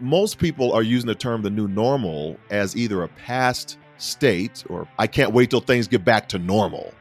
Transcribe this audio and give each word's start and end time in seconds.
most 0.00 0.38
people 0.38 0.72
are 0.72 0.82
using 0.82 1.06
the 1.06 1.14
term 1.14 1.42
the 1.42 1.50
new 1.50 1.68
normal 1.68 2.36
as 2.50 2.76
either 2.76 3.02
a 3.02 3.08
past 3.08 3.78
state 3.98 4.64
or 4.68 4.88
I 4.98 5.06
can't 5.06 5.32
wait 5.32 5.50
till 5.50 5.60
things 5.60 5.86
get 5.86 6.04
back 6.04 6.28
to 6.30 6.38
normal. 6.38 6.92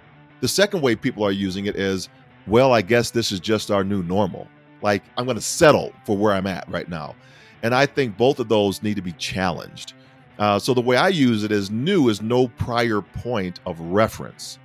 The 0.41 0.47
second 0.47 0.81
way 0.81 0.95
people 0.95 1.23
are 1.23 1.31
using 1.31 1.65
it 1.65 1.75
is, 1.75 2.09
well, 2.47 2.73
I 2.73 2.81
guess 2.81 3.11
this 3.11 3.31
is 3.31 3.39
just 3.39 3.71
our 3.71 3.83
new 3.83 4.03
normal. 4.03 4.47
Like, 4.81 5.03
I'm 5.17 5.25
going 5.25 5.35
to 5.35 5.41
settle 5.41 5.93
for 6.05 6.17
where 6.17 6.33
I'm 6.33 6.47
at 6.47 6.67
right 6.69 6.89
now. 6.89 7.15
And 7.63 7.75
I 7.75 7.85
think 7.85 8.17
both 8.17 8.39
of 8.39 8.49
those 8.49 8.81
need 8.81 8.95
to 8.95 9.01
be 9.01 9.11
challenged. 9.13 9.93
Uh, 10.39 10.57
so 10.57 10.73
the 10.73 10.81
way 10.81 10.97
I 10.97 11.09
use 11.09 11.43
it 11.43 11.51
is 11.51 11.69
new 11.69 12.09
is 12.09 12.21
no 12.21 12.47
prior 12.47 13.01
point 13.01 13.59
of 13.67 13.79
reference. 13.79 14.57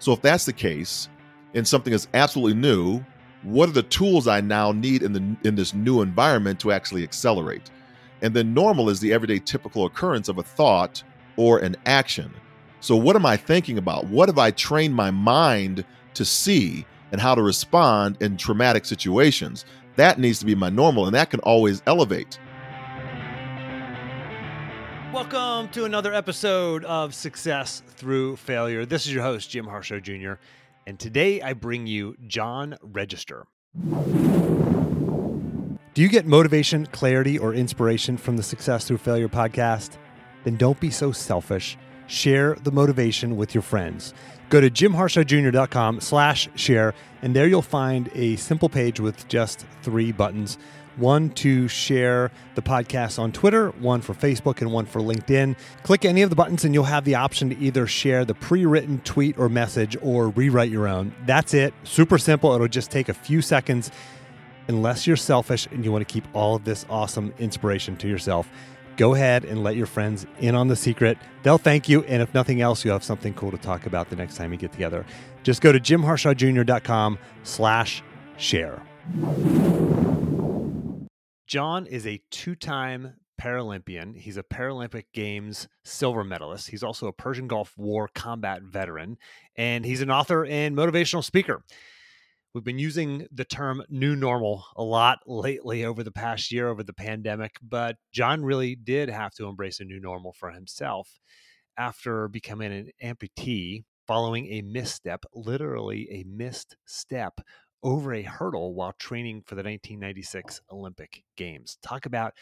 So 0.00 0.12
if 0.12 0.20
that's 0.20 0.44
the 0.44 0.52
case, 0.52 1.08
and 1.54 1.66
something 1.66 1.92
is 1.92 2.08
absolutely 2.14 2.54
new, 2.60 3.04
what 3.42 3.70
are 3.70 3.72
the 3.72 3.82
tools 3.82 4.28
I 4.28 4.40
now 4.40 4.72
need 4.72 5.02
in 5.02 5.12
the 5.12 5.36
in 5.48 5.54
this 5.54 5.72
new 5.72 6.02
environment 6.02 6.60
to 6.60 6.72
actually 6.72 7.02
accelerate? 7.02 7.70
And 8.22 8.34
then 8.34 8.52
normal 8.52 8.90
is 8.90 9.00
the 9.00 9.12
everyday 9.14 9.38
typical 9.38 9.86
occurrence 9.86 10.28
of 10.28 10.36
a 10.36 10.42
thought 10.42 11.02
or 11.36 11.58
an 11.58 11.76
action. 11.86 12.30
So 12.80 12.96
what 12.96 13.16
am 13.16 13.24
I 13.24 13.36
thinking 13.36 13.78
about? 13.78 14.06
What 14.06 14.28
have 14.28 14.38
I 14.38 14.50
trained 14.50 14.94
my 14.94 15.10
mind 15.10 15.84
to 16.14 16.24
see 16.24 16.84
and 17.12 17.20
how 17.20 17.34
to 17.34 17.42
respond 17.42 18.18
in 18.20 18.36
traumatic 18.36 18.84
situations? 18.84 19.64
That 19.96 20.18
needs 20.18 20.38
to 20.40 20.46
be 20.46 20.54
my 20.54 20.68
normal 20.68 21.06
and 21.06 21.14
that 21.14 21.30
can 21.30 21.40
always 21.40 21.82
elevate. 21.86 22.38
Welcome 25.12 25.70
to 25.70 25.86
another 25.86 26.12
episode 26.14 26.84
of 26.84 27.14
Success 27.14 27.82
Through 27.88 28.36
Failure. 28.36 28.86
This 28.86 29.06
is 29.06 29.12
your 29.12 29.22
host, 29.22 29.50
Jim 29.50 29.66
Harshaw 29.66 29.98
Jr., 29.98 30.34
and 30.86 30.98
today 30.98 31.40
I 31.40 31.52
bring 31.52 31.86
you 31.86 32.16
John 32.26 32.76
Register. 32.82 33.46
Do 35.92 36.02
you 36.02 36.08
get 36.08 36.26
motivation, 36.26 36.86
clarity, 36.86 37.38
or 37.38 37.52
inspiration 37.52 38.16
from 38.16 38.36
the 38.36 38.42
Success 38.42 38.86
Through 38.86 38.98
Failure 38.98 39.28
podcast? 39.28 39.98
Then 40.44 40.56
don't 40.56 40.78
be 40.80 40.90
so 40.90 41.12
selfish. 41.12 41.76
Share 42.06 42.54
the 42.62 42.72
motivation 42.72 43.36
with 43.36 43.54
your 43.54 43.62
friends. 43.62 44.14
Go 44.48 44.60
to 44.60 44.70
jimharshawjr.com 44.70 46.00
slash 46.00 46.48
share, 46.56 46.94
and 47.22 47.36
there 47.36 47.46
you'll 47.46 47.62
find 47.62 48.10
a 48.14 48.36
simple 48.36 48.68
page 48.68 48.98
with 48.98 49.28
just 49.28 49.64
three 49.82 50.10
buttons 50.10 50.58
one 51.00 51.30
to 51.30 51.66
share 51.66 52.30
the 52.54 52.62
podcast 52.62 53.18
on 53.18 53.32
Twitter, 53.32 53.70
one 53.70 54.00
for 54.00 54.14
Facebook, 54.14 54.60
and 54.60 54.72
one 54.72 54.86
for 54.86 55.00
LinkedIn. 55.00 55.56
Click 55.82 56.04
any 56.04 56.22
of 56.22 56.30
the 56.30 56.36
buttons, 56.36 56.64
and 56.64 56.74
you'll 56.74 56.84
have 56.84 57.04
the 57.04 57.16
option 57.16 57.50
to 57.50 57.58
either 57.58 57.86
share 57.86 58.24
the 58.24 58.34
pre 58.34 58.66
written 58.66 59.00
tweet 59.00 59.38
or 59.38 59.48
message 59.48 59.96
or 60.02 60.28
rewrite 60.28 60.70
your 60.70 60.86
own. 60.86 61.12
That's 61.26 61.54
it. 61.54 61.74
Super 61.82 62.18
simple. 62.18 62.52
It'll 62.52 62.68
just 62.68 62.90
take 62.90 63.08
a 63.08 63.14
few 63.14 63.42
seconds, 63.42 63.90
unless 64.68 65.06
you're 65.06 65.16
selfish 65.16 65.66
and 65.72 65.84
you 65.84 65.90
want 65.90 66.06
to 66.06 66.12
keep 66.12 66.24
all 66.32 66.54
of 66.56 66.64
this 66.64 66.86
awesome 66.88 67.34
inspiration 67.38 67.96
to 67.96 68.08
yourself. 68.08 68.48
Go 68.96 69.14
ahead 69.14 69.44
and 69.44 69.64
let 69.64 69.76
your 69.76 69.86
friends 69.86 70.26
in 70.40 70.54
on 70.54 70.68
the 70.68 70.76
secret. 70.76 71.16
They'll 71.42 71.58
thank 71.58 71.88
you. 71.88 72.04
And 72.04 72.22
if 72.22 72.34
nothing 72.34 72.60
else, 72.60 72.84
you'll 72.84 72.94
have 72.94 73.04
something 73.04 73.32
cool 73.34 73.50
to 73.50 73.58
talk 73.58 73.86
about 73.86 74.10
the 74.10 74.16
next 74.16 74.36
time 74.36 74.52
you 74.52 74.58
get 74.58 74.72
together. 74.72 75.06
Just 75.42 75.62
go 75.62 75.72
to 75.72 75.80
jimharshawjr.com 75.80 77.18
slash 77.42 78.02
share. 78.36 78.82
John 81.50 81.86
is 81.86 82.06
a 82.06 82.22
two 82.30 82.54
time 82.54 83.14
Paralympian. 83.42 84.16
He's 84.16 84.36
a 84.36 84.44
Paralympic 84.44 85.06
Games 85.12 85.66
silver 85.84 86.22
medalist. 86.22 86.70
He's 86.70 86.84
also 86.84 87.08
a 87.08 87.12
Persian 87.12 87.48
Gulf 87.48 87.76
War 87.76 88.08
combat 88.14 88.62
veteran, 88.62 89.18
and 89.56 89.84
he's 89.84 90.00
an 90.00 90.12
author 90.12 90.44
and 90.44 90.76
motivational 90.76 91.24
speaker. 91.24 91.64
We've 92.54 92.62
been 92.62 92.78
using 92.78 93.26
the 93.32 93.44
term 93.44 93.82
new 93.88 94.14
normal 94.14 94.64
a 94.76 94.84
lot 94.84 95.18
lately 95.26 95.84
over 95.84 96.04
the 96.04 96.12
past 96.12 96.52
year, 96.52 96.68
over 96.68 96.84
the 96.84 96.92
pandemic, 96.92 97.56
but 97.60 97.96
John 98.12 98.44
really 98.44 98.76
did 98.76 99.08
have 99.10 99.32
to 99.34 99.48
embrace 99.48 99.80
a 99.80 99.84
new 99.84 99.98
normal 99.98 100.32
for 100.32 100.52
himself 100.52 101.18
after 101.76 102.28
becoming 102.28 102.72
an 102.72 102.90
amputee 103.02 103.82
following 104.06 104.46
a 104.52 104.62
misstep, 104.62 105.24
literally 105.34 106.06
a 106.12 106.24
missed 106.28 106.76
step 106.86 107.40
over 107.82 108.12
a 108.12 108.22
hurdle 108.22 108.74
while 108.74 108.92
training 108.92 109.42
for 109.42 109.54
the 109.54 109.62
1996 109.62 110.60
Olympic 110.70 111.22
Games. 111.36 111.78
Talk 111.82 112.06
about 112.06 112.34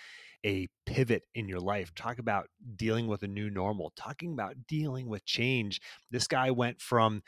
a 0.44 0.68
pivot 0.86 1.24
in 1.34 1.48
your 1.48 1.60
life. 1.60 1.94
Talk 1.94 2.18
about 2.18 2.48
dealing 2.76 3.06
with 3.06 3.22
a 3.22 3.28
new 3.28 3.50
normal. 3.50 3.92
Talking 3.96 4.32
about 4.32 4.66
dealing 4.66 5.08
with 5.08 5.24
change. 5.24 5.80
This 6.10 6.26
guy 6.26 6.50
went 6.50 6.80
from 6.80 7.22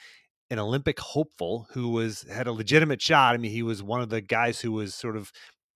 an 0.51 0.59
Olympic 0.59 0.99
hopeful 0.99 1.67
who 1.73 1.89
was 1.89 2.25
had 2.31 2.47
a 2.47 2.53
legitimate 2.53 3.01
shot. 3.01 3.35
I 3.35 3.39
mean, 3.39 3.53
he 3.53 3.63
was 3.63 3.83
one 3.83 4.01
of 4.01 4.11
the 4.11 4.21
guys 4.21 4.61
who 4.61 4.73
was 4.73 4.95
sort 4.95 5.17
of 5.17 5.31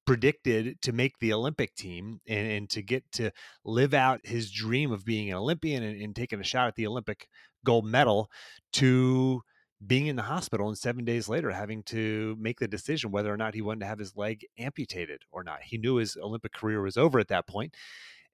predicted 0.06 0.80
to 0.82 0.92
make 0.92 1.18
the 1.18 1.32
Olympic 1.32 1.74
team 1.74 2.20
and, 2.28 2.46
and 2.46 2.70
to 2.70 2.82
get 2.82 3.10
to 3.12 3.30
live 3.64 3.94
out 3.94 4.20
his 4.24 4.50
dream 4.50 4.92
of 4.92 5.04
being 5.04 5.30
an 5.30 5.36
Olympian 5.36 5.82
and, 5.82 6.00
and 6.00 6.14
taking 6.14 6.40
a 6.40 6.44
shot 6.44 6.68
at 6.68 6.74
the 6.74 6.86
Olympic 6.86 7.28
gold 7.64 7.86
medal 7.86 8.30
to 8.72 9.42
being 9.86 10.06
in 10.06 10.16
the 10.16 10.22
hospital 10.22 10.68
and 10.68 10.78
seven 10.78 11.04
days 11.04 11.28
later 11.28 11.50
having 11.50 11.82
to 11.84 12.36
make 12.38 12.60
the 12.60 12.68
decision 12.68 13.10
whether 13.10 13.32
or 13.32 13.36
not 13.36 13.54
he 13.54 13.62
wanted 13.62 13.80
to 13.80 13.86
have 13.86 13.98
his 13.98 14.16
leg 14.16 14.46
amputated 14.58 15.22
or 15.30 15.42
not. 15.44 15.62
He 15.62 15.78
knew 15.78 15.96
his 15.96 16.16
Olympic 16.16 16.52
career 16.52 16.82
was 16.82 16.96
over 16.96 17.18
at 17.18 17.28
that 17.28 17.46
point. 17.46 17.74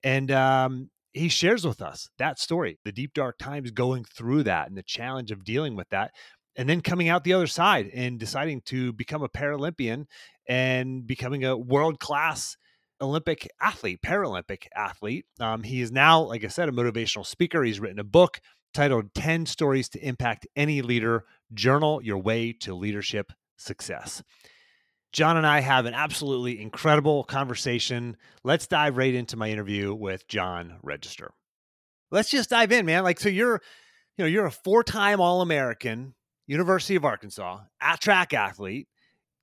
And 0.02 0.30
um, 0.30 0.90
he 1.12 1.28
shares 1.28 1.66
with 1.66 1.82
us 1.82 2.08
that 2.18 2.38
story, 2.38 2.78
the 2.84 2.92
deep, 2.92 3.14
dark 3.14 3.38
times 3.38 3.70
going 3.70 4.04
through 4.04 4.44
that 4.44 4.68
and 4.68 4.76
the 4.76 4.82
challenge 4.82 5.30
of 5.30 5.44
dealing 5.44 5.76
with 5.76 5.88
that. 5.90 6.12
And 6.56 6.68
then 6.68 6.80
coming 6.80 7.08
out 7.08 7.24
the 7.24 7.32
other 7.32 7.46
side 7.46 7.90
and 7.94 8.18
deciding 8.18 8.62
to 8.66 8.92
become 8.92 9.22
a 9.22 9.28
Paralympian 9.28 10.06
and 10.48 11.06
becoming 11.06 11.44
a 11.44 11.56
world 11.56 12.00
class 12.00 12.56
Olympic 13.00 13.48
athlete, 13.60 14.00
Paralympic 14.02 14.66
athlete. 14.76 15.24
Um, 15.38 15.62
he 15.62 15.80
is 15.80 15.90
now, 15.90 16.20
like 16.20 16.44
I 16.44 16.48
said, 16.48 16.68
a 16.68 16.72
motivational 16.72 17.24
speaker. 17.24 17.62
He's 17.62 17.80
written 17.80 17.98
a 17.98 18.04
book 18.04 18.40
titled 18.74 19.14
10 19.14 19.46
Stories 19.46 19.88
to 19.90 20.00
Impact 20.00 20.46
Any 20.54 20.82
Leader 20.82 21.24
Journal 21.52 22.02
Your 22.02 22.18
Way 22.18 22.52
to 22.60 22.74
Leadership 22.74 23.32
Success. 23.56 24.22
John 25.12 25.36
and 25.36 25.46
I 25.46 25.60
have 25.60 25.86
an 25.86 25.94
absolutely 25.94 26.60
incredible 26.60 27.24
conversation. 27.24 28.16
Let's 28.44 28.66
dive 28.66 28.96
right 28.96 29.12
into 29.12 29.36
my 29.36 29.50
interview 29.50 29.92
with 29.92 30.28
John 30.28 30.78
Register. 30.82 31.32
Let's 32.12 32.30
just 32.30 32.50
dive 32.50 32.70
in, 32.70 32.86
man. 32.86 33.02
Like, 33.02 33.18
so 33.18 33.28
you're, 33.28 33.60
you 34.16 34.24
know, 34.24 34.28
you're 34.28 34.46
a 34.46 34.52
four-time 34.52 35.20
All-American, 35.20 36.14
University 36.46 36.94
of 36.94 37.04
Arkansas, 37.04 37.60
at 37.80 38.00
track 38.00 38.32
athlete. 38.34 38.88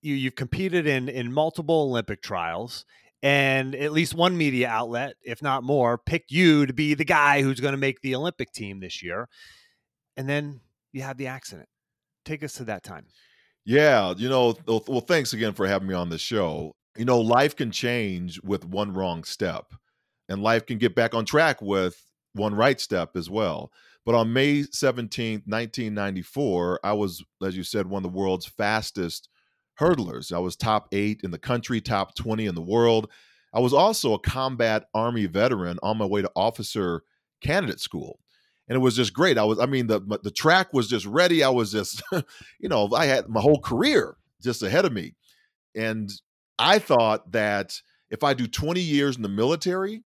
You 0.01 0.13
you've 0.13 0.35
competed 0.35 0.85
in 0.85 1.09
in 1.09 1.34
multiple 1.34 1.84
Olympic 1.90 2.22
trials, 2.22 2.85
and 3.23 3.73
at 3.73 3.91
least 3.91 4.13
one 4.13 4.38
media 4.38 4.69
outlet, 4.69 5.16
if 5.23 5.41
not 5.41 5.63
more, 5.63 5.97
picked 5.97 6.31
you 6.31 6.66
to 6.66 6.73
be 6.73 6.94
the 6.94 7.03
guy 7.03 7.41
who's 7.41 7.59
going 7.59 7.73
to 7.73 7.78
make 7.78 8.01
the 8.01 8.16
Olympic 8.16 8.51
team 8.51 8.79
this 8.79 9.01
year. 9.01 9.28
And 10.16 10.29
then 10.29 10.62
you 10.94 11.01
had 11.01 11.17
the 11.17 11.28
accident. 11.28 11.67
Take 12.28 12.44
us 12.44 12.56
to 12.56 12.66
that 12.66 12.84
time. 12.84 13.06
Yeah, 13.64 14.14
you 14.18 14.28
know, 14.28 14.54
well, 14.68 15.00
thanks 15.00 15.32
again 15.32 15.54
for 15.54 15.66
having 15.66 15.88
me 15.88 15.94
on 15.94 16.10
the 16.10 16.18
show. 16.18 16.76
You 16.98 17.06
know, 17.06 17.22
life 17.22 17.56
can 17.56 17.72
change 17.72 18.42
with 18.44 18.66
one 18.66 18.94
wrong 18.94 19.24
step, 19.24 19.74
and 20.28 20.44
life 20.44 20.66
can 20.66 20.78
get 20.78 20.94
back 20.94 21.14
on 21.14 21.24
track 21.24 21.62
with 21.62 22.04
one 22.34 22.54
right 22.54 22.82
step 22.82 23.16
as 23.16 23.30
well. 23.30 23.72
But 24.06 24.16
on 24.16 24.34
May 24.34 24.64
17th, 24.64 25.48
1994, 25.48 26.82
I 26.84 26.92
was, 26.92 27.24
as 27.42 27.56
you 27.56 27.64
said, 27.64 27.88
one 27.88 28.04
of 28.04 28.12
the 28.12 28.18
world's 28.18 28.46
fastest 28.46 29.30
hurdlers. 29.80 30.34
I 30.34 30.40
was 30.40 30.58
top 30.58 30.90
eight 30.92 31.22
in 31.24 31.32
the 31.32 31.40
country, 31.40 31.80
top 31.80 32.14
20 32.16 32.46
in 32.46 32.56
the 32.56 32.62
world. 32.62 33.09
I 33.54 33.62
was 33.62 33.74
also 33.74 34.14
a 34.14 34.20
combat 34.20 34.84
Army 34.94 35.28
veteran 35.28 35.80
on 35.82 35.98
my 35.98 36.06
way 36.06 36.24
to 36.24 36.32
officer 36.36 37.04
candidate 37.42 37.80
school. 37.80 38.20
And 38.67 38.75
it 38.75 38.79
was 38.79 38.95
just 38.95 39.13
great. 39.13 39.38
I 39.38 39.44
was, 39.44 39.59
I 39.59 39.66
mean, 39.66 39.88
the 39.88 40.01
the 40.23 40.31
track 40.31 40.73
was 40.73 40.89
just 40.89 41.05
ready. 41.05 41.44
I 41.44 41.50
was 41.50 41.72
just, 41.72 42.01
you 42.59 42.69
know, 42.69 42.89
I 42.94 43.05
had 43.05 43.29
my 43.29 43.41
whole 43.41 43.61
career 43.61 44.17
just 44.41 44.61
ahead 44.61 44.85
of 44.85 44.94
me. 44.94 45.16
And 45.75 46.11
I 46.59 46.79
thought 46.79 47.31
that 47.31 47.81
if 48.09 48.23
I 48.23 48.33
do 48.33 48.47
20 48.47 48.81
years 48.81 49.16
in 49.16 49.22
the 49.22 49.29
military, 49.29 50.03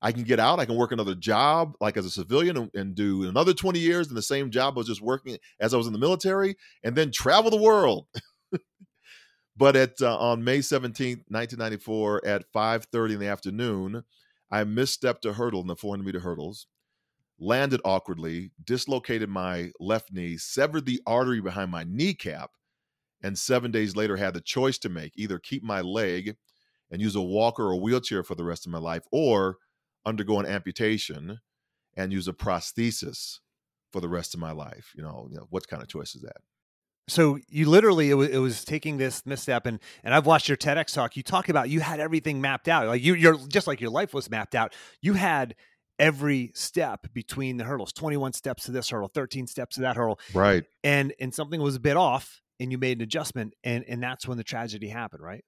I 0.00 0.10
can 0.10 0.24
get 0.24 0.40
out. 0.40 0.58
I 0.58 0.64
can 0.64 0.76
work 0.76 0.90
another 0.90 1.14
job, 1.14 1.74
like 1.80 1.96
as 1.96 2.06
a 2.06 2.10
civilian, 2.10 2.56
and, 2.56 2.70
and, 2.74 2.94
do 2.94 3.28
another 3.28 3.54
20 3.54 3.78
years 3.78 4.08
in 4.08 4.16
the 4.16 4.22
same 4.22 4.50
job 4.50 4.74
I 4.74 4.78
was 4.78 4.88
just 4.88 5.00
working 5.00 5.38
as 5.60 5.72
I 5.72 5.76
was 5.76 5.86
in 5.86 5.92
the 5.92 5.98
military, 5.98 6.56
and 6.82 6.96
then 6.96 7.12
travel 7.12 7.50
the 7.50 7.56
world. 7.56 8.06
But 9.56 9.76
at 9.76 10.00
uh, 10.00 10.16
on 10.16 10.44
May 10.44 10.58
17th, 10.58 11.24
1994, 11.28 12.26
at 12.26 12.44
5:30 12.52 13.12
in 13.12 13.20
the 13.20 13.28
afternoon, 13.28 14.04
I 14.50 14.64
misstepped 14.64 15.24
a 15.24 15.34
hurdle 15.34 15.60
in 15.60 15.66
the 15.66 15.76
400 15.76 16.04
meter 16.04 16.20
hurdles, 16.20 16.66
landed 17.42 17.80
awkwardly, 17.84 18.52
dislocated 18.64 19.28
my 19.28 19.70
left 19.80 20.12
knee, 20.12 20.36
severed 20.36 20.86
the 20.86 21.00
artery 21.06 21.40
behind 21.40 21.70
my 21.70 21.84
kneecap, 21.84 22.50
and 23.22 23.38
seven 23.38 23.70
days 23.70 23.96
later 23.96 24.16
had 24.16 24.34
the 24.34 24.40
choice 24.40 24.78
to 24.78 24.88
make: 24.88 25.12
either 25.16 25.38
keep 25.38 25.62
my 25.62 25.80
leg 25.80 26.36
and 26.90 27.00
use 27.00 27.16
a 27.16 27.22
walker 27.22 27.64
or 27.64 27.80
wheelchair 27.80 28.22
for 28.22 28.34
the 28.34 28.44
rest 28.44 28.66
of 28.66 28.72
my 28.72 28.78
life, 28.78 29.04
or 29.10 29.56
undergo 30.06 30.38
an 30.38 30.46
amputation 30.46 31.40
and 31.96 32.12
use 32.12 32.28
a 32.28 32.32
prosthesis 32.32 33.40
for 33.92 34.00
the 34.00 34.08
rest 34.08 34.34
of 34.34 34.40
my 34.40 34.52
life. 34.52 34.92
You 34.94 35.02
know, 35.02 35.28
you 35.30 35.36
know 35.36 35.46
what 35.50 35.68
kind 35.68 35.82
of 35.82 35.88
choice 35.88 36.14
is 36.14 36.22
that? 36.22 36.38
So 37.08 37.38
you 37.48 37.68
literally 37.68 38.10
it 38.10 38.14
was, 38.14 38.28
it 38.28 38.38
was 38.38 38.64
taking 38.64 38.96
this 38.96 39.26
misstep 39.26 39.66
and 39.66 39.80
and 40.04 40.14
I've 40.14 40.24
watched 40.26 40.48
your 40.48 40.56
TEDx 40.56 40.94
talk. 40.94 41.16
You 41.16 41.22
talk 41.22 41.48
about 41.48 41.68
you 41.68 41.80
had 41.80 41.98
everything 42.00 42.40
mapped 42.40 42.68
out. 42.68 42.86
Like 42.86 43.02
you 43.02 43.14
you're 43.14 43.36
just 43.48 43.66
like 43.66 43.80
your 43.80 43.90
life 43.90 44.14
was 44.14 44.30
mapped 44.30 44.54
out. 44.54 44.72
You 45.00 45.14
had 45.14 45.56
every 46.02 46.50
step 46.54 47.06
between 47.14 47.56
the 47.56 47.64
hurdles. 47.64 47.92
21 47.92 48.32
steps 48.32 48.64
to 48.64 48.72
this 48.72 48.90
hurdle 48.90 49.08
13 49.08 49.46
steps 49.46 49.76
to 49.76 49.82
that 49.82 49.96
hurdle. 49.96 50.18
Right. 50.34 50.64
And 50.84 51.14
and 51.20 51.32
something 51.32 51.62
was 51.62 51.76
a 51.76 51.80
bit 51.80 51.96
off 51.96 52.40
and 52.58 52.70
you 52.70 52.78
made 52.78 52.98
an 52.98 53.02
adjustment 53.02 53.54
and 53.64 53.84
and 53.88 54.02
that's 54.02 54.26
when 54.26 54.36
the 54.36 54.44
tragedy 54.44 54.88
happened 54.88 55.22
right? 55.22 55.44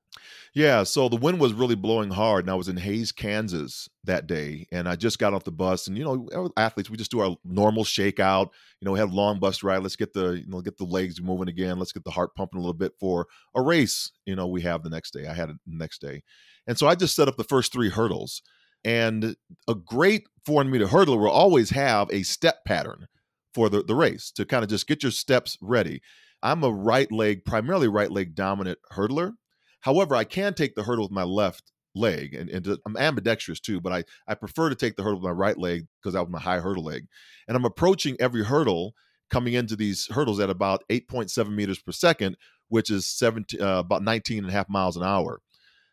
Yeah 0.54 0.84
so 0.84 1.08
the 1.08 1.16
wind 1.16 1.40
was 1.40 1.52
really 1.52 1.74
blowing 1.74 2.10
hard 2.10 2.44
and 2.44 2.50
i 2.50 2.54
was 2.54 2.68
in 2.68 2.76
hays 2.76 3.12
kansas 3.12 3.88
that 4.04 4.26
day 4.26 4.66
and 4.72 4.88
i 4.88 4.96
just 4.96 5.18
got 5.18 5.34
off 5.34 5.44
the 5.44 5.52
bus 5.52 5.86
and 5.86 5.98
you 5.98 6.04
know 6.04 6.50
athletes 6.56 6.88
we 6.88 6.96
just 6.96 7.10
do 7.10 7.20
our 7.20 7.36
normal 7.44 7.84
shakeout 7.84 8.50
you 8.80 8.86
know 8.86 8.92
we 8.92 8.98
have 8.98 9.12
long 9.12 9.38
bus 9.38 9.62
ride 9.62 9.82
let's 9.82 9.96
get 9.96 10.12
the 10.12 10.40
you 10.40 10.46
know 10.46 10.60
get 10.60 10.78
the 10.78 10.84
legs 10.84 11.20
moving 11.20 11.48
again 11.48 11.78
let's 11.78 11.92
get 11.92 12.04
the 12.04 12.10
heart 12.10 12.34
pumping 12.36 12.58
a 12.58 12.60
little 12.60 12.72
bit 12.72 12.92
for 12.98 13.26
a 13.54 13.60
race 13.60 14.12
you 14.24 14.36
know 14.36 14.46
we 14.46 14.62
have 14.62 14.82
the 14.82 14.90
next 14.90 15.12
day 15.12 15.26
i 15.26 15.34
had 15.34 15.50
it 15.50 15.56
the 15.66 15.76
next 15.76 16.00
day. 16.00 16.22
And 16.66 16.78
so 16.78 16.86
i 16.86 16.94
just 16.94 17.14
set 17.14 17.28
up 17.28 17.36
the 17.36 17.44
first 17.44 17.72
three 17.72 17.90
hurdles 17.90 18.40
and 18.84 19.36
a 19.68 19.74
great 19.74 20.26
400 20.46 20.70
meter 20.70 20.86
hurdler 20.86 21.18
will 21.18 21.30
always 21.30 21.70
have 21.70 22.08
a 22.10 22.22
step 22.22 22.64
pattern 22.66 23.06
for 23.54 23.68
the, 23.68 23.82
the 23.82 23.94
race 23.94 24.30
to 24.32 24.44
kind 24.44 24.62
of 24.62 24.70
just 24.70 24.86
get 24.86 25.02
your 25.02 25.12
steps 25.12 25.56
ready 25.60 26.00
I'm 26.44 26.62
a 26.62 26.70
right 26.70 27.10
leg, 27.10 27.46
primarily 27.46 27.88
right 27.88 28.10
leg 28.10 28.34
dominant 28.34 28.78
hurdler. 28.92 29.32
However, 29.80 30.14
I 30.14 30.24
can 30.24 30.52
take 30.52 30.74
the 30.74 30.82
hurdle 30.82 31.06
with 31.06 31.10
my 31.10 31.22
left 31.22 31.72
leg, 31.94 32.34
and, 32.34 32.50
and 32.50 32.78
I'm 32.86 32.98
ambidextrous 32.98 33.60
too, 33.60 33.80
but 33.80 33.92
I, 33.92 34.04
I 34.28 34.34
prefer 34.34 34.68
to 34.68 34.74
take 34.74 34.96
the 34.96 35.02
hurdle 35.02 35.20
with 35.20 35.26
my 35.26 35.30
right 35.30 35.56
leg 35.56 35.86
because 35.98 36.12
that 36.12 36.22
was 36.22 36.30
my 36.30 36.40
high 36.40 36.60
hurdle 36.60 36.84
leg. 36.84 37.06
And 37.48 37.56
I'm 37.56 37.64
approaching 37.64 38.16
every 38.20 38.44
hurdle 38.44 38.94
coming 39.30 39.54
into 39.54 39.74
these 39.74 40.06
hurdles 40.10 40.38
at 40.38 40.50
about 40.50 40.84
8.7 40.90 41.48
meters 41.50 41.78
per 41.78 41.92
second, 41.92 42.36
which 42.68 42.90
is 42.90 43.06
17, 43.06 43.62
uh, 43.62 43.78
about 43.78 44.02
19 44.02 44.40
and 44.40 44.48
a 44.48 44.52
half 44.52 44.68
miles 44.68 44.98
an 44.98 45.02
hour. 45.02 45.40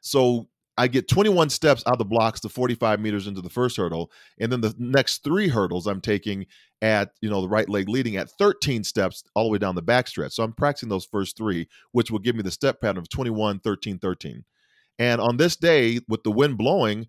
So 0.02 0.50
I 0.82 0.88
get 0.88 1.08
21 1.08 1.52
steps 1.52 1.84
out 1.86 1.94
of 1.94 2.00
the 2.00 2.06
blocks 2.06 2.40
to 2.40 2.50
45 2.50 3.00
meters 3.00 3.28
into 3.28 3.40
the 3.40 3.52
first 3.52 3.78
hurdle, 3.78 4.12
and 4.40 4.52
then 4.52 4.62
the 4.62 4.74
next 4.80 5.24
three 5.24 5.48
hurdles 5.48 5.86
I'm 5.86 6.02
taking 6.02 6.48
at 6.82 7.12
you 7.22 7.30
know 7.30 7.40
the 7.40 7.48
right 7.48 7.70
leg 7.70 7.88
leading 7.88 8.16
at 8.16 8.32
13 8.32 8.84
steps 8.84 9.24
all 9.36 9.44
the 9.44 9.52
way 9.52 9.60
down 9.60 9.76
the 9.76 9.84
backstretch. 9.84 10.32
So 10.32 10.42
I'm 10.42 10.54
practicing 10.54 10.90
those 10.90 11.06
first 11.06 11.38
three, 11.38 11.68
which 11.92 12.10
will 12.10 12.18
give 12.18 12.36
me 12.36 12.42
the 12.42 12.50
step 12.50 12.82
pattern 12.82 12.98
of 12.98 13.10
21, 13.10 13.60
13, 13.60 14.00
13. 14.00 14.44
And 14.98 15.22
on 15.22 15.38
this 15.38 15.56
day, 15.56 16.00
with 16.08 16.24
the 16.24 16.32
wind 16.32 16.58
blowing, 16.58 17.06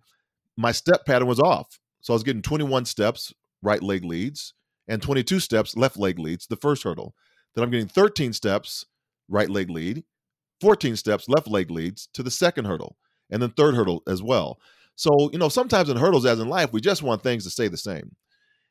my 0.55 0.71
step 0.71 1.03
pattern 1.07 1.27
was 1.27 1.39
off. 1.39 1.79
So 2.01 2.13
I 2.13 2.15
was 2.15 2.21
getting 2.21 2.43
21 2.43 2.85
steps 2.85 3.33
right 3.63 3.81
leg 3.81 4.05
leads 4.05 4.53
and 4.87 5.01
22 5.01 5.39
steps 5.39 5.75
left 5.75 5.97
leg 5.97 6.19
leads 6.19 6.45
the 6.45 6.57
first 6.57 6.83
hurdle. 6.83 7.15
Then 7.55 7.63
I'm 7.63 7.71
getting 7.71 7.87
13 7.87 8.33
steps 8.33 8.85
right 9.29 9.49
leg 9.49 9.71
lead, 9.71 10.03
14 10.61 10.95
steps 10.95 11.27
left 11.27 11.47
leg 11.47 11.71
leads 11.71 12.07
to 12.13 12.21
the 12.21 12.29
second 12.29 12.65
hurdle 12.65 12.97
and 13.29 13.41
then 13.41 13.51
third 13.51 13.75
hurdle 13.75 14.03
as 14.07 14.21
well. 14.21 14.59
So, 14.95 15.31
you 15.31 15.39
know, 15.39 15.49
sometimes 15.49 15.89
in 15.89 15.97
hurdles, 15.97 16.25
as 16.25 16.39
in 16.39 16.47
life, 16.49 16.71
we 16.71 16.81
just 16.81 17.01
want 17.01 17.23
things 17.23 17.43
to 17.43 17.49
stay 17.49 17.67
the 17.67 17.77
same. 17.77 18.15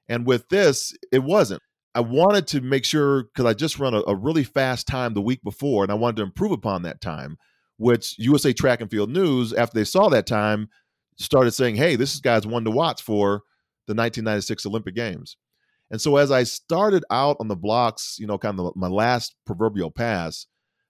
And 0.09 0.27
with 0.27 0.49
this, 0.49 0.95
it 1.11 1.23
wasn't. 1.23 1.63
I 1.95 2.01
wanted 2.01 2.47
to 2.49 2.61
make 2.61 2.85
sure 2.85 3.25
because 3.25 3.45
I 3.45 3.55
just 3.55 3.79
run 3.79 3.95
a, 3.95 4.03
a, 4.07 4.15
really 4.15 4.45
fast 4.45 4.87
time 4.87 5.13
the 5.13 5.21
week 5.21 5.43
before, 5.43 5.83
and 5.85 5.93
I 5.93 5.97
wanted 5.97 6.17
to 6.17 6.23
improve 6.23 6.53
upon 6.53 6.83
that 6.83 7.01
time. 7.01 7.37
Which 7.77 8.19
USA 8.19 8.53
Track 8.53 8.81
and 8.81 8.91
Field 8.91 9.11
News, 9.11 9.53
after 9.53 9.79
they 9.79 9.85
saw 9.85 10.09
that 10.09 10.27
time, 10.27 10.69
started 11.19 11.53
saying, 11.53 11.77
"Hey, 11.77 11.97
this 11.97 12.19
guy's 12.21 12.47
one 12.47 12.65
to 12.65 12.71
watch 12.71 13.03
for 13.03 13.43
the 13.87 13.95
1996 13.95 14.65
Olympic 14.67 14.95
Games." 14.95 15.37
And 15.91 16.01
so, 16.01 16.17
as 16.17 16.31
I 16.31 16.45
started 16.45 17.05
out 17.11 17.37
on 17.41 17.49
the 17.49 17.57
blocks, 17.57 18.17
you 18.19 18.27
know, 18.27 18.39
kind 18.39 18.59
of 18.59 18.77
my 18.77 18.89
last 18.89 19.35
proverbial 19.47 19.91
pass, 19.91 20.47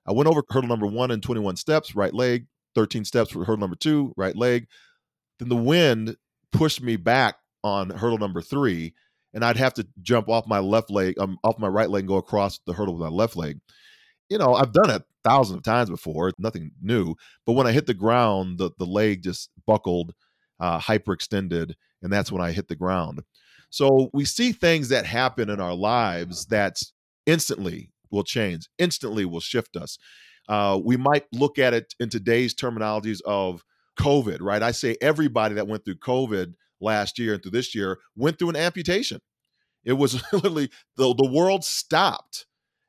I 0.06 0.12
went 0.12 0.28
over 0.28 0.42
hurdle 0.50 0.68
number 0.68 0.86
one 0.86 1.10
in 1.10 1.20
21 1.20 1.56
steps, 1.56 1.96
right 1.96 2.14
leg. 2.14 2.46
13 2.74 3.04
steps 3.04 3.30
for 3.30 3.40
hurdle 3.40 3.58
number 3.58 3.76
two, 3.76 4.12
right 4.16 4.36
leg. 4.36 4.66
Then 5.38 5.48
the 5.48 5.56
wind 5.56 6.16
pushed 6.52 6.82
me 6.82 6.96
back 6.96 7.36
on 7.64 7.90
hurdle 7.90 8.18
number 8.18 8.40
three, 8.40 8.94
and 9.34 9.44
I'd 9.44 9.56
have 9.56 9.74
to 9.74 9.86
jump 10.02 10.28
off 10.28 10.46
my 10.46 10.58
left 10.58 10.90
leg, 10.90 11.18
um, 11.18 11.38
off 11.44 11.58
my 11.58 11.68
right 11.68 11.90
leg, 11.90 12.02
and 12.02 12.08
go 12.08 12.16
across 12.16 12.58
the 12.66 12.72
hurdle 12.72 12.94
with 12.94 13.02
my 13.02 13.14
left 13.14 13.36
leg. 13.36 13.58
You 14.28 14.38
know, 14.38 14.54
I've 14.54 14.72
done 14.72 14.90
it 14.90 15.02
thousands 15.24 15.58
of 15.58 15.62
times 15.62 15.90
before, 15.90 16.32
nothing 16.38 16.72
new. 16.80 17.14
But 17.46 17.52
when 17.52 17.66
I 17.66 17.72
hit 17.72 17.86
the 17.86 17.94
ground, 17.94 18.58
the, 18.58 18.70
the 18.78 18.86
leg 18.86 19.22
just 19.22 19.50
buckled, 19.66 20.14
uh, 20.60 20.78
hyperextended, 20.80 21.74
and 22.02 22.12
that's 22.12 22.32
when 22.32 22.42
I 22.42 22.52
hit 22.52 22.68
the 22.68 22.76
ground. 22.76 23.22
So 23.70 24.10
we 24.12 24.24
see 24.24 24.52
things 24.52 24.90
that 24.90 25.06
happen 25.06 25.48
in 25.48 25.60
our 25.60 25.74
lives 25.74 26.46
that 26.46 26.76
instantly 27.26 27.90
will 28.10 28.24
change, 28.24 28.68
instantly 28.78 29.24
will 29.24 29.40
shift 29.40 29.76
us. 29.76 29.98
Uh, 30.48 30.78
we 30.82 30.96
might 30.96 31.24
look 31.32 31.58
at 31.58 31.74
it 31.74 31.94
in 32.00 32.08
today's 32.08 32.54
terminologies 32.54 33.20
of 33.22 33.64
COVID, 33.98 34.38
right? 34.40 34.62
I 34.62 34.72
say 34.72 34.96
everybody 35.00 35.54
that 35.54 35.68
went 35.68 35.84
through 35.84 35.96
COVID 35.96 36.54
last 36.80 37.18
year 37.18 37.34
and 37.34 37.42
through 37.42 37.52
this 37.52 37.74
year 37.74 37.98
went 38.16 38.38
through 38.38 38.50
an 38.50 38.56
amputation. 38.56 39.20
It 39.84 39.94
was 39.94 40.22
literally 40.32 40.70
the, 40.96 41.14
the 41.14 41.30
world 41.30 41.64
stopped 41.64 42.46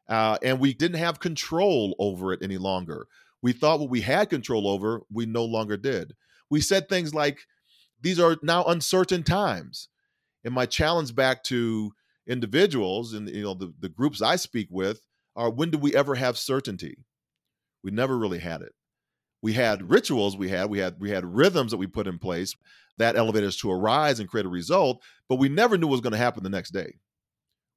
uh, 0.10 0.38
and 0.44 0.60
we 0.60 0.74
didn't 0.74 1.00
have 1.00 1.20
control 1.20 1.96
over 2.00 2.34
it 2.34 2.42
any 2.42 2.58
longer. 2.58 3.08
We 3.42 3.54
thought 3.54 3.80
what 3.80 3.90
we 3.90 4.02
had 4.02 4.30
control 4.30 4.68
over, 4.68 5.02
we 5.12 5.26
no 5.26 5.46
longer 5.46 5.78
did. 5.78 6.14
We 6.50 6.62
said 6.62 6.88
things 6.88 7.14
like, 7.14 7.40
these 8.02 8.20
are 8.20 8.38
now 8.42 8.64
uncertain 8.66 9.24
times. 9.24 9.90
And 10.44 10.54
my 10.54 10.66
challenge 10.66 11.16
back 11.16 11.44
to 11.46 11.94
individuals 12.28 13.14
and 13.14 13.30
you 13.30 13.44
know 13.44 13.54
the, 13.54 13.74
the 13.80 13.90
groups 13.90 14.22
I 14.22 14.38
speak 14.38 14.68
with 14.70 15.02
are 15.36 15.50
when 15.50 15.72
do 15.72 15.78
we 15.78 15.96
ever 15.96 16.16
have 16.16 16.38
certainty? 16.38 16.98
We 17.84 17.92
never 17.92 18.18
really 18.18 18.40
had 18.40 18.62
it. 18.62 18.74
We 19.42 19.54
had 19.54 19.90
rituals 19.90 20.38
we 20.38 20.50
had, 20.50 20.70
we 20.70 20.80
had 20.80 21.00
we 21.00 21.10
had 21.10 21.26
rhythms 21.26 21.72
that 21.72 21.78
we 21.78 21.88
put 21.88 22.08
in 22.08 22.18
place 22.18 22.56
that 22.98 23.16
elevated 23.16 23.50
us 23.50 23.58
to 23.58 23.72
a 23.72 23.78
rise 23.78 24.20
and 24.20 24.30
create 24.30 24.46
a 24.46 24.50
result, 24.50 25.02
but 25.28 25.38
we 25.38 25.50
never 25.50 25.78
knew 25.78 25.88
what 25.88 25.94
was 25.94 26.02
going 26.02 26.12
to 26.12 26.18
happen 26.18 26.44
the 26.44 26.50
next 26.50 26.72
day. 26.72 26.94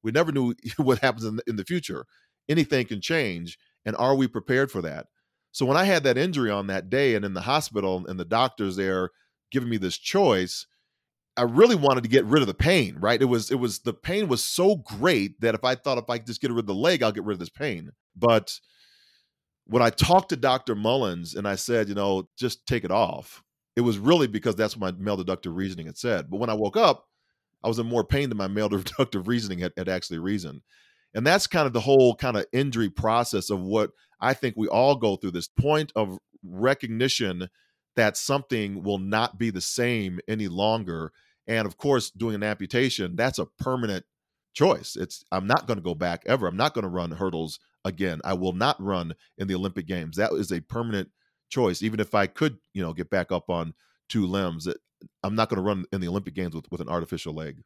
We 0.03 0.13
never 0.13 0.31
knew 0.31 0.55
what 0.77 1.01
happens 1.01 1.25
in 1.25 1.37
the, 1.37 1.43
in 1.47 1.57
the 1.57 1.65
future. 1.65 2.07
Anything 2.49 2.87
can 2.87 3.01
change, 3.01 3.59
and 3.85 3.97
are 3.97 4.15
we 4.15 4.29
prepared 4.29 4.71
for 4.71 4.83
that? 4.83 5.07
So 5.51 5.65
when 5.65 5.77
I 5.77 5.85
had 5.85 6.05
that 6.05 6.19
injury 6.19 6.51
on 6.51 6.67
that 6.67 6.91
day 6.91 7.15
and 7.15 7.25
in 7.25 7.35
the 7.35 7.41
hospital 7.41 8.05
and 8.07 8.21
the 8.21 8.27
doctors 8.27 8.77
there 8.77 9.11
giving 9.51 9.71
me 9.71 9.79
this 9.79 9.97
choice, 9.97 10.67
I 11.37 11.43
really 11.43 11.77
wanted 11.77 12.03
to 12.03 12.11
get 12.11 12.25
rid 12.27 12.43
of 12.43 12.47
the 12.47 12.55
pain, 12.55 12.97
right? 12.99 13.21
It 13.21 13.27
was 13.27 13.51
it 13.51 13.57
was 13.57 13.81
the 13.81 13.93
pain 13.93 14.29
was 14.29 14.45
so 14.45 14.77
great 14.77 15.41
that 15.41 15.55
if 15.55 15.65
I 15.65 15.75
thought 15.75 15.99
if 15.99 16.09
I 16.09 16.19
just 16.19 16.41
get 16.41 16.51
rid 16.51 16.61
of 16.61 16.67
the 16.67 16.75
leg, 16.75 17.03
I'll 17.03 17.13
get 17.13 17.25
rid 17.25 17.35
of 17.35 17.41
this 17.41 17.51
pain. 17.51 17.91
But 18.15 18.59
when 19.67 19.83
I 19.83 19.91
talked 19.91 20.29
to 20.31 20.37
Dr. 20.37 20.75
Mullins 20.75 21.35
and 21.35 21.47
I 21.47 21.57
said, 21.57 21.89
you 21.89 21.95
know, 21.95 22.29
just 22.39 22.67
take 22.67 22.85
it 22.85 22.91
off, 22.91 23.43
it 23.75 23.81
was 23.81 23.99
really 23.99 24.27
because 24.27 24.57
that's 24.57 24.77
what 24.77 24.95
my 24.95 25.05
male 25.05 25.17
deductive 25.17 25.57
reasoning 25.57 25.87
had 25.87 25.99
said. 25.99 26.31
But 26.31 26.39
when 26.39 26.51
I 26.51 26.55
woke 26.55 26.77
up, 26.77 27.07
I 27.63 27.69
was 27.69 27.79
in 27.79 27.87
more 27.87 28.05
pain 28.05 28.29
than 28.29 28.39
my 28.39 28.47
male 28.47 28.69
deductive 28.71 29.29
reasoning 29.29 29.59
had, 29.59 29.73
had 29.77 29.89
actually 29.89 30.19
reasoned. 30.19 30.63
And 31.15 31.27
that's 31.27 31.47
kind 31.47 31.67
of 31.67 31.73
the 31.73 31.81
whole 31.81 32.15
kind 32.15 32.37
of 32.37 32.47
injury 32.53 32.91
process 32.91 33.51
of 33.51 33.61
what 33.61 33.91
I 34.21 34.35
think 34.35 34.55
we 34.57 34.69
all 34.69 34.97
go 34.97 35.17
through 35.17 35.33
this 35.33 35.49
point 35.49 35.93
of 35.97 36.19
recognition 36.43 37.49
that 37.97 38.17
something 38.17 38.83
will 38.83 38.99
not 38.99 39.39
be 39.39 39.51
the 39.51 39.61
same 39.61 40.21
any 40.29 40.49
longer. 40.49 41.13
And 41.47 41.67
of 41.67 41.77
course, 41.77 42.11
doing 42.11 42.35
an 42.35 42.43
amputation, 42.43 43.17
that's 43.17 43.39
a 43.39 43.47
permanent 43.47 44.05
choice. 44.53 44.97
It's 44.97 45.25
I'm 45.33 45.47
not 45.47 45.67
going 45.67 45.79
to 45.79 45.83
go 45.83 45.95
back 45.95 46.23
ever. 46.27 46.47
I'm 46.47 46.57
not 46.57 46.75
going 46.75 46.85
to 46.85 46.89
run 46.89 47.11
hurdles 47.13 47.59
again. 47.87 48.21
I 48.25 48.35
will 48.35 48.53
not 48.53 48.83
run 48.83 49.15
in 49.39 49.49
the 49.49 49.55
Olympic 49.55 49.87
Games. 49.87 50.17
That 50.17 50.33
is 50.33 50.53
a 50.53 50.61
permanent 50.61 51.11
choice. 51.49 51.83
Even 51.83 52.01
if 52.01 52.15
I 52.15 52.27
could, 52.27 52.59
you 52.75 52.83
know, 52.83 52.93
get 52.93 53.09
back 53.09 53.33
up 53.33 53.49
on 53.49 53.73
two 54.09 54.27
limbs, 54.27 54.69
I'm 55.23 55.35
not 55.35 55.49
going 55.49 55.57
to 55.57 55.63
run 55.63 55.87
in 55.93 56.01
the 56.01 56.09
Olympic 56.09 56.35
Games 56.35 56.55
with, 56.55 56.71
with 56.71 56.81
an 56.81 56.89
artificial 56.89 57.33
leg. 57.33 57.63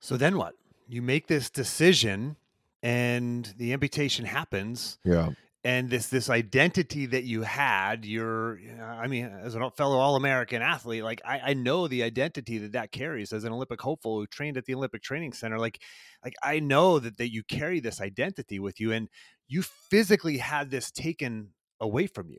So 0.00 0.16
then 0.16 0.36
what? 0.36 0.54
You 0.88 1.02
make 1.02 1.26
this 1.26 1.50
decision 1.50 2.36
and 2.82 3.52
the 3.58 3.72
amputation 3.72 4.24
happens. 4.24 4.98
Yeah 5.04 5.30
and 5.64 5.90
this 5.90 6.06
this 6.06 6.30
identity 6.30 7.06
that 7.06 7.24
you 7.24 7.42
had 7.42 8.04
you're 8.04 8.60
i 8.80 9.08
mean 9.08 9.24
as 9.24 9.56
a 9.56 9.70
fellow 9.72 9.96
all-american 9.96 10.62
athlete 10.62 11.02
like 11.02 11.20
I, 11.24 11.40
I 11.46 11.54
know 11.54 11.88
the 11.88 12.04
identity 12.04 12.58
that 12.58 12.72
that 12.72 12.92
carries 12.92 13.32
as 13.32 13.42
an 13.42 13.52
olympic 13.52 13.80
hopeful 13.80 14.20
who 14.20 14.26
trained 14.26 14.56
at 14.56 14.66
the 14.66 14.74
olympic 14.74 15.02
training 15.02 15.32
center 15.32 15.58
like 15.58 15.82
like 16.24 16.34
i 16.44 16.60
know 16.60 17.00
that 17.00 17.18
that 17.18 17.32
you 17.32 17.42
carry 17.42 17.80
this 17.80 18.00
identity 18.00 18.60
with 18.60 18.78
you 18.78 18.92
and 18.92 19.08
you 19.48 19.62
physically 19.62 20.36
had 20.36 20.70
this 20.70 20.90
taken 20.90 21.48
away 21.80 22.06
from 22.06 22.30
you. 22.30 22.38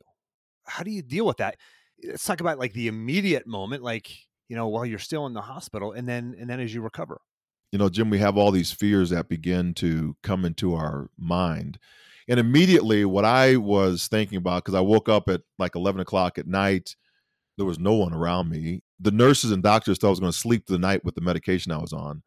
How 0.65 0.83
do 0.83 0.91
you 0.91 1.01
deal 1.01 1.25
with 1.25 1.37
that? 1.37 1.57
Let's 2.07 2.23
talk 2.23 2.39
about 2.39 2.59
like 2.59 2.73
the 2.73 2.87
immediate 2.87 3.45
moment 3.45 3.83
like 3.83 4.09
you 4.47 4.55
know 4.55 4.67
while 4.67 4.85
you're 4.85 4.99
still 4.99 5.25
in 5.25 5.33
the 5.33 5.41
hospital 5.41 5.91
and 5.91 6.07
then 6.07 6.35
and 6.39 6.49
then 6.49 6.59
as 6.59 6.73
you 6.73 6.81
recover. 6.81 7.19
You 7.71 7.79
know 7.79 7.89
jim 7.89 8.09
we 8.09 8.19
have 8.19 8.37
all 8.37 8.51
these 8.51 8.71
fears 8.71 9.09
that 9.09 9.27
begin 9.27 9.73
to 9.75 10.15
come 10.23 10.45
into 10.45 10.73
our 10.75 11.09
mind 11.17 11.77
and 12.29 12.39
immediately, 12.39 13.05
what 13.05 13.25
I 13.25 13.55
was 13.55 14.07
thinking 14.07 14.37
about, 14.37 14.63
because 14.63 14.75
I 14.75 14.81
woke 14.81 15.09
up 15.09 15.27
at 15.29 15.41
like 15.57 15.75
11 15.75 15.99
o'clock 15.99 16.37
at 16.37 16.45
night, 16.45 16.95
there 17.57 17.65
was 17.65 17.79
no 17.79 17.93
one 17.95 18.13
around 18.13 18.49
me. 18.49 18.83
The 18.99 19.09
nurses 19.09 19.51
and 19.51 19.63
doctors 19.63 19.97
thought 19.97 20.09
I 20.09 20.11
was 20.11 20.19
going 20.19 20.31
to 20.31 20.37
sleep 20.37 20.67
the 20.67 20.77
night 20.77 21.03
with 21.03 21.15
the 21.15 21.21
medication 21.21 21.71
I 21.71 21.79
was 21.79 21.91
on. 21.91 22.21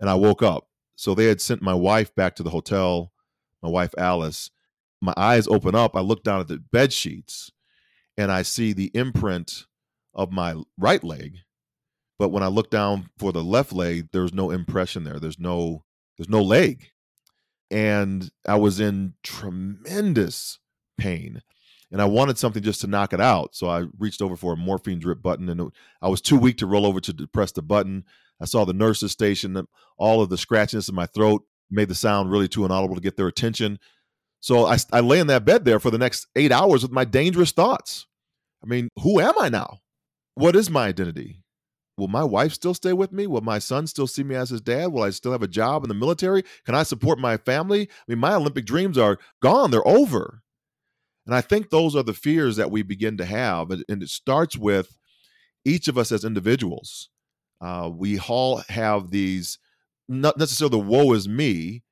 And 0.00 0.08
I 0.08 0.14
woke 0.14 0.42
up. 0.42 0.68
So 0.96 1.14
they 1.14 1.26
had 1.26 1.42
sent 1.42 1.60
my 1.60 1.74
wife 1.74 2.14
back 2.14 2.36
to 2.36 2.42
the 2.42 2.50
hotel. 2.50 3.12
my 3.62 3.68
wife 3.68 3.94
Alice, 3.98 4.50
my 5.02 5.12
eyes 5.16 5.46
open 5.46 5.74
up. 5.74 5.94
I 5.94 6.00
look 6.00 6.24
down 6.24 6.40
at 6.40 6.48
the 6.48 6.58
bed 6.58 6.92
sheets 6.92 7.52
and 8.16 8.32
I 8.32 8.42
see 8.42 8.72
the 8.72 8.90
imprint 8.94 9.66
of 10.14 10.32
my 10.32 10.54
right 10.78 11.04
leg. 11.04 11.36
But 12.18 12.30
when 12.30 12.42
I 12.42 12.46
look 12.46 12.70
down 12.70 13.10
for 13.18 13.30
the 13.30 13.44
left 13.44 13.74
leg, 13.74 14.08
there's 14.12 14.32
no 14.32 14.50
impression 14.50 15.04
there. 15.04 15.20
There's 15.20 15.38
no 15.38 15.84
there's 16.16 16.30
no 16.30 16.40
leg. 16.40 16.86
And 17.74 18.30
I 18.46 18.54
was 18.54 18.78
in 18.78 19.14
tremendous 19.24 20.60
pain. 20.96 21.42
And 21.90 22.00
I 22.00 22.04
wanted 22.04 22.38
something 22.38 22.62
just 22.62 22.80
to 22.82 22.86
knock 22.86 23.12
it 23.12 23.20
out. 23.20 23.56
So 23.56 23.68
I 23.68 23.86
reached 23.98 24.22
over 24.22 24.36
for 24.36 24.52
a 24.52 24.56
morphine 24.56 25.00
drip 25.00 25.22
button 25.22 25.48
and 25.48 25.60
it, 25.60 25.68
I 26.00 26.08
was 26.08 26.20
too 26.20 26.36
weak 26.36 26.58
to 26.58 26.66
roll 26.66 26.86
over 26.86 27.00
to 27.00 27.26
press 27.32 27.50
the 27.52 27.62
button. 27.62 28.04
I 28.40 28.44
saw 28.44 28.64
the 28.64 28.72
nurses 28.72 29.12
station, 29.12 29.66
all 29.96 30.22
of 30.22 30.28
the 30.28 30.36
scratchiness 30.36 30.88
in 30.88 30.94
my 30.94 31.06
throat 31.06 31.42
made 31.70 31.88
the 31.88 31.94
sound 31.94 32.30
really 32.30 32.48
too 32.48 32.64
inaudible 32.64 32.94
to 32.94 33.00
get 33.00 33.16
their 33.16 33.28
attention. 33.28 33.78
So 34.40 34.66
I, 34.66 34.78
I 34.92 35.00
lay 35.00 35.18
in 35.18 35.26
that 35.28 35.44
bed 35.44 35.64
there 35.64 35.80
for 35.80 35.90
the 35.90 35.98
next 35.98 36.26
eight 36.36 36.52
hours 36.52 36.82
with 36.82 36.92
my 36.92 37.04
dangerous 37.04 37.50
thoughts. 37.50 38.06
I 38.62 38.66
mean, 38.66 38.88
who 39.00 39.20
am 39.20 39.34
I 39.38 39.48
now? 39.48 39.80
What 40.34 40.56
is 40.56 40.70
my 40.70 40.86
identity? 40.86 41.43
Will 41.96 42.08
my 42.08 42.24
wife 42.24 42.52
still 42.52 42.74
stay 42.74 42.92
with 42.92 43.12
me? 43.12 43.26
Will 43.26 43.40
my 43.40 43.58
son 43.58 43.86
still 43.86 44.06
see 44.06 44.24
me 44.24 44.34
as 44.34 44.50
his 44.50 44.60
dad? 44.60 44.92
Will 44.92 45.02
I 45.02 45.10
still 45.10 45.32
have 45.32 45.42
a 45.42 45.48
job 45.48 45.84
in 45.84 45.88
the 45.88 45.94
military? 45.94 46.42
Can 46.64 46.74
I 46.74 46.82
support 46.82 47.18
my 47.18 47.36
family? 47.36 47.82
I 47.82 48.02
mean, 48.08 48.18
my 48.18 48.34
Olympic 48.34 48.66
dreams 48.66 48.98
are 48.98 49.18
gone, 49.40 49.70
they're 49.70 49.86
over. 49.86 50.42
And 51.26 51.34
I 51.34 51.40
think 51.40 51.70
those 51.70 51.94
are 51.96 52.02
the 52.02 52.12
fears 52.12 52.56
that 52.56 52.70
we 52.70 52.82
begin 52.82 53.16
to 53.18 53.24
have. 53.24 53.70
And 53.70 54.02
it 54.02 54.08
starts 54.08 54.56
with 54.56 54.98
each 55.64 55.88
of 55.88 55.96
us 55.96 56.12
as 56.12 56.24
individuals. 56.24 57.08
Uh, 57.60 57.90
we 57.92 58.18
all 58.18 58.58
have 58.68 59.10
these, 59.10 59.58
not 60.08 60.36
necessarily 60.36 60.72
the 60.72 60.84
woe 60.84 61.12
is 61.12 61.28
me, 61.28 61.82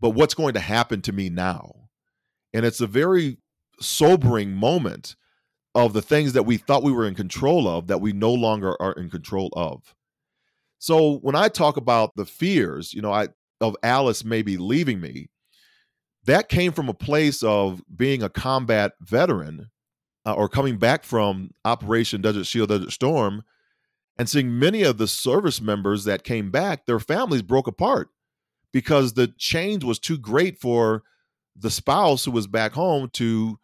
but 0.00 0.10
what's 0.10 0.34
going 0.34 0.54
to 0.54 0.60
happen 0.60 1.00
to 1.02 1.12
me 1.12 1.30
now? 1.30 1.88
And 2.52 2.66
it's 2.66 2.80
a 2.80 2.86
very 2.86 3.38
sobering 3.80 4.52
moment 4.52 5.16
of 5.76 5.92
the 5.92 6.02
things 6.02 6.32
that 6.32 6.44
we 6.44 6.56
thought 6.56 6.82
we 6.82 6.90
were 6.90 7.06
in 7.06 7.14
control 7.14 7.68
of 7.68 7.86
that 7.86 8.00
we 8.00 8.12
no 8.12 8.32
longer 8.32 8.80
are 8.80 8.94
in 8.94 9.10
control 9.10 9.50
of. 9.52 9.94
So 10.78 11.18
when 11.18 11.34
I 11.36 11.48
talk 11.48 11.76
about 11.76 12.16
the 12.16 12.24
fears, 12.24 12.94
you 12.94 13.02
know, 13.02 13.12
I 13.12 13.28
of 13.60 13.76
Alice 13.82 14.24
maybe 14.24 14.56
leaving 14.56 15.00
me, 15.00 15.28
that 16.24 16.48
came 16.48 16.72
from 16.72 16.88
a 16.88 16.94
place 16.94 17.42
of 17.42 17.82
being 17.94 18.22
a 18.22 18.30
combat 18.30 18.92
veteran 19.00 19.70
uh, 20.24 20.32
or 20.32 20.48
coming 20.48 20.78
back 20.78 21.04
from 21.04 21.50
Operation 21.64 22.22
Desert 22.22 22.46
Shield, 22.46 22.70
Desert 22.70 22.90
Storm, 22.90 23.44
and 24.18 24.28
seeing 24.28 24.58
many 24.58 24.82
of 24.82 24.96
the 24.96 25.06
service 25.06 25.60
members 25.60 26.04
that 26.04 26.24
came 26.24 26.50
back, 26.50 26.86
their 26.86 26.98
families 26.98 27.42
broke 27.42 27.66
apart 27.66 28.08
because 28.72 29.12
the 29.12 29.28
change 29.38 29.84
was 29.84 29.98
too 29.98 30.16
great 30.16 30.58
for 30.58 31.02
the 31.54 31.70
spouse 31.70 32.24
who 32.24 32.30
was 32.30 32.46
back 32.46 32.72
home 32.72 33.10
to 33.12 33.58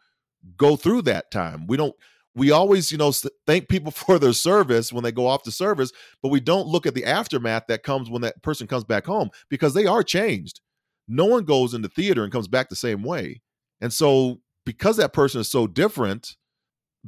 go 0.56 0.76
through 0.76 1.02
that 1.02 1.30
time. 1.30 1.66
We 1.66 1.76
don't 1.76 1.94
we 2.34 2.50
always, 2.50 2.90
you 2.90 2.98
know, 2.98 3.12
thank 3.46 3.68
people 3.68 3.90
for 3.92 4.18
their 4.18 4.32
service 4.32 4.92
when 4.92 5.04
they 5.04 5.12
go 5.12 5.26
off 5.26 5.42
to 5.44 5.52
service, 5.52 5.92
but 6.22 6.30
we 6.30 6.40
don't 6.40 6.66
look 6.66 6.86
at 6.86 6.94
the 6.94 7.04
aftermath 7.04 7.66
that 7.68 7.82
comes 7.82 8.08
when 8.10 8.22
that 8.22 8.42
person 8.42 8.66
comes 8.66 8.84
back 8.84 9.06
home 9.06 9.30
because 9.48 9.74
they 9.74 9.86
are 9.86 10.02
changed. 10.02 10.60
No 11.08 11.26
one 11.26 11.44
goes 11.44 11.74
into 11.74 11.88
theater 11.88 12.22
and 12.22 12.32
comes 12.32 12.48
back 12.48 12.68
the 12.68 12.76
same 12.76 13.02
way. 13.02 13.42
And 13.80 13.92
so 13.92 14.40
because 14.64 14.96
that 14.96 15.12
person 15.12 15.40
is 15.40 15.50
so 15.50 15.66
different, 15.66 16.36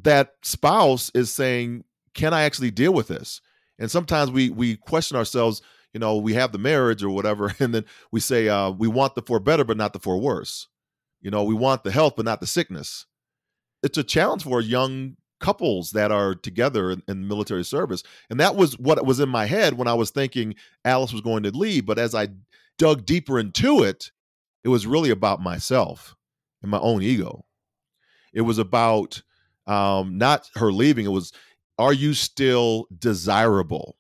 that 0.03 0.33
spouse 0.43 1.11
is 1.14 1.33
saying, 1.33 1.85
"Can 2.14 2.35
I 2.35 2.43
actually 2.43 2.73
deal 2.73 2.93
with 2.93 3.09
this?" 3.09 3.41
And 3.79 3.91
sometimes 3.91 4.31
we 4.31 4.50
we 4.50 4.76
question 4.76 5.17
ourselves, 5.17 5.62
you 5.93 6.00
know, 6.00 6.17
we 6.17 6.35
have 6.35 6.50
the 6.50 6.59
marriage 6.59 7.03
or 7.03 7.11
whatever, 7.11 7.55
and 7.61 7.75
then 7.75 7.85
we 8.11 8.21
say 8.21 8.49
uh, 8.49 8.71
we 8.71 8.88
want 8.88 9.14
the 9.14 9.23
for 9.23 9.38
better, 9.38 9.64
but 9.64 9.76
not 9.76 9.93
the 9.93 10.00
for 10.00 10.19
worse. 10.19 10.69
You 11.23 11.31
know, 11.31 11.45
we 11.45 11.55
want 11.55 11.85
the 11.85 11.93
health, 11.93 12.14
but 12.17 12.26
not 12.26 12.41
the 12.41 12.47
sickness. 12.47 13.07
It's 13.85 13.99
a 13.99 14.05
challenge 14.05 14.43
for 14.43 14.61
young 14.61 15.17
couples 15.41 15.91
that 15.91 16.11
are 16.11 16.35
together 16.35 16.91
in, 16.91 17.03
in, 17.07 17.29
military 17.29 17.64
service. 17.64 18.03
And 18.31 18.41
that 18.41 18.57
was 18.57 18.79
what 18.79 19.05
was 19.05 19.21
in 19.21 19.29
my 19.29 19.47
head 19.47 19.75
when 19.75 19.88
I 19.88 19.95
was 19.95 20.11
thinking 20.11 20.55
Alice 20.85 21.12
was 21.12 21.21
going 21.21 21.43
to 21.43 21.50
leave. 21.50 21.85
But 21.85 21.99
as 21.99 22.14
I 22.14 22.29
dug 22.79 23.05
deeper 23.05 23.38
into 23.38 23.83
it, 23.83 24.11
it 24.62 24.69
was 24.69 24.87
really 24.87 25.11
about 25.11 25.43
myself 25.43 26.17
and 26.62 26.71
my 26.71 26.79
own 26.79 27.03
ego. 27.03 27.45
It 28.33 28.41
was 28.41 28.59
about 28.59 29.23
um, 29.67 30.17
not 30.17 30.49
her 30.55 30.73
leaving. 30.73 31.05
It 31.05 31.11
was, 31.11 31.33
are 31.79 31.93
you 31.93 32.14
still 32.14 32.87
desirable? 32.99 33.97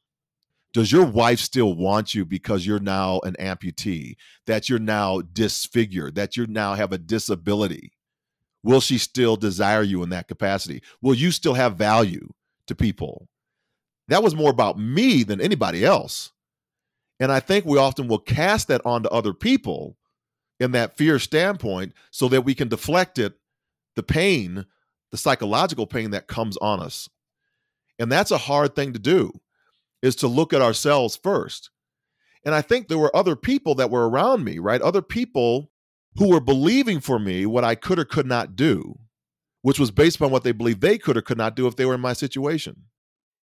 does 0.74 0.90
your 0.90 1.04
wife 1.04 1.38
still 1.38 1.72
want 1.72 2.14
you 2.14 2.24
because 2.24 2.66
you're 2.66 2.80
now 2.80 3.20
an 3.20 3.36
amputee 3.38 4.16
that 4.46 4.68
you're 4.68 4.78
now 4.78 5.20
disfigured 5.20 6.16
that 6.16 6.36
you 6.36 6.46
now 6.48 6.74
have 6.74 6.92
a 6.92 6.98
disability 6.98 7.92
will 8.64 8.80
she 8.80 8.98
still 8.98 9.36
desire 9.36 9.82
you 9.82 10.02
in 10.02 10.08
that 10.08 10.28
capacity 10.28 10.82
will 11.00 11.14
you 11.14 11.30
still 11.30 11.54
have 11.54 11.76
value 11.76 12.28
to 12.66 12.74
people 12.74 13.28
that 14.08 14.22
was 14.22 14.34
more 14.34 14.50
about 14.50 14.78
me 14.78 15.22
than 15.22 15.40
anybody 15.40 15.84
else 15.84 16.32
and 17.20 17.30
i 17.30 17.38
think 17.38 17.64
we 17.64 17.78
often 17.78 18.08
will 18.08 18.18
cast 18.18 18.68
that 18.68 18.84
onto 18.84 19.08
other 19.10 19.32
people 19.32 19.96
in 20.58 20.72
that 20.72 20.96
fear 20.96 21.18
standpoint 21.18 21.92
so 22.10 22.28
that 22.28 22.42
we 22.42 22.54
can 22.54 22.68
deflect 22.68 23.18
it 23.18 23.34
the 23.94 24.02
pain 24.02 24.66
the 25.12 25.18
psychological 25.18 25.86
pain 25.86 26.10
that 26.10 26.26
comes 26.26 26.56
on 26.56 26.80
us 26.80 27.08
and 27.98 28.10
that's 28.10 28.30
a 28.30 28.38
hard 28.38 28.74
thing 28.74 28.92
to 28.92 28.98
do 28.98 29.32
is 30.02 30.16
to 30.16 30.28
look 30.28 30.52
at 30.52 30.62
ourselves 30.62 31.16
first. 31.16 31.70
And 32.44 32.54
I 32.54 32.60
think 32.60 32.88
there 32.88 32.98
were 32.98 33.14
other 33.16 33.36
people 33.36 33.76
that 33.76 33.90
were 33.90 34.08
around 34.08 34.44
me, 34.44 34.58
right? 34.58 34.82
Other 34.82 35.00
people 35.00 35.70
who 36.16 36.28
were 36.28 36.40
believing 36.40 37.00
for 37.00 37.18
me 37.18 37.46
what 37.46 37.64
I 37.64 37.74
could 37.74 37.98
or 37.98 38.04
could 38.04 38.26
not 38.26 38.56
do, 38.56 38.98
which 39.62 39.78
was 39.78 39.90
based 39.90 40.20
on 40.22 40.30
what 40.30 40.44
they 40.44 40.52
believed 40.52 40.80
they 40.80 40.98
could 40.98 41.16
or 41.16 41.22
could 41.22 41.38
not 41.38 41.56
do 41.56 41.66
if 41.66 41.76
they 41.76 41.84
were 41.84 41.94
in 41.94 42.00
my 42.00 42.12
situation. 42.12 42.84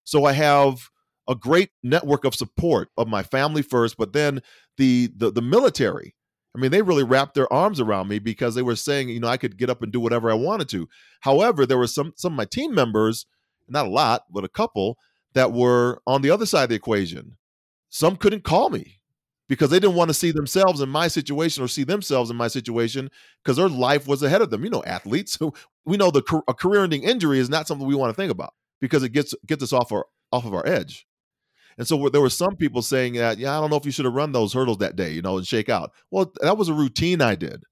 So 0.03 0.25
I 0.25 0.33
have 0.33 0.89
a 1.27 1.35
great 1.35 1.69
network 1.83 2.25
of 2.25 2.35
support 2.35 2.89
of 2.97 3.07
my 3.07 3.23
family 3.23 3.61
first, 3.61 3.97
but 3.97 4.13
then 4.13 4.41
the 4.77 5.09
the, 5.15 5.31
the 5.31 5.41
military. 5.41 6.15
I 6.55 6.59
mean, 6.59 6.71
they 6.71 6.81
really 6.81 7.03
wrapped 7.03 7.33
their 7.33 7.51
arms 7.51 7.79
around 7.79 8.09
me 8.09 8.19
because 8.19 8.55
they 8.55 8.61
were 8.61 8.75
saying, 8.75 9.07
you 9.07 9.21
know, 9.21 9.29
I 9.29 9.37
could 9.37 9.57
get 9.57 9.69
up 9.69 9.81
and 9.81 9.91
do 9.91 10.01
whatever 10.01 10.29
I 10.29 10.33
wanted 10.33 10.67
to. 10.69 10.89
However, 11.21 11.65
there 11.65 11.77
were 11.77 11.87
some 11.87 12.13
some 12.15 12.33
of 12.33 12.37
my 12.37 12.45
team 12.45 12.73
members, 12.73 13.25
not 13.69 13.85
a 13.85 13.89
lot, 13.89 14.23
but 14.31 14.43
a 14.43 14.49
couple 14.49 14.97
that 15.33 15.53
were 15.53 16.01
on 16.05 16.21
the 16.21 16.29
other 16.29 16.45
side 16.45 16.63
of 16.63 16.69
the 16.69 16.75
equation. 16.75 17.37
Some 17.89 18.15
couldn't 18.15 18.43
call 18.43 18.69
me 18.69 19.00
because 19.51 19.69
they 19.69 19.81
didn't 19.81 19.97
want 19.97 20.07
to 20.07 20.13
see 20.13 20.31
themselves 20.31 20.79
in 20.79 20.87
my 20.87 21.09
situation 21.09 21.61
or 21.61 21.67
see 21.67 21.83
themselves 21.83 22.29
in 22.31 22.37
my 22.37 22.47
situation 22.47 23.11
because 23.43 23.57
their 23.57 23.67
life 23.67 24.07
was 24.07 24.23
ahead 24.23 24.41
of 24.41 24.49
them. 24.49 24.63
You 24.63 24.69
know, 24.69 24.81
athletes. 24.85 25.37
we 25.85 25.97
know 25.97 26.09
the 26.09 26.23
a 26.47 26.53
career-ending 26.53 27.03
injury 27.03 27.37
is 27.37 27.49
not 27.49 27.67
something 27.67 27.85
we 27.85 27.93
want 27.93 28.15
to 28.15 28.15
think 28.15 28.31
about 28.31 28.53
because 28.79 29.03
it 29.03 29.09
gets 29.09 29.35
gets 29.45 29.61
us 29.61 29.73
off 29.73 29.91
our 29.91 30.05
off 30.31 30.45
of 30.45 30.53
our 30.53 30.65
edge. 30.65 31.05
And 31.77 31.85
so 31.85 32.07
there 32.07 32.21
were 32.21 32.29
some 32.29 32.55
people 32.55 32.81
saying 32.81 33.15
that, 33.15 33.39
yeah, 33.39 33.57
I 33.57 33.59
don't 33.59 33.69
know 33.69 33.75
if 33.75 33.85
you 33.85 33.91
should 33.91 34.05
have 34.05 34.13
run 34.13 34.31
those 34.31 34.53
hurdles 34.53 34.77
that 34.77 34.95
day, 34.95 35.11
you 35.11 35.21
know, 35.21 35.35
and 35.35 35.45
shake 35.45 35.67
out. 35.67 35.91
Well, 36.11 36.31
that 36.39 36.57
was 36.57 36.69
a 36.69 36.73
routine 36.73 37.21
I 37.21 37.35
did. 37.35 37.63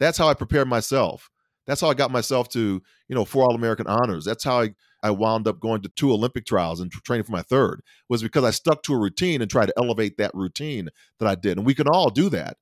That's 0.00 0.16
how 0.16 0.28
I 0.28 0.34
prepared 0.34 0.66
myself. 0.66 1.28
That's 1.66 1.82
how 1.82 1.90
I 1.90 1.94
got 1.94 2.10
myself 2.10 2.48
to, 2.50 2.80
you 3.06 3.14
know, 3.14 3.26
four 3.26 3.42
All 3.44 3.54
American 3.54 3.86
honors. 3.86 4.24
That's 4.24 4.44
how 4.44 4.62
I 4.62 4.70
I 5.02 5.10
wound 5.10 5.46
up 5.46 5.60
going 5.60 5.82
to 5.82 5.88
two 5.88 6.12
Olympic 6.12 6.44
trials 6.44 6.80
and 6.80 6.90
training 6.90 7.24
for 7.24 7.32
my 7.32 7.42
third 7.42 7.82
was 8.08 8.22
because 8.22 8.44
I 8.44 8.50
stuck 8.50 8.82
to 8.84 8.94
a 8.94 8.98
routine 8.98 9.40
and 9.40 9.50
tried 9.50 9.66
to 9.66 9.74
elevate 9.76 10.16
that 10.18 10.34
routine 10.34 10.88
that 11.18 11.28
I 11.28 11.34
did. 11.34 11.56
And 11.56 11.66
we 11.66 11.74
can 11.74 11.86
all 11.86 12.10
do 12.10 12.28
that. 12.30 12.56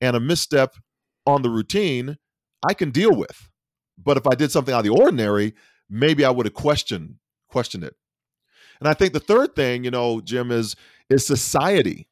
And 0.00 0.16
a 0.16 0.20
misstep 0.20 0.76
on 1.26 1.42
the 1.42 1.50
routine, 1.50 2.16
I 2.66 2.74
can 2.74 2.90
deal 2.90 3.14
with. 3.14 3.50
But 3.98 4.16
if 4.16 4.26
I 4.26 4.34
did 4.34 4.50
something 4.50 4.72
out 4.72 4.86
of 4.86 4.94
the 4.94 5.02
ordinary, 5.02 5.54
maybe 5.88 6.24
I 6.24 6.30
would 6.30 6.46
have 6.46 6.54
questioned 6.54 7.16
questioned 7.48 7.84
it. 7.84 7.94
And 8.80 8.88
I 8.88 8.94
think 8.94 9.12
the 9.12 9.20
third 9.20 9.54
thing, 9.54 9.84
you 9.84 9.90
know, 9.90 10.20
Jim, 10.20 10.50
is 10.50 10.76
is 11.08 11.26
society. 11.26 12.08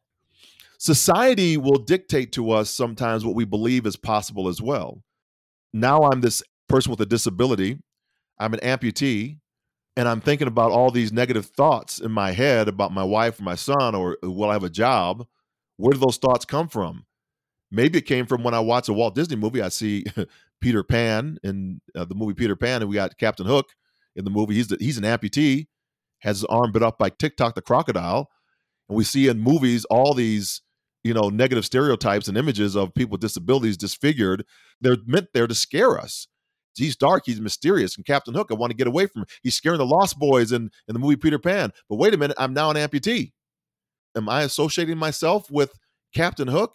Society 0.78 1.56
will 1.56 1.78
dictate 1.78 2.32
to 2.32 2.50
us 2.50 2.70
sometimes 2.70 3.24
what 3.24 3.34
we 3.34 3.44
believe 3.44 3.86
is 3.86 3.96
possible 3.96 4.48
as 4.48 4.60
well. 4.60 5.02
Now 5.72 6.02
I'm 6.02 6.20
this 6.20 6.42
person 6.68 6.90
with 6.90 7.00
a 7.00 7.06
disability. 7.06 7.78
I'm 8.38 8.54
an 8.54 8.60
amputee 8.60 9.38
and 9.96 10.08
I'm 10.08 10.20
thinking 10.20 10.48
about 10.48 10.72
all 10.72 10.90
these 10.90 11.12
negative 11.12 11.46
thoughts 11.46 12.00
in 12.00 12.10
my 12.10 12.32
head 12.32 12.68
about 12.68 12.92
my 12.92 13.04
wife 13.04 13.38
or 13.38 13.44
my 13.44 13.54
son 13.54 13.94
or 13.94 14.18
will 14.22 14.50
I 14.50 14.54
have 14.54 14.64
a 14.64 14.70
job? 14.70 15.26
Where 15.76 15.92
do 15.92 15.98
those 15.98 16.18
thoughts 16.18 16.44
come 16.44 16.68
from? 16.68 17.06
Maybe 17.70 17.98
it 17.98 18.06
came 18.06 18.26
from 18.26 18.42
when 18.42 18.54
I 18.54 18.60
watch 18.60 18.88
a 18.88 18.92
Walt 18.92 19.14
Disney 19.14 19.36
movie. 19.36 19.62
I 19.62 19.68
see 19.68 20.04
Peter 20.60 20.82
Pan 20.82 21.38
in 21.42 21.80
uh, 21.94 22.04
the 22.04 22.14
movie 22.14 22.34
Peter 22.34 22.56
Pan, 22.56 22.82
and 22.82 22.88
we 22.88 22.94
got 22.94 23.18
Captain 23.18 23.46
Hook 23.46 23.66
in 24.16 24.24
the 24.24 24.30
movie. 24.30 24.54
He's 24.54 24.68
the, 24.68 24.76
he's 24.78 24.98
an 24.98 25.04
amputee, 25.04 25.66
has 26.20 26.38
his 26.38 26.44
arm 26.44 26.72
bit 26.72 26.82
off 26.82 26.98
by 26.98 27.10
Tick-Tock 27.10 27.54
the 27.54 27.62
crocodile, 27.62 28.30
and 28.88 28.96
we 28.96 29.04
see 29.04 29.28
in 29.28 29.40
movies 29.40 29.84
all 29.86 30.14
these 30.14 30.62
you 31.02 31.12
know 31.12 31.28
negative 31.28 31.64
stereotypes 31.64 32.28
and 32.28 32.38
images 32.38 32.76
of 32.76 32.94
people 32.94 33.12
with 33.12 33.20
disabilities 33.20 33.76
disfigured. 33.76 34.44
They're 34.80 34.96
meant 35.06 35.28
there 35.34 35.46
to 35.46 35.54
scare 35.54 35.98
us 35.98 36.28
he's 36.74 36.96
dark, 36.96 37.24
he's 37.26 37.40
mysterious. 37.40 37.96
And 37.96 38.04
Captain 38.04 38.34
Hook, 38.34 38.48
I 38.50 38.54
want 38.54 38.70
to 38.70 38.76
get 38.76 38.86
away 38.86 39.06
from 39.06 39.22
him. 39.22 39.28
He's 39.42 39.54
scaring 39.54 39.78
the 39.78 39.86
Lost 39.86 40.18
Boys 40.18 40.52
in, 40.52 40.70
in 40.88 40.92
the 40.92 40.98
movie 40.98 41.16
Peter 41.16 41.38
Pan. 41.38 41.72
But 41.88 41.96
wait 41.96 42.14
a 42.14 42.16
minute, 42.16 42.36
I'm 42.38 42.54
now 42.54 42.70
an 42.70 42.76
amputee. 42.76 43.32
Am 44.16 44.28
I 44.28 44.42
associating 44.42 44.98
myself 44.98 45.50
with 45.50 45.72
Captain 46.14 46.48
Hook 46.48 46.74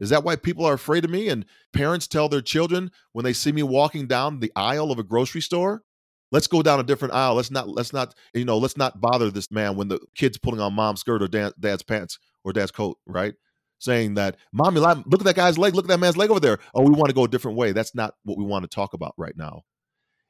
Is 0.00 0.10
that 0.10 0.24
why 0.24 0.36
people 0.36 0.64
are 0.64 0.74
afraid 0.74 1.04
of 1.04 1.10
me? 1.10 1.28
And 1.28 1.44
parents 1.72 2.06
tell 2.06 2.28
their 2.28 2.40
children 2.40 2.90
when 3.12 3.24
they 3.24 3.32
see 3.32 3.52
me 3.52 3.62
walking 3.62 4.06
down 4.06 4.40
the 4.40 4.52
aisle 4.56 4.92
of 4.92 4.98
a 4.98 5.02
grocery 5.02 5.40
store, 5.40 5.82
let's 6.30 6.46
go 6.46 6.62
down 6.62 6.80
a 6.80 6.84
different 6.84 7.14
aisle. 7.14 7.34
Let's 7.34 7.50
not, 7.50 7.68
let's 7.68 7.92
not, 7.92 8.14
you 8.34 8.44
know, 8.44 8.58
let's 8.58 8.76
not 8.76 9.00
bother 9.00 9.30
this 9.30 9.50
man 9.50 9.76
when 9.76 9.88
the 9.88 9.98
kid's 10.14 10.38
pulling 10.38 10.60
on 10.60 10.74
mom's 10.74 11.00
skirt 11.00 11.22
or 11.22 11.28
dad, 11.28 11.52
dad's 11.58 11.82
pants 11.82 12.18
or 12.44 12.52
dad's 12.52 12.70
coat, 12.70 12.96
right? 13.06 13.34
Saying 13.80 14.14
that, 14.14 14.36
mommy, 14.52 14.80
look 14.80 15.20
at 15.20 15.24
that 15.24 15.36
guy's 15.36 15.56
leg, 15.56 15.74
look 15.74 15.84
at 15.84 15.88
that 15.88 16.00
man's 16.00 16.16
leg 16.16 16.30
over 16.30 16.40
there. 16.40 16.58
Oh, 16.74 16.82
we 16.82 16.90
want 16.90 17.10
to 17.10 17.14
go 17.14 17.24
a 17.24 17.28
different 17.28 17.56
way. 17.56 17.72
That's 17.72 17.94
not 17.94 18.14
what 18.24 18.36
we 18.36 18.44
want 18.44 18.64
to 18.64 18.68
talk 18.68 18.92
about 18.92 19.14
right 19.16 19.36
now. 19.36 19.62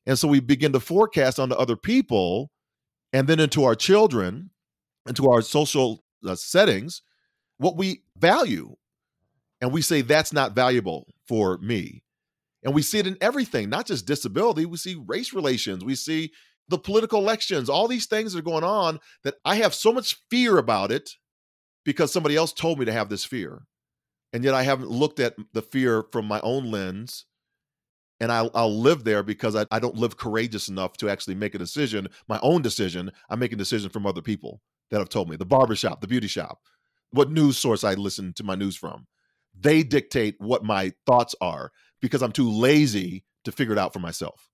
And 0.07 0.19
so 0.19 0.29
we 0.29 0.41
begin 0.41 0.73
to 0.73 0.81
forecast 0.81 1.39
onto 1.39 1.55
other 1.55 1.77
people 1.77 2.51
and 3.13 3.27
then 3.27 3.41
into 3.41 3.65
our 3.65 3.75
children, 3.75 4.51
into 5.07 5.31
our 5.31 5.41
social 5.41 6.05
uh, 6.27 6.35
settings, 6.35 7.03
what 7.59 7.77
we 7.77 8.03
value. 8.17 8.77
And 9.61 9.73
we 9.73 9.83
say 9.83 10.03
that's 10.03 10.33
not 10.33 10.55
valuable 10.55 11.07
for 11.27 11.59
me. 11.59 12.03
And 12.63 12.75
we 12.75 12.83
see 12.83 12.99
it 12.99 13.07
in 13.07 13.17
everything, 13.21 13.71
not 13.71 13.87
just 13.87 14.07
disability. 14.07 14.67
We 14.67 14.77
see 14.77 15.01
race 15.07 15.33
relations. 15.33 15.85
We 15.85 15.95
see 15.95 16.33
the 16.69 16.79
political 16.79 17.21
elections, 17.21 17.69
all 17.69 17.89
these 17.89 18.07
things 18.07 18.33
that 18.33 18.41
are 18.41 18.43
going 18.43 18.65
on 18.65 19.01
that 19.25 19.37
I 19.45 19.57
have 19.57 19.75
so 19.75 19.93
much 19.93 20.19
fear 20.31 20.59
about 20.59 20.93
it 20.93 21.11
because 21.85 22.13
somebody 22.13 22.37
else 22.37 22.53
told 22.53 22.79
me 22.79 22.85
to 22.85 22.93
have 22.93 23.09
this 23.09 23.25
fear. 23.25 23.63
And 24.33 24.45
yet 24.45 24.55
I 24.55 24.63
haven't 24.63 24.91
looked 24.91 25.21
at 25.21 25.37
the 25.53 25.63
fear 25.63 26.05
from 26.13 26.27
my 26.27 26.41
own 26.41 26.71
lens. 26.71 27.25
And 28.21 28.33
I'll, 28.33 28.51
I'll 28.55 28.77
live 28.77 29.05
there 29.05 29.23
because 29.23 29.55
I, 29.55 29.65
I 29.71 29.79
don't 29.79 29.95
live 29.95 30.17
courageous 30.17 30.69
enough 30.69 30.97
to 30.99 31.09
actually 31.09 31.37
make 31.37 31.55
a 31.55 31.59
decision, 31.59 32.09
my 32.29 32.39
own 32.43 32.63
decision. 32.63 33.13
I'm 33.31 33.39
making 33.39 33.59
decisions 33.59 33.93
from 33.93 34.07
other 34.07 34.23
people 34.23 34.61
that 34.91 34.99
have 34.99 35.09
told 35.09 35.31
me 35.31 35.37
the 35.37 35.47
barbershop, 35.47 36.01
the 36.01 36.09
beauty 36.09 36.27
shop, 36.27 36.61
what 37.11 37.31
news 37.31 37.57
source 37.57 37.85
I 37.85 37.95
listen 37.95 38.33
to 38.35 38.45
my 38.45 38.57
news 38.57 38.77
from. 38.77 39.07
They 39.59 39.83
dictate 39.83 40.35
what 40.39 40.65
my 40.65 40.93
thoughts 41.07 41.35
are 41.41 41.71
because 42.01 42.23
I'm 42.23 42.33
too 42.33 42.51
lazy 42.51 43.25
to 43.45 43.53
figure 43.53 43.73
it 43.73 43.79
out 43.79 43.93
for 43.93 44.01
myself. 44.01 44.51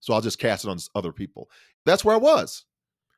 So 0.00 0.14
I'll 0.14 0.20
just 0.20 0.38
cast 0.38 0.64
it 0.64 0.70
on 0.70 0.78
other 0.94 1.12
people. 1.12 1.50
That's 1.84 2.04
where 2.04 2.14
I 2.14 2.18
was. 2.18 2.64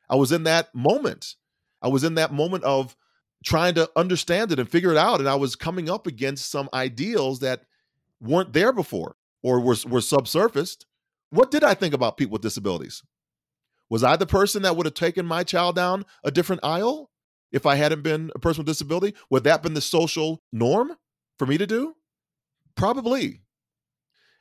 I 0.08 0.16
was 0.16 0.32
in 0.32 0.44
that 0.44 0.74
moment. 0.74 1.36
I 1.82 1.88
was 1.88 2.04
in 2.04 2.14
that 2.16 2.32
moment 2.32 2.64
of 2.64 2.96
trying 3.44 3.74
to 3.74 3.90
understand 3.96 4.52
it 4.52 4.58
and 4.58 4.68
figure 4.68 4.90
it 4.90 4.96
out. 4.96 5.20
And 5.20 5.28
I 5.28 5.34
was 5.34 5.56
coming 5.56 5.88
up 5.88 6.06
against 6.06 6.50
some 6.50 6.68
ideals 6.74 7.40
that 7.40 7.62
weren't 8.20 8.52
there 8.52 8.72
before 8.72 9.16
or 9.42 9.60
were, 9.60 9.76
were 9.88 10.00
subsurfaced. 10.00 10.84
What 11.30 11.50
did 11.50 11.64
I 11.64 11.74
think 11.74 11.94
about 11.94 12.16
people 12.16 12.32
with 12.32 12.42
disabilities? 12.42 13.02
Was 13.88 14.04
I 14.04 14.16
the 14.16 14.26
person 14.26 14.62
that 14.62 14.76
would 14.76 14.86
have 14.86 14.94
taken 14.94 15.26
my 15.26 15.42
child 15.42 15.76
down 15.76 16.04
a 16.22 16.30
different 16.30 16.64
aisle 16.64 17.10
if 17.50 17.66
I 17.66 17.74
hadn't 17.74 18.02
been 18.02 18.30
a 18.34 18.38
person 18.38 18.60
with 18.60 18.68
disability? 18.68 19.14
Would 19.30 19.44
that 19.44 19.62
been 19.62 19.74
the 19.74 19.80
social 19.80 20.42
norm 20.52 20.96
for 21.38 21.46
me 21.46 21.58
to 21.58 21.66
do? 21.66 21.94
Probably. 22.76 23.40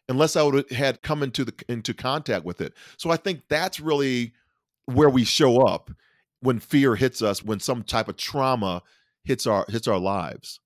Unless 0.08 0.36
I 0.36 0.44
would 0.44 0.56
have 0.56 0.70
had 0.70 1.02
come 1.02 1.24
into 1.24 1.46
the 1.46 1.54
into 1.68 1.94
contact 1.94 2.44
with 2.44 2.62
it. 2.62 2.74
So 2.98 3.12
I 3.12 3.18
think 3.18 3.44
that's 3.48 3.80
really 3.80 4.34
where 4.86 5.10
we 5.10 5.24
show 5.24 5.62
up 5.62 5.92
when 6.42 6.60
fear 6.60 6.96
hits 6.96 7.22
us, 7.22 7.44
when 7.44 7.60
some 7.60 7.84
type 7.84 8.08
of 8.08 8.18
trauma 8.18 8.82
hits 9.24 9.46
our 9.46 9.66
hits 9.70 9.88
our 9.88 10.00
lives. 10.00 10.60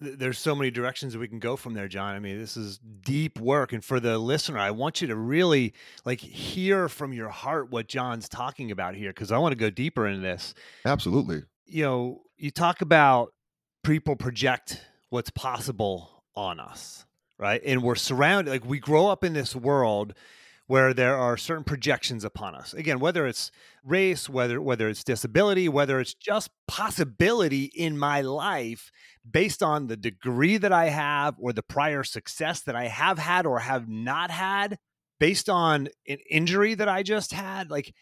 There's 0.00 0.38
so 0.38 0.54
many 0.54 0.70
directions 0.70 1.12
that 1.12 1.18
we 1.18 1.26
can 1.26 1.40
go 1.40 1.56
from 1.56 1.74
there 1.74 1.88
john. 1.88 2.14
I 2.14 2.20
mean 2.20 2.38
this 2.38 2.56
is 2.56 2.78
deep 2.78 3.38
work 3.40 3.72
and 3.72 3.84
for 3.84 3.98
the 3.98 4.16
listener 4.18 4.58
i 4.58 4.70
want 4.70 5.00
you 5.00 5.08
to 5.08 5.16
really 5.16 5.74
like 6.04 6.20
hear 6.20 6.88
from 6.88 7.12
your 7.12 7.30
heart 7.30 7.70
what 7.70 7.88
john's 7.88 8.28
talking 8.28 8.70
about 8.70 8.94
here 8.94 9.10
because 9.10 9.32
i 9.32 9.38
want 9.38 9.52
to 9.52 9.58
go 9.58 9.70
deeper 9.70 10.06
into 10.06 10.20
this. 10.20 10.54
Absolutely. 10.84 11.42
You 11.66 11.82
know 11.84 12.22
you 12.36 12.50
talk 12.50 12.80
about 12.80 13.32
people 13.82 14.14
project 14.14 14.82
what's 15.10 15.30
possible 15.30 16.24
on 16.36 16.60
us 16.60 17.04
right? 17.38 17.62
And 17.64 17.82
we're 17.82 17.94
surrounded 17.94 18.50
like 18.50 18.64
we 18.64 18.78
grow 18.78 19.06
up 19.06 19.24
in 19.24 19.32
this 19.32 19.54
world 19.54 20.14
where 20.68 20.92
there 20.92 21.16
are 21.16 21.38
certain 21.38 21.64
projections 21.64 22.24
upon 22.24 22.54
us. 22.54 22.74
Again, 22.74 23.00
whether 23.00 23.26
it's 23.26 23.50
race, 23.82 24.28
whether 24.28 24.60
whether 24.60 24.86
it's 24.88 25.02
disability, 25.02 25.66
whether 25.66 25.98
it's 25.98 26.12
just 26.14 26.50
possibility 26.68 27.64
in 27.74 27.98
my 27.98 28.20
life 28.20 28.92
based 29.28 29.62
on 29.62 29.86
the 29.86 29.96
degree 29.96 30.58
that 30.58 30.72
I 30.72 30.90
have 30.90 31.36
or 31.38 31.54
the 31.54 31.62
prior 31.62 32.04
success 32.04 32.60
that 32.60 32.76
I 32.76 32.88
have 32.88 33.18
had 33.18 33.46
or 33.46 33.60
have 33.60 33.88
not 33.88 34.30
had, 34.30 34.78
based 35.18 35.48
on 35.48 35.88
an 36.06 36.18
injury 36.30 36.74
that 36.74 36.88
I 36.88 37.02
just 37.02 37.32
had, 37.32 37.70
like 37.70 37.94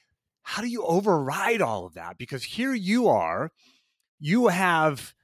how 0.42 0.60
do 0.60 0.68
you 0.68 0.84
override 0.84 1.62
all 1.62 1.86
of 1.86 1.94
that? 1.94 2.18
Because 2.18 2.42
here 2.42 2.74
you 2.74 3.06
are, 3.06 3.52
you 4.18 4.48
have 4.48 5.14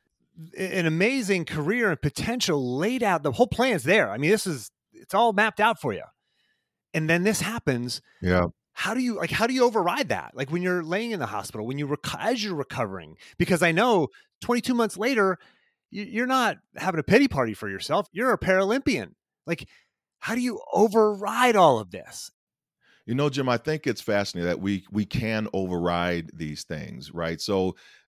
an 0.57 0.87
amazing 0.87 1.45
career 1.45 1.90
and 1.90 2.01
potential 2.01 2.79
laid 2.79 3.03
out. 3.03 3.25
The 3.25 3.33
whole 3.33 3.49
plan's 3.49 3.83
there. 3.83 4.11
I 4.11 4.16
mean, 4.16 4.31
this 4.31 4.47
is 4.47 4.71
it's 4.93 5.12
all 5.12 5.33
mapped 5.33 5.59
out 5.59 5.81
for 5.81 5.93
you 5.93 6.05
and 6.94 7.09
then 7.09 7.22
this 7.22 7.40
happens 7.40 8.00
yeah. 8.20 8.46
how 8.72 8.94
do 8.94 9.00
you 9.00 9.16
like 9.16 9.31
how 9.31 9.46
do 9.46 9.55
you 9.55 9.64
override 9.64 10.09
that? 10.09 10.33
Like 10.35 10.50
when 10.50 10.62
you're 10.62 10.83
laying 10.83 11.11
in 11.12 11.20
the 11.20 11.26
hospital 11.26 11.66
when 11.66 11.78
you 11.78 11.87
rec- 11.87 12.14
as 12.18 12.42
you're 12.42 12.55
recovering 12.55 13.16
because 13.38 13.62
i 13.62 13.72
know 13.72 14.09
22 14.40 14.74
months 14.74 14.96
later 14.96 15.38
you're 15.90 16.26
not 16.26 16.57
having 16.76 16.98
a 16.98 17.02
pity 17.05 17.28
party 17.28 17.55
for 17.55 17.68
yourself 17.68 18.07
you're 18.12 18.33
a 18.33 18.38
paralympian. 18.38 19.12
Like 19.46 19.68
how 20.20 20.35
do 20.35 20.40
you 20.40 20.61
override 20.72 21.57
all 21.57 21.78
of 21.78 21.90
this? 21.90 22.31
You 23.07 23.14
know 23.14 23.28
jim 23.28 23.48
i 23.48 23.57
think 23.57 23.87
it's 23.87 24.00
fascinating 24.00 24.48
that 24.48 24.61
we 24.61 24.85
we 24.90 25.05
can 25.05 25.48
override 25.52 26.31
these 26.35 26.64
things 26.64 27.12
right? 27.12 27.40
So 27.40 27.76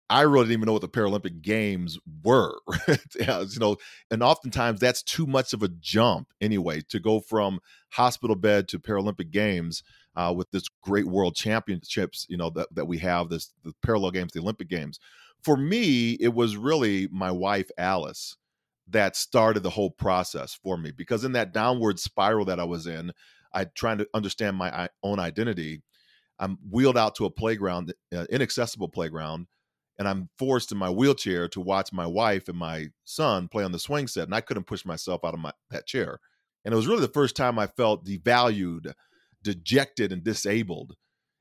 I 0.09 0.21
really 0.21 0.45
didn't 0.45 0.59
even 0.59 0.65
know 0.67 0.73
what 0.73 0.81
the 0.81 0.89
Paralympic 0.89 1.41
Games 1.41 1.97
were. 2.23 2.57
you 3.19 3.59
know, 3.59 3.77
and 4.11 4.21
oftentimes 4.21 4.79
that's 4.79 5.01
too 5.01 5.25
much 5.25 5.53
of 5.53 5.63
a 5.63 5.69
jump 5.69 6.27
anyway 6.41 6.81
to 6.89 6.99
go 6.99 7.19
from 7.19 7.59
hospital 7.89 8.35
bed 8.35 8.67
to 8.69 8.79
Paralympic 8.79 9.31
Games 9.31 9.81
uh, 10.15 10.33
with 10.35 10.51
this 10.51 10.67
great 10.81 11.07
World 11.07 11.35
Championships. 11.35 12.25
You 12.29 12.37
know 12.37 12.49
that 12.51 12.67
that 12.75 12.85
we 12.85 12.97
have 12.99 13.29
this 13.29 13.53
the 13.63 13.73
parallel 13.81 14.11
games, 14.11 14.33
the 14.33 14.41
Olympic 14.41 14.67
Games. 14.67 14.99
For 15.41 15.57
me, 15.57 16.13
it 16.13 16.33
was 16.33 16.57
really 16.57 17.07
my 17.11 17.31
wife 17.31 17.69
Alice 17.77 18.37
that 18.87 19.15
started 19.15 19.63
the 19.63 19.69
whole 19.69 19.91
process 19.91 20.53
for 20.53 20.77
me 20.77 20.91
because 20.91 21.23
in 21.23 21.31
that 21.31 21.53
downward 21.53 21.99
spiral 21.99 22.45
that 22.45 22.59
I 22.59 22.65
was 22.65 22.87
in, 22.87 23.11
I 23.53 23.65
trying 23.65 23.99
to 23.99 24.07
understand 24.13 24.57
my 24.57 24.89
own 25.01 25.19
identity. 25.19 25.81
I'm 26.39 26.57
wheeled 26.69 26.97
out 26.97 27.15
to 27.15 27.25
a 27.25 27.29
playground, 27.29 27.93
uh, 28.13 28.25
inaccessible 28.29 28.89
playground 28.89 29.47
and 29.97 30.07
I'm 30.07 30.29
forced 30.37 30.71
in 30.71 30.77
my 30.77 30.89
wheelchair 30.89 31.47
to 31.49 31.61
watch 31.61 31.93
my 31.93 32.07
wife 32.07 32.47
and 32.47 32.57
my 32.57 32.87
son 33.05 33.47
play 33.47 33.63
on 33.63 33.71
the 33.71 33.79
swing 33.79 34.07
set, 34.07 34.25
and 34.25 34.35
I 34.35 34.41
couldn't 34.41 34.67
push 34.67 34.85
myself 34.85 35.21
out 35.23 35.33
of 35.33 35.39
my 35.39 35.51
that 35.69 35.85
chair. 35.85 36.19
And 36.65 36.73
it 36.73 36.75
was 36.75 36.87
really 36.87 37.01
the 37.01 37.07
first 37.09 37.35
time 37.35 37.59
I 37.59 37.67
felt 37.67 38.05
devalued, 38.05 38.93
dejected, 39.43 40.11
and 40.11 40.23
disabled. 40.23 40.95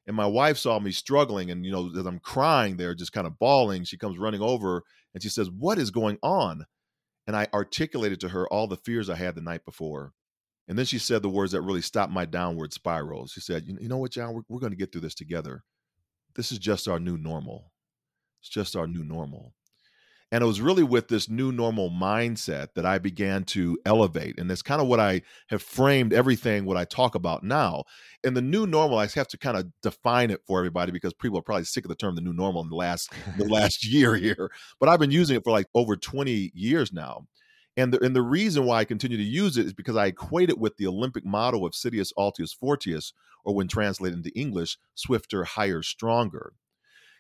And 0.07 0.17
my 0.17 0.27
wife 0.27 0.59
saw 0.59 0.79
me 0.81 0.91
struggling, 0.91 1.51
and 1.51 1.65
you 1.65 1.71
know, 1.71 1.91
as 1.97 2.07
I'm 2.07 2.19
crying 2.19 2.77
there, 2.77 2.95
just 2.95 3.13
kind 3.13 3.27
of 3.27 3.39
bawling, 3.39 3.85
she 3.85 3.97
comes 3.97 4.19
running 4.19 4.43
over 4.43 4.83
and 5.15 5.23
she 5.23 5.29
says, 5.29 5.51
"What 5.51 5.79
is 5.79 5.91
going 5.91 6.19
on?" 6.23 6.67
And 7.27 7.37
I 7.37 7.47
articulated 7.55 8.21
to 8.21 8.31
her 8.31 8.49
all 8.49 8.67
the 8.67 8.77
fears 8.77 9.09
I 9.09 9.15
had 9.15 9.37
the 9.37 9.41
night 9.41 9.65
before. 9.65 10.13
And 10.69 10.77
then 10.79 10.87
she 10.87 10.99
said 10.99 11.23
the 11.23 11.29
words 11.29 11.53
that 11.53 11.63
really 11.63 11.83
stopped 11.83 12.13
my 12.13 12.25
downward 12.25 12.73
spiral. 12.73 13.29
She 13.29 13.41
said, 13.41 13.65
"You 13.67 13.89
know 13.89 13.99
what, 13.99 14.13
John? 14.13 14.35
We're, 14.35 14.43
we're 14.49 14.61
going 14.61 14.73
to 14.73 14.77
get 14.77 14.93
through 14.93 15.03
this 15.03 15.15
together. 15.15 15.63
This 16.35 16.53
is 16.53 16.59
just 16.59 16.89
our 16.89 17.01
new 17.01 17.17
normal." 17.17 17.72
It's 18.43 18.49
just 18.49 18.75
our 18.75 18.89
new 18.89 19.05
normal. 19.05 19.55
And 20.33 20.43
it 20.43 20.47
was 20.47 20.63
really 20.63 20.83
with 20.83 21.09
this 21.09 21.29
new 21.29 21.53
normal 21.53 21.91
mindset 21.91 22.69
that 22.75 22.87
I 22.87 22.99
began 22.99 23.45
to 23.45 23.79
elevate. 23.85 24.41
And 24.41 24.51
that's 24.51 24.63
kind 24.63 24.81
of 24.81 24.89
what 24.89 24.99
I 24.99 25.21
have 25.51 25.63
framed 25.63 26.15
everything 26.15 26.65
what 26.65 26.79
I 26.79 26.87
talk 26.87 27.15
about 27.15 27.45
now. 27.45 27.85
And 28.25 28.35
the 28.35 28.41
new 28.41 28.67
normal, 28.67 28.97
I 28.97 29.07
have 29.09 29.29
to 29.29 29.37
kind 29.37 29.59
of 29.59 29.67
define 29.83 30.31
it 30.31 30.41
for 30.47 30.59
everybody 30.59 30.91
because 30.91 31.13
people 31.13 31.39
are 31.39 31.43
probably 31.43 31.65
sick 31.65 31.85
of 31.85 31.91
the 31.91 31.95
term 31.95 32.15
the 32.15 32.23
new 32.23 32.33
normal 32.33 32.63
in 32.63 32.71
the 32.71 32.77
last 32.77 33.13
the 33.37 33.45
last 33.49 33.87
year 33.87 34.17
here. 34.17 34.51
But 34.81 34.89
I've 34.89 35.01
been 35.01 35.11
using 35.11 35.37
it 35.37 35.45
for 35.45 35.51
like 35.51 35.67
over 35.75 35.97
20 35.97 36.51
years 36.55 36.95
now. 36.95 37.27
And 37.77 37.93
the, 37.93 38.03
and 38.05 38.17
the 38.17 38.23
reason 38.23 38.65
why 38.65 38.79
I 38.79 38.85
continue 38.85 39.19
to 39.19 39.23
use 39.23 39.59
it 39.59 39.67
is 39.67 39.75
because 39.75 39.97
I 39.97 40.07
equate 40.07 40.51
it 40.51 40.59
with 40.59 40.79
the 40.79 40.87
Olympic 40.87 41.27
motto 41.27 41.67
of 41.67 41.73
Citius 41.73 42.13
Altius 42.19 42.57
Fortius, 42.57 43.13
or 43.45 43.55
when 43.55 43.69
translated 43.69 44.19
into 44.19 44.39
English, 44.39 44.79
swifter, 44.95 45.45
higher, 45.45 45.83
stronger. 45.83 46.53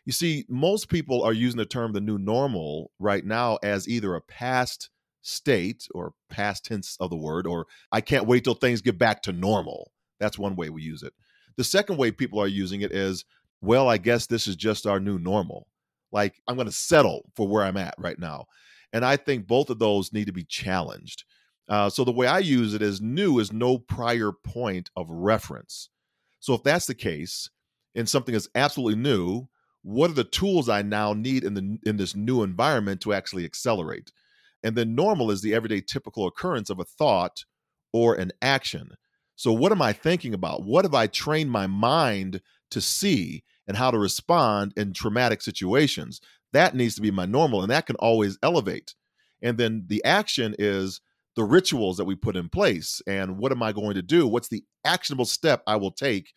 You 0.04 0.12
see, 0.12 0.44
most 0.48 0.88
people 0.88 1.22
are 1.22 1.32
using 1.32 1.58
the 1.58 1.66
term 1.66 1.92
the 1.92 2.00
new 2.00 2.18
normal 2.18 2.90
right 2.98 3.24
now 3.24 3.58
as 3.62 3.88
either 3.88 4.14
a 4.14 4.20
past 4.20 4.90
state 5.22 5.86
or 5.94 6.14
past 6.28 6.64
tense 6.64 6.96
of 6.98 7.10
the 7.10 7.16
word, 7.16 7.46
or 7.46 7.66
I 7.92 8.00
can't 8.00 8.26
wait 8.26 8.44
till 8.44 8.54
things 8.54 8.80
get 8.80 8.98
back 8.98 9.22
to 9.22 9.32
normal. 9.32 9.92
That's 10.18 10.38
one 10.38 10.56
way 10.56 10.70
we 10.70 10.82
use 10.82 11.02
it. 11.02 11.12
The 11.56 11.64
second 11.64 11.98
way 11.98 12.10
people 12.10 12.40
are 12.40 12.48
using 12.48 12.80
it 12.80 12.92
is, 12.92 13.24
well, 13.60 13.88
I 13.88 13.98
guess 13.98 14.26
this 14.26 14.46
is 14.48 14.56
just 14.56 14.86
our 14.86 14.98
new 14.98 15.18
normal. 15.18 15.68
Like, 16.10 16.40
I'm 16.48 16.56
going 16.56 16.66
to 16.66 16.72
settle 16.72 17.30
for 17.36 17.46
where 17.46 17.62
I'm 17.62 17.76
at 17.76 17.94
right 17.98 18.18
now. 18.18 18.46
And 18.92 19.04
I 19.04 19.16
think 19.16 19.46
both 19.46 19.70
of 19.70 19.78
those 19.78 20.12
need 20.12 20.26
to 20.26 20.32
be 20.32 20.44
challenged. 20.44 21.24
Uh, 21.68 21.88
so 21.88 22.04
the 22.04 22.12
way 22.12 22.26
I 22.26 22.40
use 22.40 22.74
it 22.74 22.82
is 22.82 23.00
new 23.00 23.38
is 23.38 23.52
no 23.52 23.78
prior 23.78 24.32
point 24.32 24.90
of 24.96 25.08
reference. 25.08 25.88
So 26.40 26.54
if 26.54 26.62
that's 26.64 26.86
the 26.86 26.94
case, 26.94 27.48
and 27.94 28.08
something 28.08 28.34
is 28.34 28.48
absolutely 28.54 29.00
new, 29.00 29.48
what 29.82 30.10
are 30.10 30.14
the 30.14 30.24
tools 30.24 30.68
I 30.68 30.82
now 30.82 31.12
need 31.12 31.44
in 31.44 31.54
the 31.54 31.78
in 31.84 31.96
this 31.96 32.14
new 32.14 32.42
environment 32.42 33.00
to 33.02 33.12
actually 33.12 33.44
accelerate? 33.44 34.12
And 34.62 34.76
then 34.76 34.94
normal 34.94 35.30
is 35.30 35.42
the 35.42 35.54
everyday 35.54 35.80
typical 35.80 36.26
occurrence 36.26 36.70
of 36.70 36.78
a 36.78 36.84
thought 36.84 37.44
or 37.92 38.14
an 38.14 38.32
action. 38.40 38.90
So, 39.36 39.52
what 39.52 39.72
am 39.72 39.82
I 39.82 39.92
thinking 39.92 40.34
about? 40.34 40.64
What 40.64 40.84
have 40.84 40.94
I 40.94 41.06
trained 41.08 41.50
my 41.50 41.66
mind 41.66 42.40
to 42.70 42.80
see 42.80 43.42
and 43.66 43.76
how 43.76 43.90
to 43.90 43.98
respond 43.98 44.72
in 44.76 44.92
traumatic 44.92 45.42
situations? 45.42 46.20
That 46.52 46.76
needs 46.76 46.94
to 46.96 47.02
be 47.02 47.10
my 47.10 47.26
normal, 47.26 47.62
and 47.62 47.70
that 47.70 47.86
can 47.86 47.96
always 47.96 48.38
elevate. 48.42 48.94
And 49.42 49.58
then 49.58 49.84
the 49.88 50.04
action 50.04 50.54
is 50.58 51.00
the 51.34 51.44
rituals 51.44 51.96
that 51.96 52.04
we 52.04 52.14
put 52.14 52.36
in 52.36 52.48
place. 52.48 53.00
And 53.06 53.38
what 53.38 53.52
am 53.52 53.62
I 53.62 53.72
going 53.72 53.94
to 53.94 54.02
do? 54.02 54.28
What's 54.28 54.48
the 54.48 54.62
actionable 54.84 55.24
step 55.24 55.62
I 55.66 55.76
will 55.76 55.90
take 55.90 56.32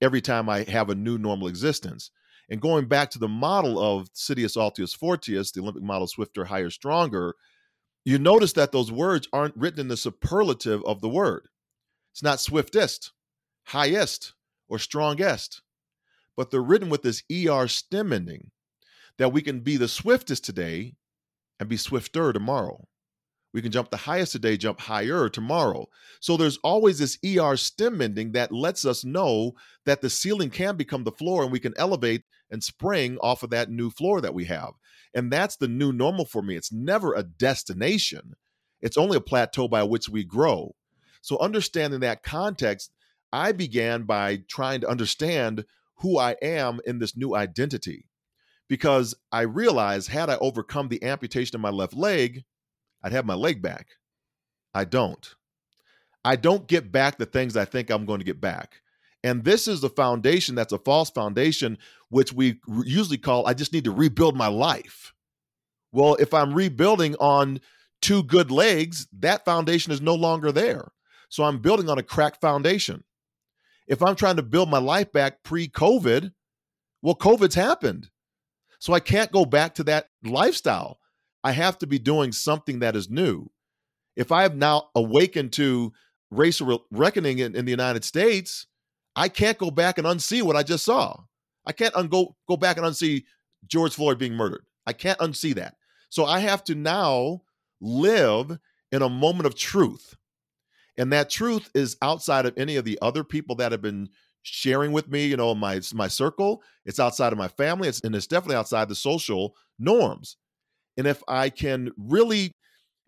every 0.00 0.20
time 0.20 0.48
I 0.48 0.64
have 0.64 0.88
a 0.88 0.94
new 0.94 1.18
normal 1.18 1.48
existence? 1.48 2.10
And 2.50 2.60
going 2.60 2.86
back 2.86 3.10
to 3.10 3.18
the 3.18 3.28
model 3.28 3.78
of 3.78 4.12
Citius 4.14 4.56
Altius 4.56 4.96
Fortius, 4.96 5.52
the 5.52 5.60
Olympic 5.60 5.82
model 5.82 6.06
swifter, 6.06 6.44
higher, 6.44 6.70
stronger, 6.70 7.34
you 8.04 8.18
notice 8.18 8.54
that 8.54 8.72
those 8.72 8.90
words 8.90 9.28
aren't 9.32 9.56
written 9.56 9.80
in 9.80 9.88
the 9.88 9.96
superlative 9.96 10.82
of 10.84 11.00
the 11.00 11.08
word. 11.08 11.48
It's 12.12 12.22
not 12.22 12.40
swiftest, 12.40 13.12
highest, 13.64 14.32
or 14.68 14.78
strongest, 14.78 15.62
but 16.36 16.50
they're 16.50 16.62
written 16.62 16.88
with 16.88 17.02
this 17.02 17.22
ER 17.30 17.68
stem 17.68 18.12
ending 18.12 18.50
that 19.18 19.32
we 19.32 19.42
can 19.42 19.60
be 19.60 19.76
the 19.76 19.88
swiftest 19.88 20.44
today 20.44 20.94
and 21.60 21.68
be 21.68 21.76
swifter 21.76 22.32
tomorrow. 22.32 22.86
We 23.52 23.62
can 23.62 23.72
jump 23.72 23.90
the 23.90 23.96
highest 23.96 24.32
today, 24.32 24.56
jump 24.56 24.80
higher 24.80 25.28
tomorrow. 25.28 25.86
So 26.20 26.36
there's 26.36 26.58
always 26.58 26.98
this 26.98 27.18
ER 27.24 27.56
stem 27.56 28.00
ending 28.00 28.32
that 28.32 28.52
lets 28.52 28.84
us 28.84 29.04
know 29.04 29.52
that 29.86 30.00
the 30.00 30.10
ceiling 30.10 30.50
can 30.50 30.76
become 30.76 31.04
the 31.04 31.12
floor 31.12 31.42
and 31.42 31.52
we 31.52 31.60
can 31.60 31.74
elevate 31.76 32.22
and 32.50 32.62
spring 32.62 33.18
off 33.18 33.42
of 33.42 33.50
that 33.50 33.70
new 33.70 33.90
floor 33.90 34.20
that 34.20 34.34
we 34.34 34.44
have. 34.46 34.72
And 35.14 35.32
that's 35.32 35.56
the 35.56 35.68
new 35.68 35.92
normal 35.92 36.24
for 36.24 36.42
me. 36.42 36.56
It's 36.56 36.72
never 36.72 37.14
a 37.14 37.22
destination, 37.22 38.34
it's 38.80 38.98
only 38.98 39.16
a 39.16 39.22
plateau 39.22 39.68
by 39.68 39.82
which 39.82 40.08
we 40.08 40.24
grow. 40.24 40.74
So, 41.20 41.38
understanding 41.38 42.00
that 42.00 42.22
context, 42.22 42.92
I 43.32 43.52
began 43.52 44.04
by 44.04 44.44
trying 44.48 44.80
to 44.82 44.88
understand 44.88 45.64
who 45.96 46.18
I 46.18 46.36
am 46.40 46.80
in 46.86 46.98
this 46.98 47.16
new 47.16 47.34
identity 47.34 48.06
because 48.68 49.14
I 49.32 49.42
realized 49.42 50.08
had 50.08 50.30
I 50.30 50.36
overcome 50.36 50.88
the 50.88 51.02
amputation 51.02 51.56
of 51.56 51.60
my 51.60 51.70
left 51.70 51.94
leg, 51.94 52.44
I'd 53.02 53.12
have 53.12 53.26
my 53.26 53.34
leg 53.34 53.62
back. 53.62 53.88
I 54.74 54.84
don't. 54.84 55.34
I 56.24 56.36
don't 56.36 56.66
get 56.66 56.92
back 56.92 57.16
the 57.16 57.26
things 57.26 57.56
I 57.56 57.64
think 57.64 57.90
I'm 57.90 58.04
going 58.04 58.18
to 58.20 58.24
get 58.24 58.40
back. 58.40 58.80
And 59.28 59.44
this 59.44 59.68
is 59.68 59.82
the 59.82 59.90
foundation 59.90 60.54
that's 60.54 60.72
a 60.72 60.78
false 60.78 61.10
foundation, 61.10 61.76
which 62.08 62.32
we 62.32 62.60
usually 62.82 63.18
call 63.18 63.46
I 63.46 63.52
just 63.52 63.74
need 63.74 63.84
to 63.84 63.90
rebuild 63.90 64.34
my 64.34 64.46
life. 64.46 65.12
Well, 65.92 66.14
if 66.14 66.32
I'm 66.32 66.54
rebuilding 66.54 67.14
on 67.16 67.60
two 68.00 68.22
good 68.22 68.50
legs, 68.50 69.06
that 69.18 69.44
foundation 69.44 69.92
is 69.92 70.00
no 70.00 70.14
longer 70.14 70.50
there. 70.50 70.92
So 71.28 71.44
I'm 71.44 71.58
building 71.58 71.90
on 71.90 71.98
a 71.98 72.02
cracked 72.02 72.40
foundation. 72.40 73.04
If 73.86 74.02
I'm 74.02 74.16
trying 74.16 74.36
to 74.36 74.42
build 74.42 74.70
my 74.70 74.78
life 74.78 75.12
back 75.12 75.42
pre 75.42 75.68
COVID, 75.68 76.32
well, 77.02 77.14
COVID's 77.14 77.54
happened. 77.54 78.08
So 78.78 78.94
I 78.94 79.00
can't 79.00 79.30
go 79.30 79.44
back 79.44 79.74
to 79.74 79.84
that 79.84 80.08
lifestyle. 80.24 81.00
I 81.44 81.52
have 81.52 81.76
to 81.80 81.86
be 81.86 81.98
doing 81.98 82.32
something 82.32 82.78
that 82.78 82.96
is 82.96 83.10
new. 83.10 83.50
If 84.16 84.32
I 84.32 84.42
have 84.42 84.56
now 84.56 84.88
awakened 84.94 85.52
to 85.54 85.92
racial 86.30 86.86
reckoning 86.90 87.40
in, 87.40 87.54
in 87.54 87.66
the 87.66 87.70
United 87.70 88.04
States, 88.04 88.66
I 89.18 89.28
can't 89.28 89.58
go 89.58 89.72
back 89.72 89.98
and 89.98 90.06
unsee 90.06 90.42
what 90.42 90.54
I 90.54 90.62
just 90.62 90.84
saw. 90.84 91.20
I 91.66 91.72
can't 91.72 91.94
un- 91.96 92.06
go, 92.06 92.36
go 92.48 92.56
back 92.56 92.76
and 92.76 92.86
unsee 92.86 93.24
George 93.66 93.94
Floyd 93.94 94.16
being 94.16 94.34
murdered. 94.34 94.64
I 94.86 94.92
can't 94.92 95.18
unsee 95.18 95.56
that. 95.56 95.74
So 96.08 96.24
I 96.24 96.38
have 96.38 96.62
to 96.64 96.76
now 96.76 97.42
live 97.80 98.58
in 98.92 99.02
a 99.02 99.08
moment 99.08 99.46
of 99.46 99.56
truth. 99.56 100.14
And 100.96 101.12
that 101.12 101.30
truth 101.30 101.68
is 101.74 101.96
outside 102.00 102.46
of 102.46 102.54
any 102.56 102.76
of 102.76 102.84
the 102.84 102.96
other 103.02 103.24
people 103.24 103.56
that 103.56 103.72
have 103.72 103.82
been 103.82 104.08
sharing 104.42 104.92
with 104.92 105.10
me, 105.10 105.26
you 105.26 105.36
know, 105.36 105.52
my 105.52 105.80
my 105.92 106.06
circle. 106.06 106.62
It's 106.86 107.00
outside 107.00 107.32
of 107.32 107.38
my 107.38 107.48
family. 107.48 107.88
It's 107.88 108.00
and 108.00 108.14
it's 108.14 108.28
definitely 108.28 108.56
outside 108.56 108.88
the 108.88 108.94
social 108.94 109.56
norms. 109.80 110.36
And 110.96 111.08
if 111.08 111.22
I 111.26 111.50
can 111.50 111.90
really 111.96 112.52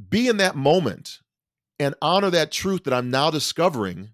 be 0.09 0.27
in 0.27 0.39
that 0.39 0.57
moment 0.57 1.21
and 1.79 1.95
honor 2.03 2.31
that 2.31 2.51
truth 2.51 2.85
that 2.85 2.95
I'm 2.95 3.11
now 3.11 3.31
discovering, 3.31 4.11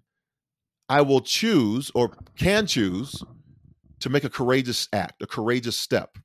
I 0.89 1.01
will 1.01 1.21
choose 1.21 1.91
or 1.93 2.11
can 2.37 2.65
choose 2.65 3.23
to 3.99 4.09
make 4.09 4.23
a 4.23 4.29
courageous 4.29 4.87
act, 4.93 5.21
a 5.21 5.27
courageous 5.27 5.77
step. 5.77 6.17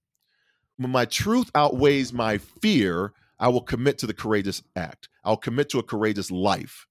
When 0.77 0.91
my 0.91 1.05
truth 1.05 1.51
outweighs 1.55 2.13
my 2.13 2.39
fear, 2.39 3.13
I 3.41 3.49
will 3.49 3.63
commit 3.63 3.99
to 3.99 4.07
the 4.07 4.15
courageous 4.15 4.63
act. 4.77 5.09
I'll 5.25 5.37
commit 5.37 5.69
to 5.71 5.79
a 5.79 5.83
courageous 5.83 6.31
life. 6.31 6.87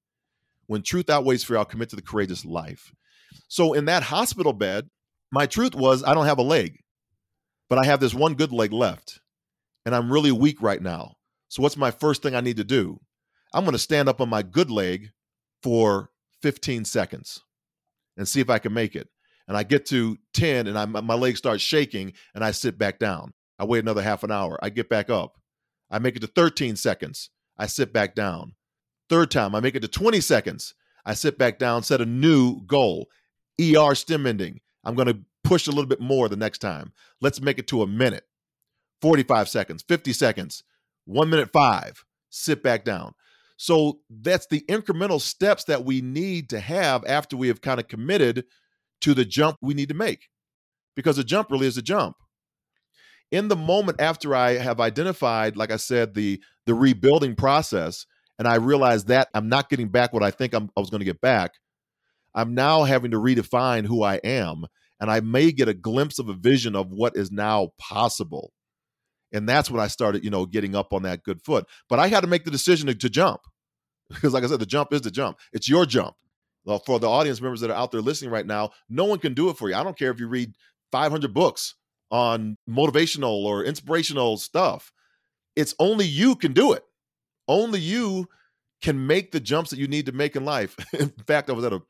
When 0.67 0.81
truth 0.81 1.09
outweighs 1.09 1.43
fear, 1.43 1.57
I'll 1.57 1.65
commit 1.65 1.89
to 1.89 1.95
the 1.95 2.01
courageous 2.01 2.43
life. 2.43 2.93
So 3.47 3.73
in 3.73 3.85
that 3.85 4.03
hospital 4.03 4.53
bed, 4.53 4.89
my 5.31 5.45
truth 5.45 5.73
was 5.73 6.03
I 6.03 6.13
don't 6.13 6.25
have 6.25 6.39
a 6.39 6.43
leg, 6.43 6.79
but 7.69 7.79
I 7.79 7.85
have 7.85 8.01
this 8.01 8.13
one 8.13 8.33
good 8.33 8.51
leg 8.51 8.73
left. 8.73 9.19
And 9.85 9.95
I'm 9.95 10.11
really 10.11 10.31
weak 10.31 10.61
right 10.61 10.81
now. 10.81 11.15
So 11.47 11.63
what's 11.63 11.77
my 11.77 11.91
first 11.91 12.21
thing 12.21 12.35
I 12.35 12.41
need 12.41 12.57
to 12.57 12.63
do? 12.63 12.99
I'm 13.53 13.63
going 13.63 13.73
to 13.73 13.79
stand 13.79 14.09
up 14.09 14.21
on 14.21 14.29
my 14.29 14.43
good 14.43 14.69
leg 14.69 15.11
for 15.63 16.09
15 16.41 16.85
seconds 16.85 17.43
and 18.17 18.27
see 18.27 18.39
if 18.39 18.49
I 18.49 18.59
can 18.59 18.73
make 18.73 18.95
it. 18.95 19.07
And 19.47 19.57
I 19.57 19.63
get 19.63 19.85
to 19.87 20.17
10 20.33 20.67
and 20.67 20.77
I, 20.77 20.85
my 20.85 21.15
legs 21.15 21.39
start 21.39 21.59
shaking 21.61 22.13
and 22.33 22.43
I 22.43 22.51
sit 22.51 22.77
back 22.77 22.99
down. 22.99 23.33
I 23.59 23.65
wait 23.65 23.79
another 23.79 24.01
half 24.01 24.23
an 24.23 24.31
hour. 24.31 24.57
I 24.61 24.69
get 24.69 24.89
back 24.89 25.09
up. 25.09 25.37
I 25.89 25.99
make 25.99 26.15
it 26.15 26.21
to 26.21 26.27
13 26.27 26.75
seconds. 26.75 27.29
I 27.57 27.67
sit 27.67 27.91
back 27.91 28.15
down. 28.15 28.53
Third 29.09 29.29
time, 29.29 29.53
I 29.53 29.59
make 29.59 29.75
it 29.75 29.81
to 29.81 29.87
20 29.87 30.21
seconds. 30.21 30.73
I 31.05 31.13
sit 31.13 31.37
back 31.37 31.59
down, 31.59 31.83
set 31.83 32.01
a 32.01 32.05
new 32.05 32.61
goal. 32.65 33.07
ER 33.59 33.93
stem 33.93 34.25
ending. 34.25 34.61
I'm 34.83 34.95
going 34.95 35.07
to 35.07 35.19
push 35.43 35.67
a 35.67 35.71
little 35.71 35.87
bit 35.87 35.99
more 35.99 36.29
the 36.29 36.35
next 36.35 36.59
time. 36.59 36.93
Let's 37.19 37.41
make 37.41 37.59
it 37.59 37.67
to 37.67 37.81
a 37.81 37.87
minute, 37.87 38.23
45 39.01 39.49
seconds, 39.49 39.83
50 39.87 40.13
seconds, 40.13 40.63
one 41.05 41.29
minute 41.29 41.51
five. 41.51 42.05
Sit 42.29 42.63
back 42.63 42.85
down. 42.85 43.13
So 43.61 43.99
that's 44.09 44.47
the 44.47 44.61
incremental 44.67 45.21
steps 45.21 45.65
that 45.65 45.85
we 45.85 46.01
need 46.01 46.49
to 46.49 46.59
have 46.59 47.05
after 47.05 47.37
we 47.37 47.47
have 47.49 47.61
kind 47.61 47.79
of 47.79 47.87
committed 47.87 48.45
to 49.01 49.13
the 49.13 49.23
jump 49.23 49.57
we 49.61 49.75
need 49.75 49.89
to 49.89 49.93
make. 49.93 50.29
Because 50.95 51.19
a 51.19 51.23
jump 51.23 51.51
really 51.51 51.67
is 51.67 51.77
a 51.77 51.83
jump. 51.83 52.15
In 53.29 53.49
the 53.49 53.55
moment 53.55 54.01
after 54.01 54.33
I 54.33 54.53
have 54.53 54.79
identified, 54.79 55.57
like 55.57 55.69
I 55.69 55.75
said, 55.75 56.15
the 56.15 56.41
the 56.65 56.73
rebuilding 56.73 57.35
process, 57.35 58.07
and 58.39 58.47
I 58.47 58.55
realize 58.55 59.05
that 59.05 59.27
I'm 59.35 59.47
not 59.47 59.69
getting 59.69 59.89
back 59.89 60.11
what 60.11 60.23
I 60.23 60.31
think 60.31 60.55
I'm, 60.55 60.71
I 60.75 60.79
was 60.79 60.89
going 60.89 61.01
to 61.01 61.05
get 61.05 61.21
back, 61.21 61.51
I'm 62.33 62.55
now 62.55 62.85
having 62.85 63.11
to 63.11 63.19
redefine 63.19 63.85
who 63.85 64.01
I 64.01 64.15
am. 64.23 64.65
And 64.99 65.11
I 65.11 65.19
may 65.19 65.51
get 65.51 65.69
a 65.69 65.75
glimpse 65.75 66.17
of 66.17 66.29
a 66.29 66.33
vision 66.33 66.75
of 66.75 66.91
what 66.91 67.15
is 67.15 67.31
now 67.31 67.73
possible. 67.77 68.53
And 69.31 69.47
that's 69.47 69.69
when 69.69 69.81
I 69.81 69.87
started, 69.87 70.23
you 70.23 70.31
know, 70.31 70.47
getting 70.47 70.75
up 70.75 70.93
on 70.93 71.03
that 71.03 71.21
good 71.23 71.43
foot. 71.43 71.67
But 71.89 71.99
I 71.99 72.07
had 72.07 72.21
to 72.21 72.27
make 72.27 72.43
the 72.43 72.51
decision 72.51 72.87
to, 72.87 72.95
to 72.95 73.09
jump. 73.09 73.41
Because, 74.13 74.33
like 74.33 74.43
I 74.43 74.47
said, 74.47 74.59
the 74.59 74.65
jump 74.65 74.93
is 74.93 75.01
the 75.01 75.11
jump. 75.11 75.37
It's 75.53 75.69
your 75.69 75.85
jump. 75.85 76.15
Well, 76.65 76.79
for 76.79 76.99
the 76.99 77.09
audience 77.09 77.41
members 77.41 77.61
that 77.61 77.71
are 77.71 77.77
out 77.77 77.91
there 77.91 78.01
listening 78.01 78.31
right 78.31 78.45
now, 78.45 78.71
no 78.89 79.05
one 79.05 79.19
can 79.19 79.33
do 79.33 79.49
it 79.49 79.57
for 79.57 79.69
you. 79.69 79.75
I 79.75 79.83
don't 79.83 79.97
care 79.97 80.11
if 80.11 80.19
you 80.19 80.27
read 80.27 80.53
500 80.91 81.33
books 81.33 81.75
on 82.11 82.57
motivational 82.69 83.43
or 83.43 83.63
inspirational 83.63 84.37
stuff. 84.37 84.91
It's 85.55 85.73
only 85.79 86.05
you 86.05 86.35
can 86.35 86.53
do 86.53 86.73
it. 86.73 86.83
Only 87.47 87.79
you 87.79 88.27
can 88.81 89.07
make 89.07 89.31
the 89.31 89.39
jumps 89.39 89.69
that 89.69 89.79
you 89.79 89.87
need 89.87 90.05
to 90.05 90.11
make 90.11 90.35
in 90.35 90.45
life. 90.45 90.75
in 90.99 91.09
fact, 91.27 91.49
I 91.49 91.53
was 91.53 91.65
at 91.65 91.73
a 91.73 91.81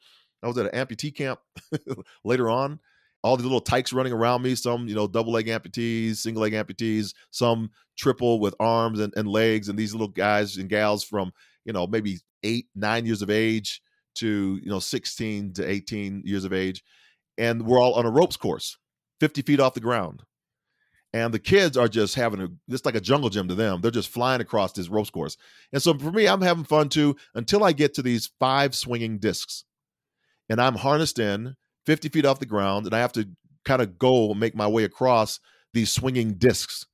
I 0.43 0.47
was 0.47 0.57
at 0.57 0.73
an 0.73 0.86
amputee 0.86 1.15
camp 1.15 1.39
later 2.23 2.49
on. 2.49 2.79
All 3.23 3.38
these 3.38 3.43
little 3.43 3.62
tykes 3.62 3.93
running 3.93 4.13
around 4.13 4.41
me, 4.41 4.55
some, 4.55 4.88
you 4.88 4.95
know, 4.95 5.05
double 5.05 5.31
leg 5.31 5.45
amputees, 5.45 6.15
single 6.15 6.41
leg 6.41 6.53
amputees, 6.53 7.13
some 7.29 7.69
triple 7.95 8.39
with 8.39 8.55
arms 8.60 8.99
and, 8.99 9.13
and 9.15 9.27
legs, 9.27 9.69
and 9.69 9.77
these 9.77 9.93
little 9.93 10.07
guys 10.07 10.57
and 10.57 10.67
gals 10.67 11.03
from, 11.03 11.31
you 11.65 11.74
know, 11.74 11.88
maybe 11.88 12.19
eight, 12.43 12.67
nine 12.76 13.06
years 13.06 13.21
of 13.21 13.30
age 13.30 13.82
to, 14.15 14.60
you 14.62 14.69
know, 14.69 14.80
16 14.80 15.54
to 15.54 15.67
18 15.67 16.24
years 16.26 16.43
of 16.43 16.54
age. 16.54 16.84
And 17.38 17.65
we're 17.65 17.80
all 17.80 17.93
on 17.93 18.06
a 18.06 18.12
ropes 18.12 18.38
course, 18.38 18.78
50 19.19 19.41
feet 19.43 19.60
off 19.60 19.74
the 19.74 19.80
ground. 19.80 20.24
And 21.13 21.34
the 21.34 21.39
kids 21.39 21.76
are 21.76 21.89
just 21.89 22.15
having 22.15 22.41
a, 22.41 22.47
it's 22.69 22.86
like 22.86 22.95
a 22.95 23.02
jungle 23.02 23.30
gym 23.30 23.47
to 23.50 23.56
them. 23.56 23.82
They're 23.82 23.91
just 23.91 24.10
flying 24.10 24.39
across 24.39 24.71
this 24.71 24.88
ropes 24.89 25.10
course. 25.10 25.36
And 25.74 25.82
so 25.82 25.97
for 25.97 26.12
me, 26.12 26.28
I'm 26.28 26.41
having 26.41 26.63
fun 26.63 26.88
too 26.89 27.17
until 27.36 27.63
I 27.63 27.74
get 27.74 27.93
to 27.95 28.02
these 28.02 28.32
five 28.39 28.76
swinging 28.76 29.19
discs 29.19 29.65
and 30.52 30.60
I'm 30.60 30.76
harnessed 30.76 31.17
in 31.17 31.56
50 31.86 32.10
feet 32.10 32.26
off 32.26 32.39
the 32.39 32.45
ground, 32.45 32.86
and 32.86 32.93
I 32.93 33.00
have 33.00 33.13
to 33.13 33.30
kind 33.63 33.82
of 33.82 33.97
go 33.97 34.32
and 34.32 34.39
make 34.39 34.54
my 34.54 34.67
way 34.67 34.84
across 34.84 35.39
these 35.74 35.91
swinging 35.91 36.34
discs. 36.34 36.86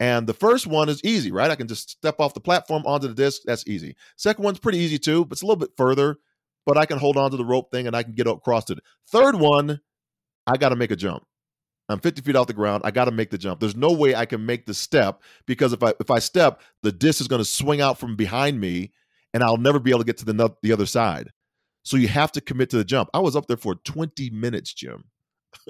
And 0.00 0.26
the 0.26 0.34
first 0.34 0.66
one 0.66 0.88
is 0.88 1.02
easy, 1.04 1.30
right? 1.30 1.50
I 1.50 1.54
can 1.54 1.68
just 1.68 1.90
step 1.90 2.18
off 2.18 2.34
the 2.34 2.40
platform 2.40 2.82
onto 2.84 3.06
the 3.08 3.14
disc. 3.14 3.42
That's 3.44 3.66
easy. 3.66 3.94
Second 4.16 4.44
one's 4.44 4.58
pretty 4.58 4.78
easy 4.78 4.98
too, 4.98 5.24
but 5.24 5.34
it's 5.34 5.42
a 5.42 5.46
little 5.46 5.60
bit 5.60 5.76
further, 5.76 6.16
but 6.66 6.76
I 6.76 6.86
can 6.86 6.98
hold 6.98 7.16
on 7.16 7.30
to 7.30 7.36
the 7.36 7.44
rope 7.44 7.70
thing 7.70 7.86
and 7.86 7.94
I 7.94 8.02
can 8.02 8.12
get 8.12 8.26
up 8.26 8.38
across 8.38 8.70
it. 8.70 8.80
Third 9.08 9.36
one, 9.36 9.80
I 10.46 10.56
got 10.56 10.70
to 10.70 10.76
make 10.76 10.90
a 10.90 10.96
jump. 10.96 11.24
I'm 11.88 12.00
50 12.00 12.22
feet 12.22 12.36
off 12.36 12.46
the 12.46 12.54
ground. 12.54 12.82
I 12.84 12.90
got 12.90 13.04
to 13.06 13.10
make 13.10 13.30
the 13.30 13.38
jump. 13.38 13.60
There's 13.60 13.76
no 13.76 13.92
way 13.92 14.14
I 14.14 14.24
can 14.24 14.44
make 14.44 14.66
the 14.66 14.74
step 14.74 15.22
because 15.46 15.72
if 15.72 15.82
I 15.82 15.92
if 16.00 16.10
I 16.10 16.18
step, 16.18 16.62
the 16.82 16.92
disc 16.92 17.20
is 17.20 17.28
going 17.28 17.40
to 17.40 17.44
swing 17.44 17.80
out 17.82 17.98
from 17.98 18.16
behind 18.16 18.58
me, 18.58 18.92
and 19.34 19.42
I'll 19.42 19.58
never 19.58 19.78
be 19.78 19.90
able 19.90 20.00
to 20.00 20.06
get 20.06 20.16
to 20.18 20.24
the 20.24 20.50
the 20.62 20.72
other 20.72 20.86
side. 20.86 21.30
So 21.82 21.98
you 21.98 22.08
have 22.08 22.32
to 22.32 22.40
commit 22.40 22.70
to 22.70 22.78
the 22.78 22.84
jump. 22.84 23.10
I 23.12 23.18
was 23.18 23.36
up 23.36 23.46
there 23.46 23.58
for 23.58 23.74
20 23.74 24.30
minutes, 24.30 24.72
Jim. 24.72 25.04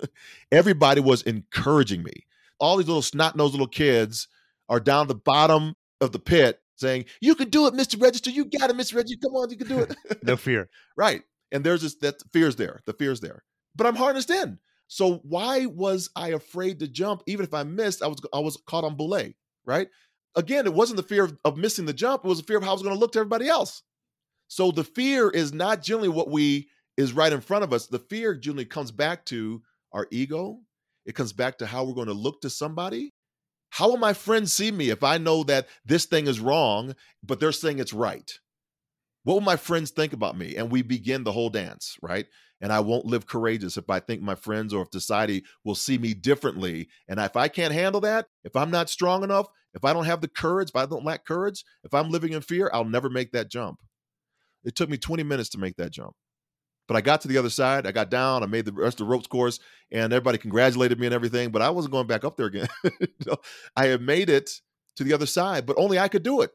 Everybody 0.52 1.00
was 1.00 1.22
encouraging 1.22 2.04
me. 2.04 2.24
All 2.64 2.78
these 2.78 2.86
little 2.86 3.02
snot 3.02 3.36
nosed 3.36 3.52
little 3.52 3.66
kids 3.66 4.26
are 4.70 4.80
down 4.80 5.06
the 5.06 5.14
bottom 5.14 5.74
of 6.00 6.12
the 6.12 6.18
pit 6.18 6.60
saying, 6.76 7.04
"You 7.20 7.34
can 7.34 7.50
do 7.50 7.66
it, 7.66 7.74
Mr. 7.74 8.00
Register. 8.00 8.30
You 8.30 8.46
got 8.46 8.70
it, 8.70 8.76
Mr. 8.76 8.94
Register. 8.94 9.18
Come 9.22 9.34
on, 9.34 9.50
you 9.50 9.58
can 9.58 9.68
do 9.68 9.80
it." 9.80 9.94
no 10.22 10.34
fear. 10.38 10.70
right. 10.96 11.22
And 11.52 11.62
there's 11.62 11.82
this 11.82 11.96
that 11.96 12.22
fear's 12.32 12.56
there. 12.56 12.80
The 12.86 12.94
fear's 12.94 13.20
there. 13.20 13.44
But 13.76 13.86
I'm 13.86 13.96
harnessed 13.96 14.30
in. 14.30 14.58
So 14.88 15.16
why 15.24 15.66
was 15.66 16.08
I 16.16 16.28
afraid 16.28 16.78
to 16.78 16.88
jump? 16.88 17.22
Even 17.26 17.44
if 17.44 17.52
I 17.52 17.64
missed, 17.64 18.02
I 18.02 18.06
was 18.06 18.18
I 18.32 18.38
was 18.38 18.56
caught 18.66 18.84
on 18.84 18.96
belay, 18.96 19.34
right? 19.66 19.88
Again, 20.34 20.64
it 20.64 20.72
wasn't 20.72 20.96
the 20.96 21.02
fear 21.02 21.24
of, 21.24 21.36
of 21.44 21.58
missing 21.58 21.84
the 21.84 21.92
jump, 21.92 22.24
it 22.24 22.28
was 22.28 22.38
the 22.38 22.46
fear 22.46 22.56
of 22.56 22.64
how 22.64 22.70
I 22.70 22.72
was 22.72 22.82
going 22.82 22.94
to 22.94 22.98
look 22.98 23.12
to 23.12 23.18
everybody 23.18 23.46
else. 23.46 23.82
So 24.48 24.70
the 24.70 24.84
fear 24.84 25.28
is 25.28 25.52
not 25.52 25.82
generally 25.82 26.08
what 26.08 26.30
we 26.30 26.68
is 26.96 27.12
right 27.12 27.32
in 27.32 27.42
front 27.42 27.64
of 27.64 27.74
us. 27.74 27.88
The 27.88 27.98
fear 27.98 28.34
generally 28.34 28.64
comes 28.64 28.90
back 28.90 29.26
to 29.26 29.62
our 29.92 30.06
ego. 30.10 30.60
It 31.04 31.14
comes 31.14 31.32
back 31.32 31.58
to 31.58 31.66
how 31.66 31.84
we're 31.84 31.94
going 31.94 32.08
to 32.08 32.14
look 32.14 32.40
to 32.42 32.50
somebody. 32.50 33.12
How 33.70 33.88
will 33.88 33.96
my 33.96 34.12
friends 34.12 34.52
see 34.52 34.70
me 34.70 34.90
if 34.90 35.02
I 35.02 35.18
know 35.18 35.42
that 35.44 35.66
this 35.84 36.04
thing 36.04 36.26
is 36.26 36.40
wrong, 36.40 36.94
but 37.22 37.40
they're 37.40 37.52
saying 37.52 37.78
it's 37.78 37.92
right? 37.92 38.30
What 39.24 39.34
will 39.34 39.40
my 39.40 39.56
friends 39.56 39.90
think 39.90 40.12
about 40.12 40.36
me? 40.36 40.54
And 40.56 40.70
we 40.70 40.82
begin 40.82 41.24
the 41.24 41.32
whole 41.32 41.50
dance, 41.50 41.96
right? 42.02 42.26
And 42.60 42.72
I 42.72 42.80
won't 42.80 43.06
live 43.06 43.26
courageous 43.26 43.76
if 43.76 43.90
I 43.90 44.00
think 44.00 44.22
my 44.22 44.34
friends 44.34 44.72
or 44.72 44.82
if 44.82 44.88
society 44.92 45.44
will 45.64 45.74
see 45.74 45.98
me 45.98 46.14
differently. 46.14 46.88
And 47.08 47.18
if 47.18 47.36
I 47.36 47.48
can't 47.48 47.74
handle 47.74 48.00
that, 48.02 48.26
if 48.44 48.54
I'm 48.54 48.70
not 48.70 48.90
strong 48.90 49.24
enough, 49.24 49.48
if 49.74 49.84
I 49.84 49.92
don't 49.92 50.04
have 50.04 50.20
the 50.20 50.28
courage, 50.28 50.68
if 50.68 50.76
I 50.76 50.86
don't 50.86 51.04
lack 51.04 51.24
courage, 51.24 51.64
if 51.82 51.92
I'm 51.92 52.10
living 52.10 52.32
in 52.32 52.42
fear, 52.42 52.70
I'll 52.72 52.84
never 52.84 53.10
make 53.10 53.32
that 53.32 53.50
jump. 53.50 53.80
It 54.62 54.76
took 54.76 54.88
me 54.88 54.96
20 54.96 55.24
minutes 55.24 55.50
to 55.50 55.58
make 55.58 55.76
that 55.76 55.90
jump. 55.90 56.14
But 56.86 56.96
I 56.96 57.00
got 57.00 57.22
to 57.22 57.28
the 57.28 57.38
other 57.38 57.50
side. 57.50 57.86
I 57.86 57.92
got 57.92 58.10
down. 58.10 58.42
I 58.42 58.46
made 58.46 58.66
the 58.66 58.72
rest 58.72 59.00
of 59.00 59.06
the 59.06 59.10
ropes 59.10 59.26
course, 59.26 59.58
and 59.90 60.12
everybody 60.12 60.38
congratulated 60.38 61.00
me 61.00 61.06
and 61.06 61.14
everything. 61.14 61.50
But 61.50 61.62
I 61.62 61.70
wasn't 61.70 61.92
going 61.92 62.06
back 62.06 62.24
up 62.24 62.36
there 62.36 62.46
again. 62.46 62.68
you 63.00 63.08
know, 63.26 63.36
I 63.74 63.86
had 63.86 64.02
made 64.02 64.28
it 64.28 64.50
to 64.96 65.04
the 65.04 65.12
other 65.12 65.26
side, 65.26 65.66
but 65.66 65.78
only 65.78 65.98
I 65.98 66.08
could 66.08 66.22
do 66.22 66.42
it. 66.42 66.52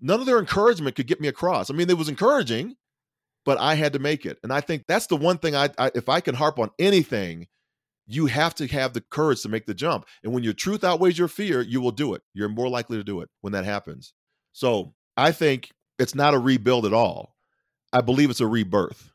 None 0.00 0.20
of 0.20 0.26
their 0.26 0.38
encouragement 0.38 0.96
could 0.96 1.06
get 1.06 1.20
me 1.20 1.28
across. 1.28 1.68
I 1.68 1.74
mean, 1.74 1.90
it 1.90 1.98
was 1.98 2.08
encouraging, 2.08 2.76
but 3.44 3.58
I 3.58 3.74
had 3.74 3.92
to 3.94 3.98
make 3.98 4.24
it. 4.24 4.38
And 4.42 4.52
I 4.52 4.60
think 4.60 4.84
that's 4.86 5.06
the 5.08 5.16
one 5.16 5.38
thing 5.38 5.54
I, 5.54 5.70
I 5.78 5.90
if 5.94 6.08
I 6.08 6.20
can 6.20 6.34
harp 6.34 6.58
on 6.58 6.70
anything, 6.78 7.48
you 8.06 8.26
have 8.26 8.54
to 8.56 8.66
have 8.68 8.92
the 8.92 9.02
courage 9.02 9.42
to 9.42 9.48
make 9.48 9.66
the 9.66 9.74
jump. 9.74 10.06
And 10.24 10.32
when 10.32 10.42
your 10.42 10.52
truth 10.52 10.84
outweighs 10.84 11.18
your 11.18 11.28
fear, 11.28 11.60
you 11.60 11.80
will 11.80 11.92
do 11.92 12.14
it. 12.14 12.22
You're 12.34 12.48
more 12.48 12.68
likely 12.68 12.96
to 12.96 13.04
do 13.04 13.20
it 13.20 13.28
when 13.40 13.52
that 13.52 13.64
happens. 13.64 14.14
So 14.52 14.94
I 15.16 15.32
think 15.32 15.70
it's 15.98 16.14
not 16.14 16.34
a 16.34 16.38
rebuild 16.38 16.86
at 16.86 16.92
all. 16.92 17.36
I 17.92 18.00
believe 18.00 18.30
it's 18.30 18.40
a 18.40 18.46
rebirth. 18.46 19.09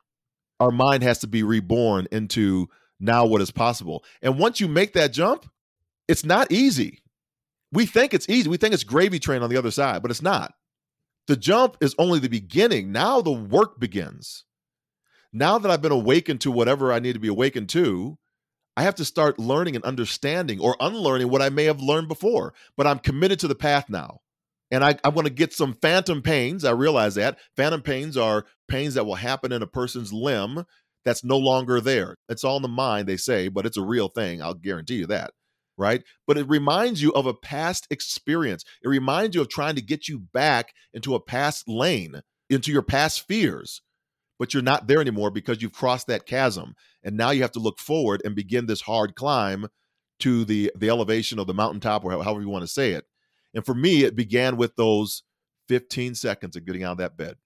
Our 0.60 0.72
mind 0.72 1.04
has 1.04 1.20
to 1.20 1.28
be 1.28 1.44
reborn 1.44 2.08
into 2.12 2.70
now 3.00 3.26
what 3.26 3.42
is 3.42 3.52
possible. 3.52 4.04
And 4.22 4.40
once 4.40 4.60
you 4.60 4.68
make 4.68 4.94
that 4.94 5.12
jump, 5.12 5.50
it's 6.08 6.24
not 6.24 6.52
easy. 6.52 7.02
We 7.72 7.86
think 7.86 8.14
it's 8.14 8.30
easy. 8.30 8.50
We 8.50 8.58
think 8.58 8.74
it's 8.74 8.84
gravy 8.84 9.20
train 9.20 9.44
on 9.44 9.50
the 9.50 9.58
other 9.58 9.72
side, 9.72 10.02
but 10.02 10.12
it's 10.12 10.22
not. 10.22 10.54
The 11.28 11.36
jump 11.36 11.78
is 11.82 11.96
only 11.98 12.20
the 12.20 12.30
beginning. 12.30 12.92
Now 12.92 13.22
the 13.22 13.32
work 13.32 13.80
begins. 13.80 14.46
Now 15.34 15.58
that 15.58 15.70
I've 15.70 15.82
been 15.82 15.92
awakened 15.92 16.42
to 16.42 16.52
whatever 16.52 16.94
I 16.94 17.00
need 17.00 17.14
to 17.14 17.20
be 17.20 17.28
awakened 17.28 17.68
to, 17.70 18.18
I 18.78 18.84
have 18.84 18.96
to 18.96 19.06
start 19.06 19.40
learning 19.40 19.76
and 19.76 19.84
understanding 19.84 20.60
or 20.60 20.78
unlearning 20.80 21.30
what 21.30 21.42
I 21.42 21.50
may 21.50 21.66
have 21.66 21.82
learned 21.82 22.08
before. 22.08 22.54
But 22.78 22.88
I'm 22.88 23.00
committed 23.00 23.40
to 23.40 23.48
the 23.48 23.56
path 23.56 23.90
now 23.90 24.22
and 24.76 24.84
I, 24.84 24.98
I 25.06 25.10
want 25.10 25.26
to 25.26 25.34
get 25.34 25.54
some 25.54 25.78
phantom 25.82 26.22
pains. 26.22 26.66
I 26.66 26.72
realize 26.72 27.16
that 27.16 27.40
phantom 27.56 27.82
pains 27.82 28.18
are 28.18 28.46
pains 28.68 28.96
that 28.96 29.06
will 29.06 29.16
happen 29.16 29.54
in 29.54 29.62
a 29.62 29.68
person's 29.68 30.12
limb 30.12 30.66
that's 31.06 31.24
no 31.24 31.38
longer 31.38 31.80
there. 31.80 32.18
It's 32.28 32.44
all 32.44 32.58
in 32.58 32.62
the 32.62 32.68
mind, 32.68 33.08
they 33.08 33.16
say, 33.16 33.48
but 33.48 33.66
it's 33.66 33.78
a 33.78 33.86
real 33.86 34.10
thing. 34.10 34.42
I'll 34.42 34.54
guarantee 34.54 34.96
you 34.96 35.08
that. 35.08 35.32
Right. 35.78 36.04
But 36.28 36.38
it 36.38 36.50
reminds 36.50 37.02
you 37.02 37.14
of 37.14 37.26
a 37.26 37.34
past 37.34 37.88
experience. 37.90 38.66
It 38.84 38.90
reminds 38.90 39.36
you 39.36 39.42
of 39.42 39.48
trying 39.48 39.76
to 39.76 39.82
get 39.82 40.10
you 40.10 40.20
back 40.20 40.74
into 40.94 41.16
a 41.16 41.22
past 41.22 41.70
lane, 41.70 42.20
into 42.50 42.74
your 42.74 42.82
past 42.82 43.26
fears. 43.26 43.82
But 44.40 44.54
you're 44.54 44.62
not 44.62 44.88
there 44.88 45.00
anymore 45.00 45.32
because 45.32 45.62
you've 45.62 45.72
crossed 45.72 46.08
that 46.08 46.26
chasm. 46.26 46.76
And 47.02 47.16
now 47.16 47.32
you 47.32 47.44
have 47.44 47.54
to 47.54 47.60
look 47.60 47.80
forward 47.80 48.22
and 48.26 48.36
begin 48.36 48.66
this 48.66 48.82
hard 48.82 49.16
climb 49.16 49.68
to 50.20 50.44
the 50.44 50.72
the 50.78 50.90
elevation 50.90 51.40
of 51.40 51.48
the 51.48 51.54
mountaintop 51.54 52.04
or 52.04 52.12
however 52.12 52.42
you 52.42 52.50
want 52.50 52.64
to 52.64 52.68
say 52.68 52.92
it 52.92 53.06
and 53.56 53.66
for 53.66 53.74
me, 53.74 54.04
it 54.04 54.16
began 54.16 54.58
with 54.58 54.76
those 54.76 55.24
15 55.70 56.14
seconds 56.14 56.56
of 56.56 56.66
getting 56.66 56.84
out 56.84 56.92
of 56.92 56.98
that 57.00 57.18
bed. 57.18 57.38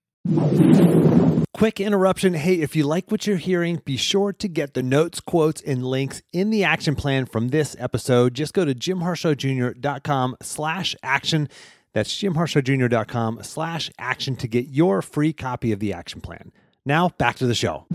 Quick 1.53 1.79
interruption. 1.79 2.33
Hey, 2.33 2.55
if 2.55 2.75
you 2.75 2.83
like 2.83 3.11
what 3.11 3.27
you're 3.27 3.37
hearing, 3.37 3.81
be 3.83 3.97
sure 3.97 4.33
to 4.33 4.47
get 4.47 4.73
the 4.73 4.83
notes, 4.83 5.19
quotes, 5.19 5.61
and 5.61 5.85
links 5.85 6.21
in 6.33 6.49
the 6.49 6.63
action 6.63 6.95
plan 6.95 7.25
from 7.25 7.49
this 7.49 7.75
episode. 7.79 8.33
Just 8.33 8.53
go 8.53 8.65
to 8.65 8.73
jimharshawjr.com 8.73 10.37
slash 10.41 10.95
action. 11.03 11.49
That's 11.93 12.13
jimharshawjr.com 12.15 13.43
slash 13.43 13.91
action 13.99 14.35
to 14.37 14.47
get 14.47 14.67
your 14.67 15.01
free 15.01 15.33
copy 15.33 15.71
of 15.71 15.79
the 15.79 15.93
action 15.93 16.21
plan. 16.21 16.51
Now, 16.85 17.09
back 17.09 17.35
to 17.37 17.45
the 17.45 17.55
show. 17.55 17.85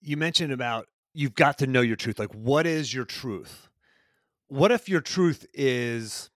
You 0.00 0.16
mentioned 0.16 0.52
about 0.52 0.86
you've 1.14 1.34
got 1.34 1.58
to 1.58 1.66
know 1.66 1.80
your 1.80 1.96
truth. 1.96 2.18
Like, 2.18 2.34
what 2.34 2.66
is 2.66 2.94
your 2.94 3.04
truth? 3.04 3.68
What 4.46 4.70
if 4.72 4.88
your 4.88 5.00
truth 5.00 5.46
is 5.52 6.30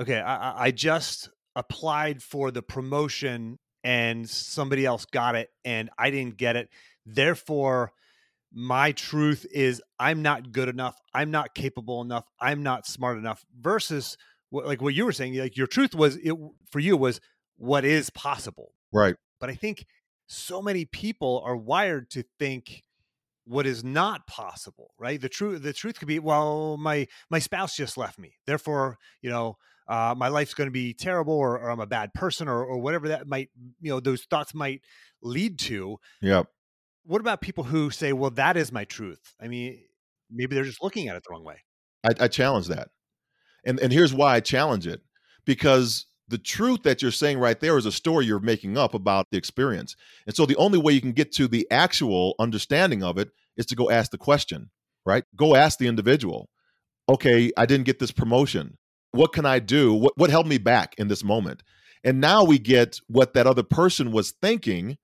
okay, 0.00 0.18
I, 0.18 0.66
I 0.66 0.70
just 0.70 1.28
applied 1.54 2.22
for 2.22 2.50
the 2.50 2.62
promotion 2.62 3.58
and 3.84 4.28
somebody 4.28 4.86
else 4.86 5.04
got 5.04 5.34
it 5.34 5.50
and 5.64 5.90
I 5.98 6.10
didn't 6.10 6.36
get 6.36 6.56
it. 6.56 6.68
Therefore, 7.04 7.92
my 8.52 8.92
truth 8.92 9.46
is 9.52 9.82
I'm 9.98 10.22
not 10.22 10.52
good 10.52 10.68
enough. 10.68 10.96
I'm 11.14 11.30
not 11.30 11.54
capable 11.54 12.00
enough. 12.00 12.24
I'm 12.40 12.62
not 12.62 12.86
smart 12.86 13.18
enough. 13.18 13.44
Versus 13.58 14.16
what, 14.48 14.66
like 14.66 14.82
what 14.82 14.94
you 14.94 15.04
were 15.04 15.12
saying, 15.12 15.36
like 15.36 15.56
your 15.56 15.66
truth 15.66 15.94
was 15.94 16.16
it 16.16 16.34
for 16.70 16.80
you 16.80 16.96
was 16.96 17.20
what 17.56 17.84
is 17.84 18.10
possible. 18.10 18.72
Right. 18.92 19.16
But 19.38 19.50
I 19.50 19.54
think 19.54 19.86
so 20.26 20.60
many 20.60 20.84
people 20.84 21.42
are 21.44 21.56
wired 21.56 22.10
to 22.10 22.24
think 22.38 22.82
what 23.44 23.66
is 23.66 23.82
not 23.82 24.28
possible 24.28 24.92
right 24.96 25.20
the 25.20 25.28
truth 25.28 25.62
the 25.62 25.72
truth 25.72 25.98
could 25.98 26.06
be 26.06 26.20
well 26.20 26.76
my 26.76 27.08
my 27.30 27.40
spouse 27.40 27.74
just 27.74 27.96
left 27.96 28.16
me 28.16 28.34
therefore 28.46 28.96
you 29.22 29.30
know 29.30 29.56
uh, 29.90 30.14
my 30.16 30.28
life's 30.28 30.54
going 30.54 30.68
to 30.68 30.72
be 30.72 30.94
terrible 30.94 31.34
or, 31.34 31.58
or, 31.58 31.70
i'm 31.70 31.80
a 31.80 31.86
bad 31.86 32.12
person 32.14 32.48
or, 32.48 32.64
or 32.64 32.78
whatever 32.78 33.08
that 33.08 33.26
might 33.26 33.50
you 33.80 33.90
know 33.90 34.00
those 34.00 34.22
thoughts 34.24 34.54
might 34.54 34.80
lead 35.22 35.58
to 35.58 35.98
yep 36.22 36.46
what 37.04 37.20
about 37.20 37.40
people 37.40 37.64
who 37.64 37.90
say 37.90 38.12
well 38.12 38.30
that 38.30 38.56
is 38.56 38.72
my 38.72 38.84
truth 38.84 39.34
i 39.40 39.48
mean 39.48 39.78
maybe 40.30 40.54
they're 40.54 40.64
just 40.64 40.82
looking 40.82 41.08
at 41.08 41.16
it 41.16 41.22
the 41.26 41.32
wrong 41.32 41.44
way 41.44 41.56
i, 42.04 42.24
I 42.24 42.28
challenge 42.28 42.68
that 42.68 42.88
and 43.64 43.78
and 43.80 43.92
here's 43.92 44.14
why 44.14 44.36
i 44.36 44.40
challenge 44.40 44.86
it 44.86 45.02
because 45.44 46.06
the 46.30 46.38
truth 46.38 46.84
that 46.84 47.02
you're 47.02 47.10
saying 47.10 47.38
right 47.38 47.58
there 47.58 47.76
is 47.76 47.86
a 47.86 47.92
story 47.92 48.24
you're 48.24 48.38
making 48.38 48.78
up 48.78 48.94
about 48.94 49.26
the 49.30 49.36
experience. 49.36 49.96
And 50.26 50.34
so 50.34 50.46
the 50.46 50.56
only 50.56 50.78
way 50.78 50.92
you 50.92 51.00
can 51.00 51.12
get 51.12 51.32
to 51.32 51.48
the 51.48 51.66
actual 51.72 52.36
understanding 52.38 53.02
of 53.02 53.18
it 53.18 53.30
is 53.56 53.66
to 53.66 53.76
go 53.76 53.90
ask 53.90 54.12
the 54.12 54.18
question, 54.18 54.70
right? 55.04 55.24
Go 55.34 55.56
ask 55.56 55.78
the 55.78 55.88
individual, 55.88 56.48
okay, 57.08 57.50
I 57.56 57.66
didn't 57.66 57.86
get 57.86 57.98
this 57.98 58.12
promotion. 58.12 58.78
What 59.12 59.32
can 59.32 59.46
I 59.46 59.58
do? 59.58 59.92
What, 59.92 60.16
what 60.16 60.30
held 60.30 60.46
me 60.46 60.58
back 60.58 60.94
in 60.98 61.08
this 61.08 61.24
moment? 61.24 61.62
And 62.04 62.20
now 62.20 62.44
we 62.44 62.58
get 62.58 62.98
what 63.08 63.34
that 63.34 63.46
other 63.46 63.62
person 63.62 64.12
was 64.12 64.32
thinking 64.42 64.96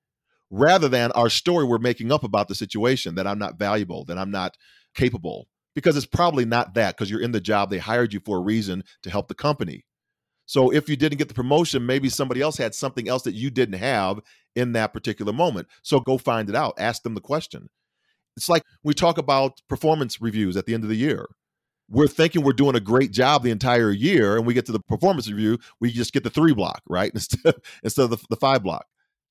rather 0.51 0.88
than 0.88 1.12
our 1.12 1.29
story 1.29 1.64
we're 1.64 1.79
making 1.79 2.12
up 2.12 2.25
about 2.25 2.49
the 2.49 2.55
situation 2.55 3.16
that 3.16 3.27
I'm 3.27 3.38
not 3.38 3.59
valuable, 3.59 4.05
that 4.05 4.16
I'm 4.16 4.31
not 4.31 4.57
capable, 4.95 5.49
because 5.75 5.97
it's 5.97 6.07
probably 6.07 6.45
not 6.45 6.75
that 6.75 6.97
because 6.97 7.11
you're 7.11 7.21
in 7.21 7.33
the 7.33 7.40
job. 7.40 7.69
They 7.69 7.79
hired 7.79 8.14
you 8.14 8.21
for 8.25 8.38
a 8.38 8.42
reason 8.42 8.85
to 9.03 9.11
help 9.11 9.29
the 9.29 9.35
company 9.35 9.85
so 10.47 10.71
if 10.71 10.88
you 10.88 10.97
didn't 10.97 11.19
get 11.19 11.29
the 11.29 11.35
promotion, 11.35 11.85
maybe 11.85 12.09
somebody 12.09 12.40
else 12.40 12.57
had 12.57 12.75
something 12.75 13.09
else 13.09 13.23
that 13.23 13.35
you 13.35 13.51
didn't 13.51 13.81
have 13.81 14.21
in 14.55 14.73
that 14.73 14.92
particular 14.92 15.33
moment. 15.33 15.66
So 15.83 16.01
go 16.01 16.16
find 16.16 16.49
it 16.49 16.55
out. 16.55 16.75
Ask 16.79 17.03
them 17.03 17.14
the 17.14 17.21
question. 17.21 17.69
It's 18.37 18.49
like 18.49 18.62
we 18.85 18.95
talk 18.95 19.19
about 19.19 19.61
performance 19.69 20.21
reviews 20.21 20.57
at 20.57 20.66
the 20.66 20.75
end 20.75 20.85
of 20.85 20.88
the 20.88 20.97
year. 20.97 21.27
We're 21.88 22.09
thinking 22.09 22.42
we're 22.42 22.53
doing 22.53 22.75
a 22.75 22.81
great 22.81 23.12
job 23.12 23.42
the 23.42 23.51
entire 23.51 23.92
year, 23.92 24.37
and 24.37 24.46
we 24.46 24.55
get 24.55 24.66
to 24.66 24.72
the 24.72 24.81
performance 24.81 25.31
review, 25.31 25.59
we 25.81 25.92
just 25.92 26.12
get 26.12 26.25
the 26.25 26.31
three 26.31 26.53
block, 26.53 26.83
right? 26.88 27.11
Instead, 27.14 27.55
instead 27.83 28.05
of 28.05 28.11
the, 28.11 28.18
the 28.31 28.37
five 28.37 28.62
block. 28.62 28.87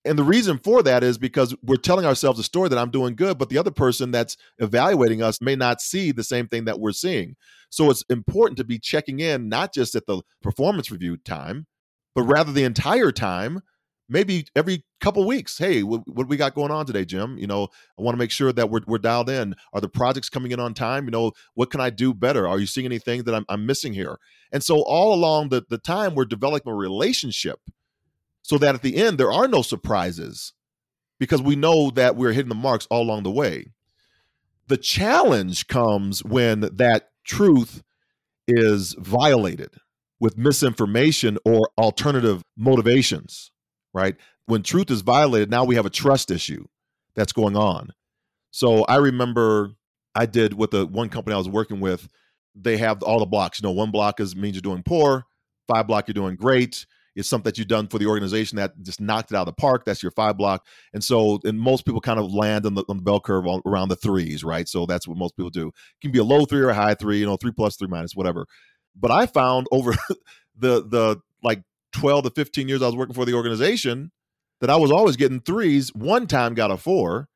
And 0.06 0.20
the 0.20 0.24
reason 0.24 0.60
for 0.60 0.84
that 0.84 1.04
is 1.04 1.18
because 1.18 1.56
we're 1.64 1.78
telling 1.78 2.06
ourselves 2.06 2.40
a 2.40 2.44
story 2.44 2.70
that 2.70 2.78
I'm 2.78 2.92
doing 2.92 3.16
good, 3.16 3.40
but 3.40 3.50
the 3.50 3.58
other 3.58 3.72
person 3.72 4.12
that's 4.12 4.38
evaluating 4.60 5.24
us 5.24 5.42
may 5.42 5.56
not 5.56 5.82
see 5.82 6.12
the 6.12 6.24
same 6.24 6.48
thing 6.48 6.66
that 6.66 6.80
we're 6.80 6.92
seeing. 6.92 7.36
So 7.72 7.90
it's 7.90 8.04
important 8.10 8.58
to 8.58 8.64
be 8.64 8.78
checking 8.78 9.20
in, 9.20 9.50
not 9.50 9.74
just 9.74 9.96
at 9.96 10.06
the 10.06 10.22
performance 10.44 10.92
review 10.92 11.18
time, 11.18 11.66
but 12.14 12.22
rather 12.24 12.52
the 12.52 12.64
entire 12.64 13.12
time, 13.12 13.62
maybe 14.08 14.48
every 14.56 14.84
couple 15.02 15.26
weeks 15.26 15.58
hey 15.58 15.84
what, 15.84 16.02
what 16.08 16.28
we 16.28 16.38
got 16.38 16.56
going 16.56 16.72
on 16.72 16.86
today 16.86 17.06
jim? 17.06 17.38
You 17.38 17.48
know 17.48 17.68
i 17.98 18.02
want 18.02 18.16
to 18.16 18.20
make 18.20 18.32
sure 18.32 18.52
that 18.52 18.70
we're, 18.70 18.82
we're 18.88 18.98
dialed 18.98 19.30
in. 19.30 19.56
Are 19.74 19.82
the 19.82 19.90
projects 19.90 20.30
coming 20.30 20.52
in 20.52 20.60
on 20.60 20.74
time? 20.74 21.06
You 21.06 21.12
know 21.12 21.32
what 21.54 21.72
can 21.72 21.82
i 21.82 21.90
do 21.90 22.14
better? 22.14 22.48
Are 22.48 22.60
you 22.60 22.66
seeing 22.66 22.86
anything 22.86 23.24
that 23.24 23.36
i'm, 23.36 23.46
I'm 23.50 23.66
missing 23.66 23.94
here? 23.94 24.18
And 24.52 24.64
so 24.64 24.82
all 24.82 25.14
along 25.14 25.50
the, 25.50 25.64
the 25.70 25.78
time 25.78 26.16
we're 26.16 26.26
developing 26.26 26.72
a 26.72 26.76
relationship 26.76 27.60
so 28.42 28.58
that 28.58 28.76
at 28.76 28.82
the 28.82 28.98
end 28.98 29.18
there 29.18 29.32
are 29.32 29.48
no 29.48 29.62
surprises 29.62 30.54
because 31.20 31.42
we 31.42 31.56
know 31.56 31.90
that 31.92 32.16
we're 32.16 32.34
hitting 32.34 32.50
the 32.50 32.56
marks 32.56 32.88
all 32.90 33.02
along 33.02 33.24
the 33.24 33.32
way. 33.32 33.72
The 34.68 34.78
challenge 34.78 35.68
comes 35.68 36.24
when 36.24 36.62
that 36.62 37.10
truth 37.24 37.84
is 38.48 38.96
violated 39.00 39.76
with 40.20 40.38
misinformation 40.38 41.38
or 41.46 41.70
alternative 41.78 42.42
motivations 42.58 43.52
right? 43.96 44.16
When 44.46 44.62
truth 44.62 44.92
is 44.92 45.02
violated, 45.02 45.50
now 45.50 45.64
we 45.64 45.76
have 45.76 45.86
a 45.86 45.90
trust 45.90 46.30
issue 46.30 46.66
that's 47.16 47.32
going 47.32 47.56
on. 47.56 47.94
So 48.52 48.84
I 48.84 48.98
remember 48.98 49.72
I 50.14 50.26
did 50.26 50.54
with 50.54 50.72
the 50.72 50.86
one 50.86 51.10
company 51.10 51.34
I 51.34 51.38
was 51.38 51.50
working 51.50 51.80
with, 51.80 52.08
they 52.54 52.78
have 52.78 53.02
all 53.02 53.20
the 53.20 53.26
blocks. 53.26 53.60
You 53.60 53.68
know, 53.68 53.72
one 53.72 53.92
block 53.92 54.20
is 54.20 54.36
means 54.36 54.56
you're 54.56 54.62
doing 54.62 54.84
poor, 54.84 55.26
five 55.68 55.88
block 55.88 56.08
you're 56.08 56.14
doing 56.14 56.36
great. 56.36 56.86
It's 57.16 57.30
something 57.30 57.50
that 57.50 57.58
you've 57.58 57.70
done 57.70 57.88
for 57.88 57.98
the 57.98 58.08
organization 58.08 58.58
that 58.58 58.74
just 58.82 59.00
knocked 59.00 59.32
it 59.32 59.38
out 59.38 59.48
of 59.48 59.56
the 59.56 59.62
park. 59.62 59.86
That's 59.86 60.04
your 60.04 60.12
five 60.12 60.36
block. 60.36 60.66
And 60.94 61.02
so, 61.02 61.40
and 61.46 61.58
most 61.58 61.86
people 61.86 62.02
kind 62.02 62.20
of 62.20 62.34
land 62.34 62.66
on 62.66 62.74
the, 62.74 62.84
on 62.90 62.98
the 62.98 63.04
bell 63.04 63.22
curve 63.22 63.48
on, 63.48 63.62
around 63.66 63.88
the 63.88 63.96
threes, 63.96 64.44
right? 64.44 64.68
So 64.68 64.86
that's 64.86 65.08
what 65.08 65.18
most 65.18 65.38
people 65.38 65.50
do. 65.50 65.70
It 65.70 66.02
can 66.02 66.12
be 66.12 66.20
a 66.20 66.26
low 66.26 66.44
three 66.44 66.60
or 66.60 66.70
a 66.70 66.76
high 66.76 66.94
three, 66.94 67.20
you 67.20 67.26
know, 67.26 67.38
three 67.38 67.54
plus, 67.54 67.78
three 67.78 67.88
minus, 67.88 68.16
whatever. 68.16 68.46
But 68.98 69.12
I 69.12 69.28
found 69.28 69.68
over 69.72 69.94
the 70.58 70.86
the 70.86 71.22
like 71.42 71.64
12 71.96 72.26
to 72.26 72.30
15 72.30 72.68
years 72.68 72.82
I 72.82 72.88
was 72.88 72.96
working 72.96 73.16
for 73.16 73.26
the 73.26 73.34
organization 73.34 74.12
that 74.62 74.70
I 74.70 74.76
was 74.76 74.92
always 74.92 75.16
getting 75.16 75.40
threes. 75.40 75.94
One 75.94 76.28
time 76.28 76.54
got 76.54 76.72
a 76.72 76.78
four. 76.78 77.30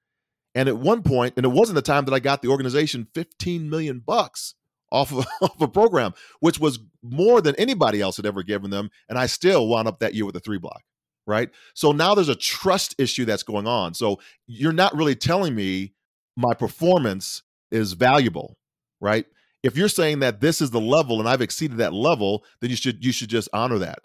And 0.56 0.68
at 0.68 0.78
one 0.78 1.04
point, 1.04 1.36
and 1.38 1.46
it 1.46 1.50
wasn't 1.50 1.76
the 1.76 1.82
time 1.82 2.06
that 2.06 2.14
I 2.14 2.20
got 2.20 2.42
the 2.42 2.48
organization 2.48 3.08
15 3.14 3.70
million 3.70 4.00
bucks 4.00 4.56
off 4.92 5.14
of, 5.14 5.26
off 5.42 5.62
a 5.62 5.68
program, 5.68 6.14
which 6.40 6.60
was 6.60 6.80
more 7.04 7.40
than 7.40 7.56
anybody 7.56 8.02
else 8.02 8.18
had 8.18 8.26
ever 8.26 8.44
given 8.44 8.72
them. 8.72 8.90
And 9.08 9.18
I 9.18 9.28
still 9.28 9.68
wound 9.68 9.88
up 9.88 10.00
that 10.00 10.16
year 10.16 10.26
with 10.26 10.36
a 10.36 10.40
three 10.40 10.58
block. 10.58 10.82
Right. 11.28 11.52
So 11.76 11.92
now 11.92 12.16
there's 12.16 12.30
a 12.30 12.36
trust 12.36 12.96
issue 12.98 13.26
that's 13.26 13.44
going 13.44 13.68
on. 13.68 13.94
So 13.94 14.20
you're 14.48 14.74
not 14.74 14.96
really 14.96 15.16
telling 15.16 15.54
me 15.54 15.94
my 16.36 16.56
performance 16.56 17.44
is 17.72 17.94
valuable. 17.94 18.58
Right. 19.00 19.28
If 19.62 19.78
you're 19.78 19.90
saying 19.90 20.20
that 20.20 20.42
this 20.42 20.62
is 20.62 20.72
the 20.72 20.82
level 20.82 21.20
and 21.20 21.30
I've 21.30 21.42
exceeded 21.42 21.78
that 21.78 21.94
level, 21.94 22.44
then 22.62 22.72
you 22.72 22.76
should 22.76 23.06
you 23.06 23.12
should 23.12 23.30
just 23.30 23.48
honor 23.54 23.78
that. 23.78 24.00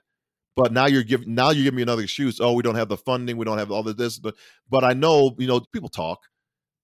But 0.56 0.72
now 0.72 0.86
you're 0.86 1.02
giving 1.02 1.34
now 1.34 1.50
you 1.50 1.64
give 1.64 1.74
me 1.74 1.82
another 1.82 2.02
excuse. 2.02 2.40
Oh, 2.40 2.52
we 2.52 2.62
don't 2.62 2.76
have 2.76 2.88
the 2.88 2.96
funding, 2.96 3.36
we 3.36 3.44
don't 3.44 3.58
have 3.58 3.70
all 3.70 3.86
of 3.88 3.96
this. 3.96 4.18
But 4.18 4.34
but 4.70 4.84
I 4.84 4.92
know, 4.92 5.34
you 5.38 5.46
know, 5.46 5.60
people 5.60 5.88
talk 5.88 6.20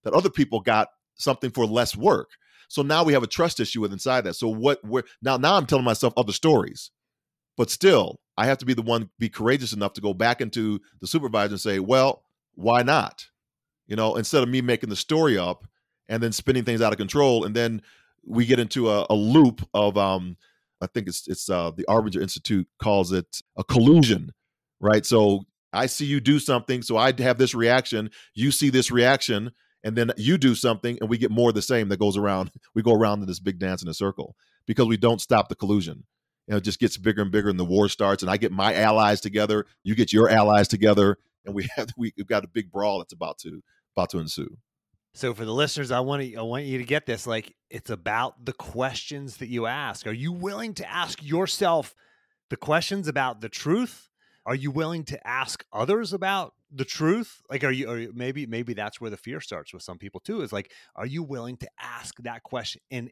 that 0.03 0.13
other 0.13 0.29
people 0.29 0.59
got 0.59 0.89
something 1.15 1.51
for 1.51 1.65
less 1.65 1.95
work. 1.95 2.31
So 2.67 2.81
now 2.81 3.03
we 3.03 3.13
have 3.13 3.23
a 3.23 3.27
trust 3.27 3.59
issue 3.59 3.81
with 3.81 3.93
inside 3.93 4.21
that. 4.21 4.35
So 4.35 4.47
what 4.47 4.83
we're 4.83 5.03
now 5.21 5.37
now 5.37 5.55
I'm 5.55 5.65
telling 5.65 5.85
myself 5.85 6.13
other 6.17 6.33
stories. 6.33 6.91
But 7.57 7.69
still, 7.69 8.19
I 8.37 8.45
have 8.45 8.57
to 8.59 8.65
be 8.65 8.73
the 8.73 8.81
one 8.81 9.09
be 9.19 9.29
courageous 9.29 9.73
enough 9.73 9.93
to 9.93 10.01
go 10.01 10.13
back 10.13 10.41
into 10.41 10.79
the 10.99 11.07
supervisor 11.07 11.53
and 11.53 11.61
say, 11.61 11.79
well, 11.79 12.23
why 12.55 12.81
not? 12.81 13.27
You 13.87 13.95
know, 13.95 14.15
instead 14.15 14.41
of 14.41 14.49
me 14.49 14.61
making 14.61 14.89
the 14.89 14.95
story 14.95 15.37
up 15.37 15.65
and 16.07 16.23
then 16.23 16.31
spinning 16.31 16.63
things 16.63 16.81
out 16.81 16.93
of 16.93 16.97
control, 16.97 17.43
and 17.43 17.55
then 17.55 17.81
we 18.25 18.45
get 18.45 18.59
into 18.59 18.89
a, 18.89 19.05
a 19.09 19.15
loop 19.15 19.67
of 19.73 19.97
um, 19.97 20.37
I 20.81 20.87
think 20.87 21.07
it's 21.07 21.27
it's 21.27 21.49
uh, 21.49 21.71
the 21.71 21.85
Arbinger 21.87 22.21
Institute 22.21 22.67
calls 22.81 23.11
it 23.11 23.41
a 23.57 23.63
collusion, 23.63 24.31
right? 24.79 25.05
So 25.05 25.45
I 25.73 25.85
see 25.85 26.05
you 26.05 26.19
do 26.19 26.39
something, 26.39 26.81
so 26.81 26.97
I 26.97 27.13
have 27.19 27.37
this 27.37 27.53
reaction. 27.53 28.09
You 28.33 28.51
see 28.51 28.69
this 28.69 28.91
reaction, 28.91 29.51
and 29.83 29.95
then 29.95 30.11
you 30.17 30.37
do 30.37 30.55
something, 30.55 30.97
and 30.99 31.09
we 31.09 31.17
get 31.17 31.31
more 31.31 31.49
of 31.49 31.55
the 31.55 31.61
same 31.61 31.89
that 31.89 31.99
goes 31.99 32.17
around. 32.17 32.51
We 32.73 32.81
go 32.81 32.93
around 32.93 33.21
in 33.21 33.27
this 33.27 33.39
big 33.39 33.59
dance 33.59 33.83
in 33.83 33.89
a 33.89 33.93
circle 33.93 34.35
because 34.65 34.87
we 34.87 34.97
don't 34.97 35.19
stop 35.19 35.49
the 35.49 35.55
collusion. 35.55 36.05
And 36.47 36.57
it 36.57 36.63
just 36.63 36.79
gets 36.79 36.97
bigger 36.97 37.21
and 37.21 37.31
bigger, 37.31 37.49
and 37.49 37.59
the 37.59 37.65
war 37.65 37.87
starts. 37.89 38.23
And 38.23 38.29
I 38.29 38.37
get 38.37 38.51
my 38.51 38.73
allies 38.73 39.21
together, 39.21 39.65
you 39.83 39.95
get 39.95 40.11
your 40.11 40.29
allies 40.29 40.67
together, 40.67 41.17
and 41.45 41.53
we 41.53 41.67
have 41.75 41.89
we, 41.97 42.13
we've 42.17 42.27
got 42.27 42.43
a 42.43 42.47
big 42.47 42.71
brawl 42.71 42.99
that's 42.99 43.13
about 43.13 43.37
to 43.39 43.61
about 43.95 44.09
to 44.11 44.19
ensue. 44.19 44.57
So 45.13 45.33
for 45.33 45.43
the 45.43 45.53
listeners, 45.53 45.91
I 45.91 45.99
want 45.99 46.23
to 46.23 46.35
I 46.35 46.41
want 46.41 46.65
you 46.65 46.77
to 46.77 46.83
get 46.83 47.05
this. 47.05 47.27
Like 47.27 47.53
it's 47.69 47.89
about 47.89 48.45
the 48.45 48.53
questions 48.53 49.37
that 49.37 49.49
you 49.49 49.65
ask. 49.65 50.07
Are 50.07 50.13
you 50.13 50.31
willing 50.31 50.73
to 50.75 50.89
ask 50.89 51.21
yourself 51.23 51.95
the 52.49 52.57
questions 52.57 53.07
about 53.07 53.41
the 53.41 53.49
truth? 53.49 54.09
Are 54.45 54.55
you 54.55 54.71
willing 54.71 55.03
to 55.05 55.27
ask 55.27 55.65
others 55.71 56.13
about 56.13 56.53
the 56.71 56.85
truth? 56.85 57.41
Like, 57.49 57.63
are 57.63 57.71
you? 57.71 57.93
You 57.93 58.11
maybe 58.15 58.45
maybe 58.45 58.73
that's 58.73 58.99
where 58.99 59.09
the 59.09 59.17
fear 59.17 59.41
starts 59.41 59.73
with 59.73 59.83
some 59.83 59.97
people 59.97 60.21
too. 60.21 60.41
Is 60.41 60.53
like, 60.53 60.71
are 60.95 61.05
you 61.05 61.23
willing 61.23 61.57
to 61.57 61.69
ask 61.79 62.15
that 62.23 62.43
question 62.43 62.81
and 62.89 63.11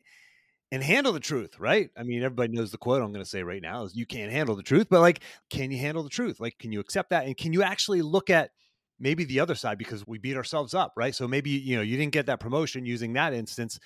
and 0.71 0.81
handle 0.81 1.12
the 1.12 1.19
truth? 1.19 1.59
Right? 1.59 1.89
I 1.97 2.03
mean, 2.03 2.23
everybody 2.23 2.53
knows 2.53 2.71
the 2.71 2.77
quote 2.77 3.01
I'm 3.01 3.12
going 3.12 3.23
to 3.23 3.29
say 3.29 3.43
right 3.43 3.62
now 3.62 3.83
is, 3.83 3.95
"You 3.95 4.05
can't 4.05 4.31
handle 4.31 4.55
the 4.55 4.63
truth," 4.63 4.88
but 4.89 5.01
like, 5.01 5.19
can 5.49 5.69
you 5.69 5.77
handle 5.77 6.03
the 6.03 6.09
truth? 6.09 6.39
Like, 6.39 6.57
can 6.57 6.71
you 6.71 6.79
accept 6.79 7.09
that? 7.09 7.25
And 7.25 7.35
can 7.35 7.53
you 7.53 7.62
actually 7.62 8.01
look 8.01 8.29
at 8.29 8.51
maybe 8.99 9.23
the 9.23 9.39
other 9.39 9.55
side 9.55 9.77
because 9.77 10.05
we 10.05 10.17
beat 10.17 10.35
ourselves 10.35 10.73
up, 10.73 10.93
right? 10.95 11.15
So 11.15 11.27
maybe, 11.27 11.51
you 11.51 11.75
know, 11.75 11.81
you 11.81 11.97
didn't 11.97 12.13
get 12.13 12.25
that 12.27 12.39
promotion 12.39 12.85
using 12.85 13.13
that 13.13 13.33
instance. 13.33 13.79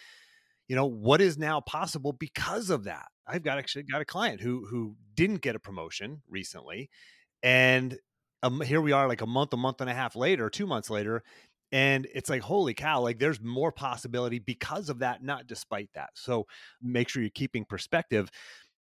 You 0.67 0.75
know, 0.75 0.85
what 0.85 1.21
is 1.21 1.37
now 1.37 1.61
possible 1.61 2.13
because 2.13 2.69
of 2.69 2.85
that? 2.85 3.07
I've 3.27 3.43
got 3.43 3.57
actually 3.57 3.83
got 3.83 4.01
a 4.01 4.05
client 4.05 4.41
who 4.41 4.65
who 4.65 4.95
didn't 5.15 5.41
get 5.41 5.55
a 5.55 5.59
promotion 5.59 6.21
recently. 6.29 6.89
And 7.41 7.97
um, 8.41 8.61
here 8.61 8.81
we 8.81 8.91
are 8.91 9.07
like 9.07 9.21
a 9.21 9.27
month, 9.27 9.53
a 9.53 9.57
month 9.57 9.81
and 9.81 9.89
a 9.89 9.93
half 9.93 10.15
later, 10.15 10.49
two 10.49 10.67
months 10.67 10.89
later, 10.89 11.23
and 11.73 12.07
it's 12.13 12.29
like 12.29 12.41
holy 12.41 12.73
cow 12.73 13.01
like 13.01 13.19
there's 13.19 13.41
more 13.41 13.71
possibility 13.71 14.39
because 14.39 14.87
of 14.87 14.99
that 14.99 15.23
not 15.23 15.47
despite 15.47 15.89
that 15.93 16.11
so 16.13 16.45
make 16.81 17.09
sure 17.09 17.21
you're 17.21 17.31
keeping 17.31 17.65
perspective 17.65 18.29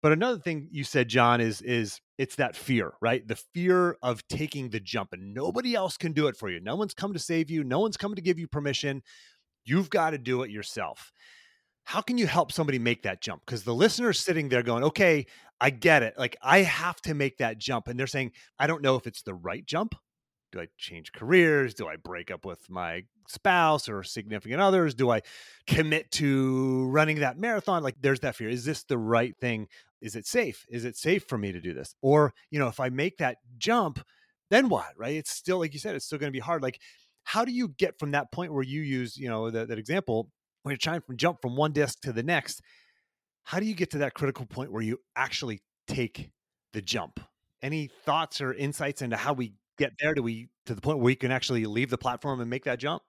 but 0.02 0.12
another 0.12 0.38
thing 0.38 0.68
you 0.70 0.84
said, 0.84 1.08
John, 1.08 1.40
is 1.40 1.62
is 1.62 2.00
it's 2.18 2.36
that 2.36 2.56
fear, 2.56 2.92
right? 3.00 3.26
The 3.26 3.36
fear 3.54 3.96
of 4.02 4.26
taking 4.28 4.70
the 4.70 4.80
jump, 4.80 5.12
and 5.12 5.34
nobody 5.34 5.74
else 5.74 5.96
can 5.96 6.12
do 6.12 6.26
it 6.28 6.36
for 6.36 6.48
you. 6.50 6.60
No 6.60 6.76
one's 6.76 6.94
come 6.94 7.12
to 7.12 7.18
save 7.18 7.50
you. 7.50 7.64
No 7.64 7.80
one's 7.80 7.96
come 7.96 8.14
to 8.14 8.22
give 8.22 8.38
you 8.38 8.48
permission. 8.48 9.02
You've 9.64 9.90
got 9.90 10.10
to 10.10 10.18
do 10.18 10.42
it 10.42 10.50
yourself. 10.50 11.12
How 11.84 12.00
can 12.00 12.18
you 12.18 12.26
help 12.26 12.50
somebody 12.52 12.78
make 12.78 13.02
that 13.04 13.20
jump? 13.20 13.42
Because 13.46 13.62
the 13.62 13.74
listener's 13.74 14.18
sitting 14.18 14.48
there 14.48 14.62
going, 14.62 14.82
okay, 14.84 15.26
I 15.60 15.70
get 15.70 16.02
it. 16.02 16.18
Like 16.18 16.36
I 16.42 16.58
have 16.58 17.00
to 17.02 17.14
make 17.14 17.38
that 17.38 17.58
jump. 17.58 17.88
And 17.88 17.98
they're 17.98 18.06
saying, 18.06 18.32
I 18.58 18.66
don't 18.66 18.82
know 18.82 18.96
if 18.96 19.06
it's 19.06 19.22
the 19.22 19.34
right 19.34 19.64
jump 19.64 19.94
do 20.56 20.62
I 20.62 20.68
change 20.78 21.12
careers? 21.12 21.74
Do 21.74 21.86
I 21.86 21.96
break 21.96 22.30
up 22.30 22.44
with 22.44 22.68
my 22.68 23.04
spouse 23.28 23.88
or 23.88 24.02
significant 24.02 24.60
others? 24.60 24.94
Do 24.94 25.10
I 25.10 25.22
commit 25.66 26.10
to 26.12 26.86
running 26.88 27.20
that 27.20 27.38
marathon? 27.38 27.82
Like 27.82 27.96
there's 28.00 28.20
that 28.20 28.36
fear. 28.36 28.48
Is 28.48 28.64
this 28.64 28.84
the 28.84 28.98
right 28.98 29.36
thing? 29.38 29.68
Is 30.00 30.16
it 30.16 30.26
safe? 30.26 30.64
Is 30.68 30.84
it 30.84 30.96
safe 30.96 31.24
for 31.24 31.38
me 31.38 31.52
to 31.52 31.60
do 31.60 31.72
this? 31.72 31.94
Or, 32.02 32.32
you 32.50 32.58
know, 32.58 32.68
if 32.68 32.80
I 32.80 32.88
make 32.88 33.18
that 33.18 33.38
jump, 33.58 34.04
then 34.50 34.68
what? 34.68 34.92
Right? 34.96 35.16
It's 35.16 35.30
still 35.30 35.58
like 35.58 35.72
you 35.72 35.80
said, 35.80 35.96
it's 35.96 36.04
still 36.04 36.18
going 36.18 36.30
to 36.30 36.36
be 36.36 36.40
hard. 36.40 36.62
Like 36.62 36.80
how 37.26 37.44
do 37.44 37.52
you 37.52 37.68
get 37.68 37.98
from 37.98 38.12
that 38.12 38.30
point 38.30 38.52
where 38.52 38.62
you 38.62 38.80
use, 38.80 39.16
you 39.16 39.28
know, 39.28 39.50
that, 39.50 39.68
that 39.68 39.78
example 39.78 40.30
when 40.62 40.72
you're 40.72 40.78
trying 40.78 41.00
to 41.00 41.16
jump 41.16 41.42
from 41.42 41.56
one 41.56 41.72
desk 41.72 42.00
to 42.02 42.12
the 42.12 42.22
next? 42.22 42.62
How 43.42 43.58
do 43.58 43.66
you 43.66 43.74
get 43.74 43.90
to 43.90 43.98
that 43.98 44.14
critical 44.14 44.46
point 44.46 44.72
where 44.72 44.82
you 44.82 44.98
actually 45.16 45.60
take 45.88 46.30
the 46.72 46.80
jump? 46.80 47.18
Any 47.62 47.90
thoughts 48.04 48.40
or 48.40 48.54
insights 48.54 49.02
into 49.02 49.16
how 49.16 49.32
we 49.32 49.54
get 49.76 49.92
there? 50.00 50.14
Do 50.14 50.22
we 50.22 50.48
to 50.66 50.74
the 50.74 50.80
point 50.80 50.98
where 50.98 51.04
we 51.04 51.16
can 51.16 51.30
actually 51.30 51.64
leave 51.64 51.90
the 51.90 51.98
platform 51.98 52.40
and 52.40 52.50
make 52.50 52.64
that 52.64 52.78
jump? 52.78 53.02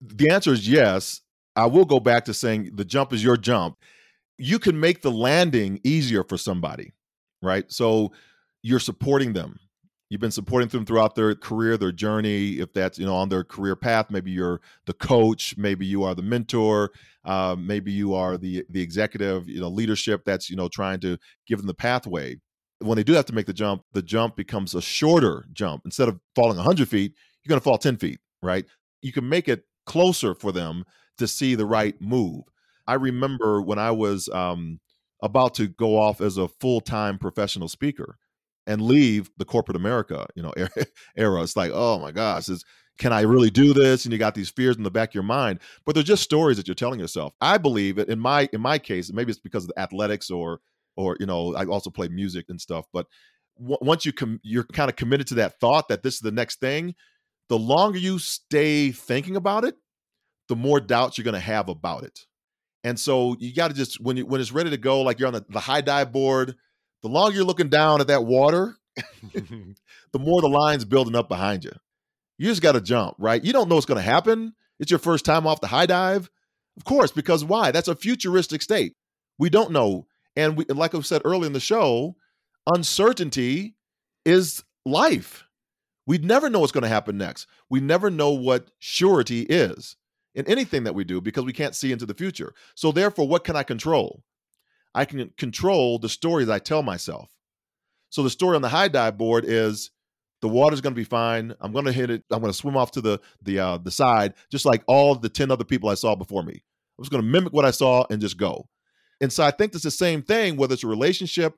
The 0.00 0.30
answer 0.30 0.52
is 0.52 0.68
yes. 0.68 1.20
I 1.54 1.66
will 1.66 1.84
go 1.84 2.00
back 2.00 2.24
to 2.26 2.34
saying 2.34 2.70
the 2.74 2.84
jump 2.84 3.12
is 3.12 3.22
your 3.22 3.36
jump. 3.36 3.76
You 4.38 4.58
can 4.58 4.80
make 4.80 5.02
the 5.02 5.10
landing 5.10 5.80
easier 5.84 6.24
for 6.24 6.38
somebody, 6.38 6.92
right? 7.42 7.70
So 7.70 8.12
you're 8.62 8.80
supporting 8.80 9.34
them. 9.34 9.58
You've 10.08 10.20
been 10.20 10.30
supporting 10.30 10.68
them 10.68 10.84
throughout 10.84 11.14
their 11.14 11.34
career, 11.34 11.76
their 11.76 11.92
journey. 11.92 12.58
If 12.58 12.72
that's 12.72 12.98
you 12.98 13.06
know 13.06 13.16
on 13.16 13.28
their 13.28 13.44
career 13.44 13.76
path, 13.76 14.10
maybe 14.10 14.30
you're 14.30 14.60
the 14.86 14.92
coach, 14.92 15.56
maybe 15.56 15.86
you 15.86 16.04
are 16.04 16.14
the 16.14 16.22
mentor, 16.22 16.90
uh, 17.24 17.56
maybe 17.58 17.92
you 17.92 18.14
are 18.14 18.36
the 18.36 18.64
the 18.68 18.82
executive, 18.82 19.48
you 19.48 19.60
know, 19.60 19.68
leadership 19.68 20.22
that's 20.24 20.50
you 20.50 20.56
know 20.56 20.68
trying 20.68 21.00
to 21.00 21.16
give 21.46 21.58
them 21.58 21.66
the 21.66 21.74
pathway 21.74 22.36
when 22.82 22.96
they 22.96 23.04
do 23.04 23.12
have 23.14 23.26
to 23.26 23.34
make 23.34 23.46
the 23.46 23.52
jump, 23.52 23.84
the 23.92 24.02
jump 24.02 24.36
becomes 24.36 24.74
a 24.74 24.82
shorter 24.82 25.46
jump. 25.52 25.82
Instead 25.84 26.08
of 26.08 26.20
falling 26.34 26.56
100 26.56 26.88
feet, 26.88 27.14
you're 27.42 27.48
going 27.48 27.60
to 27.60 27.64
fall 27.64 27.78
10 27.78 27.96
feet, 27.96 28.20
right? 28.42 28.64
You 29.00 29.12
can 29.12 29.28
make 29.28 29.48
it 29.48 29.64
closer 29.86 30.34
for 30.34 30.52
them 30.52 30.84
to 31.18 31.26
see 31.26 31.54
the 31.54 31.66
right 31.66 32.00
move. 32.00 32.44
I 32.86 32.94
remember 32.94 33.62
when 33.62 33.78
I 33.78 33.90
was 33.90 34.28
um, 34.28 34.80
about 35.22 35.54
to 35.54 35.68
go 35.68 35.98
off 35.98 36.20
as 36.20 36.36
a 36.36 36.48
full 36.48 36.80
time 36.80 37.18
professional 37.18 37.68
speaker 37.68 38.18
and 38.66 38.82
leave 38.82 39.30
the 39.38 39.44
corporate 39.44 39.76
America, 39.76 40.26
you 40.34 40.42
know, 40.42 40.52
era. 41.16 41.42
It's 41.42 41.56
like, 41.56 41.70
oh 41.74 41.98
my 41.98 42.12
gosh, 42.12 42.48
is 42.48 42.64
can 42.98 43.12
I 43.12 43.22
really 43.22 43.50
do 43.50 43.72
this? 43.72 44.04
And 44.04 44.12
you 44.12 44.18
got 44.18 44.34
these 44.34 44.50
fears 44.50 44.76
in 44.76 44.82
the 44.82 44.90
back 44.90 45.10
of 45.10 45.14
your 45.14 45.22
mind, 45.22 45.60
but 45.84 45.94
they're 45.94 46.04
just 46.04 46.22
stories 46.22 46.56
that 46.58 46.68
you're 46.68 46.74
telling 46.74 47.00
yourself. 47.00 47.32
I 47.40 47.58
believe 47.58 47.96
that 47.96 48.08
in 48.08 48.20
my 48.20 48.48
in 48.52 48.60
my 48.60 48.78
case, 48.78 49.12
maybe 49.12 49.30
it's 49.30 49.40
because 49.40 49.64
of 49.64 49.68
the 49.68 49.80
athletics 49.80 50.30
or 50.30 50.60
or 50.96 51.16
you 51.20 51.26
know 51.26 51.54
i 51.54 51.64
also 51.64 51.90
play 51.90 52.08
music 52.08 52.46
and 52.48 52.60
stuff 52.60 52.86
but 52.92 53.06
w- 53.58 53.78
once 53.80 54.04
you 54.04 54.12
com- 54.12 54.40
you're 54.42 54.64
kind 54.64 54.90
of 54.90 54.96
committed 54.96 55.26
to 55.28 55.34
that 55.36 55.58
thought 55.60 55.88
that 55.88 56.02
this 56.02 56.14
is 56.14 56.20
the 56.20 56.32
next 56.32 56.60
thing, 56.60 56.94
the 57.48 57.58
longer 57.58 57.98
you 57.98 58.18
stay 58.18 58.90
thinking 58.92 59.36
about 59.36 59.64
it, 59.64 59.76
the 60.48 60.56
more 60.56 60.80
doubts 60.80 61.16
you're 61.16 61.24
going 61.24 61.34
to 61.34 61.40
have 61.40 61.68
about 61.68 62.04
it. 62.04 62.20
And 62.84 62.98
so 62.98 63.36
you 63.38 63.54
got 63.54 63.68
to 63.68 63.74
just 63.74 64.00
when 64.00 64.16
you 64.16 64.26
when 64.26 64.40
it's 64.40 64.52
ready 64.52 64.70
to 64.70 64.76
go, 64.76 65.02
like 65.02 65.18
you're 65.18 65.28
on 65.28 65.34
the, 65.34 65.44
the 65.48 65.60
high 65.60 65.80
dive 65.80 66.12
board, 66.12 66.56
the 67.02 67.08
longer 67.08 67.36
you're 67.36 67.44
looking 67.44 67.68
down 67.68 68.00
at 68.00 68.08
that 68.08 68.24
water, 68.24 68.76
the 69.32 70.18
more 70.18 70.40
the 70.40 70.48
line's 70.48 70.84
building 70.84 71.14
up 71.14 71.28
behind 71.28 71.64
you. 71.64 71.72
You 72.38 72.48
just 72.48 72.62
got 72.62 72.72
to 72.72 72.80
jump, 72.80 73.14
right? 73.18 73.42
You 73.42 73.52
don't 73.52 73.68
know 73.68 73.76
what's 73.76 73.86
going 73.86 74.02
to 74.02 74.10
happen. 74.10 74.54
It's 74.80 74.90
your 74.90 74.98
first 74.98 75.24
time 75.24 75.46
off 75.46 75.60
the 75.60 75.68
high 75.68 75.86
dive. 75.86 76.28
Of 76.76 76.84
course, 76.84 77.12
because 77.12 77.44
why? 77.44 77.70
That's 77.70 77.88
a 77.88 77.94
futuristic 77.94 78.62
state. 78.62 78.94
We 79.38 79.48
don't 79.48 79.70
know. 79.70 80.06
And 80.36 80.56
we, 80.56 80.64
like 80.66 80.94
I've 80.94 81.06
said 81.06 81.22
earlier 81.24 81.46
in 81.46 81.52
the 81.52 81.60
show, 81.60 82.16
uncertainty 82.66 83.76
is 84.24 84.64
life. 84.84 85.44
We 86.06 86.18
never 86.18 86.50
know 86.50 86.60
what's 86.60 86.72
going 86.72 86.82
to 86.82 86.88
happen 86.88 87.16
next. 87.16 87.46
We 87.70 87.80
never 87.80 88.10
know 88.10 88.30
what 88.30 88.70
surety 88.78 89.42
is 89.42 89.96
in 90.34 90.46
anything 90.46 90.84
that 90.84 90.94
we 90.94 91.04
do 91.04 91.20
because 91.20 91.44
we 91.44 91.52
can't 91.52 91.76
see 91.76 91.92
into 91.92 92.06
the 92.06 92.14
future. 92.14 92.54
So, 92.74 92.92
therefore, 92.92 93.28
what 93.28 93.44
can 93.44 93.56
I 93.56 93.62
control? 93.62 94.22
I 94.94 95.04
can 95.04 95.30
control 95.36 95.98
the 95.98 96.08
stories 96.08 96.48
I 96.48 96.58
tell 96.58 96.82
myself. 96.82 97.30
So, 98.10 98.22
the 98.22 98.30
story 98.30 98.56
on 98.56 98.62
the 98.62 98.68
high 98.68 98.88
dive 98.88 99.16
board 99.16 99.44
is 99.46 99.90
the 100.40 100.48
water's 100.48 100.80
going 100.80 100.94
to 100.94 101.00
be 101.00 101.04
fine. 101.04 101.54
I'm 101.60 101.72
going 101.72 101.84
to 101.84 101.92
hit 101.92 102.10
it. 102.10 102.24
I'm 102.30 102.40
going 102.40 102.52
to 102.52 102.58
swim 102.58 102.76
off 102.76 102.90
to 102.92 103.00
the 103.00 103.20
the 103.42 103.58
uh, 103.60 103.78
the 103.78 103.90
side, 103.90 104.34
just 104.50 104.66
like 104.66 104.82
all 104.86 105.14
the 105.14 105.28
ten 105.28 105.50
other 105.50 105.64
people 105.64 105.88
I 105.88 105.94
saw 105.94 106.16
before 106.16 106.42
me. 106.42 106.64
I'm 106.98 107.04
just 107.04 107.12
going 107.12 107.22
to 107.22 107.28
mimic 107.28 107.52
what 107.52 107.64
I 107.64 107.70
saw 107.70 108.04
and 108.10 108.20
just 108.20 108.36
go. 108.36 108.68
And 109.22 109.32
so 109.32 109.44
I 109.44 109.52
think 109.52 109.72
it's 109.74 109.84
the 109.84 109.90
same 109.90 110.22
thing, 110.22 110.56
whether 110.56 110.74
it's 110.74 110.84
a 110.84 110.88
relationship. 110.88 111.54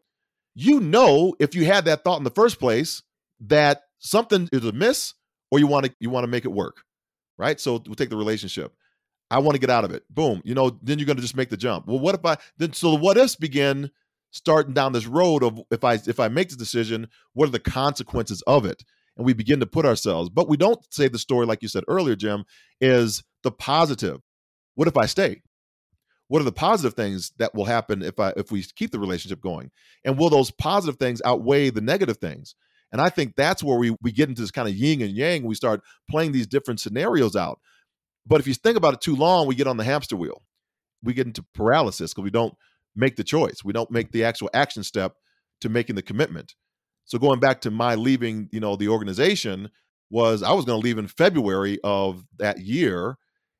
You 0.54 0.78
know, 0.78 1.34
if 1.40 1.56
you 1.56 1.64
had 1.64 1.86
that 1.86 2.04
thought 2.04 2.18
in 2.18 2.24
the 2.24 2.30
first 2.30 2.60
place, 2.60 3.02
that 3.40 3.82
something 3.98 4.48
is 4.52 4.64
amiss, 4.64 5.14
or 5.50 5.58
you 5.58 5.66
want 5.66 5.86
to 5.86 5.94
you 5.98 6.10
want 6.10 6.24
to 6.24 6.30
make 6.30 6.44
it 6.44 6.52
work, 6.52 6.84
right? 7.38 7.58
So 7.58 7.82
we'll 7.86 7.96
take 7.96 8.10
the 8.10 8.16
relationship. 8.16 8.72
I 9.30 9.38
want 9.38 9.54
to 9.54 9.60
get 9.60 9.70
out 9.70 9.84
of 9.84 9.92
it. 9.92 10.04
Boom. 10.10 10.42
You 10.44 10.54
know, 10.54 10.78
then 10.82 10.98
you're 10.98 11.06
going 11.06 11.16
to 11.16 11.22
just 11.22 11.36
make 11.36 11.48
the 11.48 11.56
jump. 11.56 11.86
Well, 11.86 11.98
what 11.98 12.14
if 12.14 12.24
I 12.24 12.36
then? 12.58 12.72
So 12.74 12.92
the 12.92 12.98
what 12.98 13.16
ifs 13.16 13.34
begin 13.34 13.90
starting 14.30 14.74
down 14.74 14.92
this 14.92 15.06
road 15.06 15.42
of 15.42 15.60
if 15.70 15.84
I 15.84 15.94
if 15.94 16.20
I 16.20 16.28
make 16.28 16.50
the 16.50 16.56
decision, 16.56 17.08
what 17.32 17.48
are 17.48 17.52
the 17.52 17.58
consequences 17.58 18.42
of 18.46 18.66
it? 18.66 18.84
And 19.16 19.24
we 19.24 19.32
begin 19.32 19.60
to 19.60 19.66
put 19.66 19.86
ourselves, 19.86 20.28
but 20.28 20.48
we 20.48 20.56
don't 20.56 20.84
say 20.92 21.08
the 21.08 21.18
story 21.18 21.46
like 21.46 21.62
you 21.62 21.68
said 21.68 21.84
earlier, 21.88 22.16
Jim, 22.16 22.44
is 22.80 23.22
the 23.42 23.52
positive. 23.52 24.20
What 24.74 24.88
if 24.88 24.96
I 24.96 25.06
stay? 25.06 25.42
What 26.34 26.40
are 26.40 26.46
the 26.46 26.50
positive 26.50 26.94
things 26.94 27.30
that 27.38 27.54
will 27.54 27.64
happen 27.64 28.02
if 28.02 28.18
I 28.18 28.32
if 28.36 28.50
we 28.50 28.64
keep 28.74 28.90
the 28.90 28.98
relationship 28.98 29.40
going? 29.40 29.70
And 30.04 30.18
will 30.18 30.30
those 30.30 30.50
positive 30.50 30.98
things 30.98 31.22
outweigh 31.24 31.70
the 31.70 31.80
negative 31.80 32.16
things? 32.16 32.56
And 32.90 33.00
I 33.00 33.08
think 33.08 33.36
that's 33.36 33.62
where 33.62 33.78
we 33.78 33.94
we 34.02 34.10
get 34.10 34.28
into 34.28 34.42
this 34.42 34.50
kind 34.50 34.66
of 34.66 34.74
yin 34.74 35.00
and 35.00 35.12
yang. 35.12 35.44
We 35.44 35.54
start 35.54 35.82
playing 36.10 36.32
these 36.32 36.48
different 36.48 36.80
scenarios 36.80 37.36
out. 37.36 37.60
But 38.26 38.40
if 38.40 38.48
you 38.48 38.54
think 38.54 38.76
about 38.76 38.94
it 38.94 39.00
too 39.00 39.14
long, 39.14 39.46
we 39.46 39.54
get 39.54 39.68
on 39.68 39.76
the 39.76 39.84
hamster 39.84 40.16
wheel. 40.16 40.42
We 41.04 41.14
get 41.14 41.28
into 41.28 41.44
paralysis 41.54 42.12
because 42.12 42.24
we 42.24 42.32
don't 42.32 42.54
make 42.96 43.14
the 43.14 43.22
choice. 43.22 43.62
We 43.64 43.72
don't 43.72 43.92
make 43.92 44.10
the 44.10 44.24
actual 44.24 44.50
action 44.52 44.82
step 44.82 45.14
to 45.60 45.68
making 45.68 45.94
the 45.94 46.02
commitment. 46.02 46.56
So 47.04 47.16
going 47.16 47.38
back 47.38 47.60
to 47.60 47.70
my 47.70 47.94
leaving, 47.94 48.48
you 48.50 48.58
know, 48.58 48.74
the 48.74 48.88
organization 48.88 49.70
was 50.10 50.42
I 50.42 50.50
was 50.50 50.64
going 50.64 50.80
to 50.80 50.84
leave 50.84 50.98
in 50.98 51.06
February 51.06 51.78
of 51.84 52.24
that 52.38 52.58
year 52.58 53.18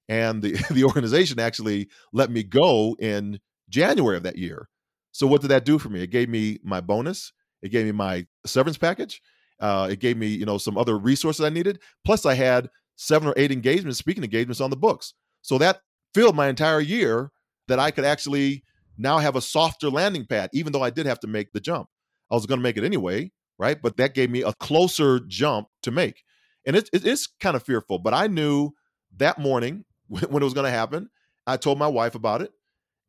and 0.09 0.43
the 0.43 0.53
the 0.71 0.85
organization 0.85 1.39
actually 1.39 1.89
let 2.13 2.31
me 2.31 2.43
go 2.43 2.97
in 2.99 3.41
January 3.69 4.17
of 4.17 4.23
that 4.25 4.39
year. 4.39 4.69
So 5.13 5.27
what 5.27 5.41
did 5.41 5.49
that 5.49 5.65
do 5.65 5.79
for 5.79 5.89
me? 5.89 6.03
It 6.03 6.11
gave 6.11 6.29
me 6.29 6.59
my 6.63 6.81
bonus, 6.81 7.33
it 7.63 7.71
gave 7.71 7.87
me 7.87 7.93
my 7.93 8.27
severance 8.45 8.79
package, 8.79 9.23
uh, 9.61 9.89
it 9.91 10.01
gave 10.01 10.17
me, 10.17 10.27
you 10.27 10.45
know, 10.45 10.59
some 10.59 10.77
other 10.77 10.99
resources 10.99 11.45
I 11.45 11.51
needed. 11.51 11.81
Plus 12.05 12.27
I 12.27 12.35
had 12.35 12.69
seven 12.97 13.29
or 13.29 13.35
eight 13.37 13.53
engagements, 13.53 13.99
speaking 13.99 14.25
engagements 14.25 14.61
on 14.61 14.71
the 14.71 14.77
books. 14.77 15.15
So 15.43 15.59
that 15.59 15.81
filled 16.13 16.37
my 16.37 16.49
entire 16.49 16.81
year 16.81 17.31
that 17.69 17.79
I 17.79 17.91
could 17.91 18.05
actually 18.05 18.65
now 18.97 19.19
have 19.19 19.37
a 19.37 19.41
softer 19.41 19.91
landing 19.91 20.27
pad, 20.27 20.51
even 20.53 20.73
though 20.73 20.83
I 20.83 20.91
did 20.91 21.07
have 21.07 21.21
to 21.21 21.27
make 21.27 21.53
the 21.53 21.61
jump. 21.61 21.89
I 22.31 22.35
was 22.35 22.47
going 22.47 22.59
to 22.59 22.63
make 22.63 22.77
it 22.77 22.85
anyway, 22.85 23.33
right? 23.59 23.81
But 23.81 23.97
that 23.97 24.15
gave 24.15 24.31
me 24.31 24.43
a 24.43 24.53
closer 24.55 25.21
jump 25.21 25.69
to 25.83 25.91
make. 25.91 26.23
And 26.67 26.77
it, 26.77 26.89
it 26.93 27.05
is 27.05 27.29
kind 27.41 27.57
of 27.57 27.63
fearful, 27.63 27.99
but 27.99 28.15
I 28.15 28.27
knew 28.27 28.71
that 29.17 29.39
morning 29.39 29.85
when 30.09 30.43
it 30.43 30.45
was 30.45 30.55
going 30.55 30.67
to 30.67 30.71
happen. 30.71 31.11
I 31.47 31.57
told 31.57 31.79
my 31.79 31.89
wife 31.89 32.15
about 32.15 32.41
it, 32.41 32.53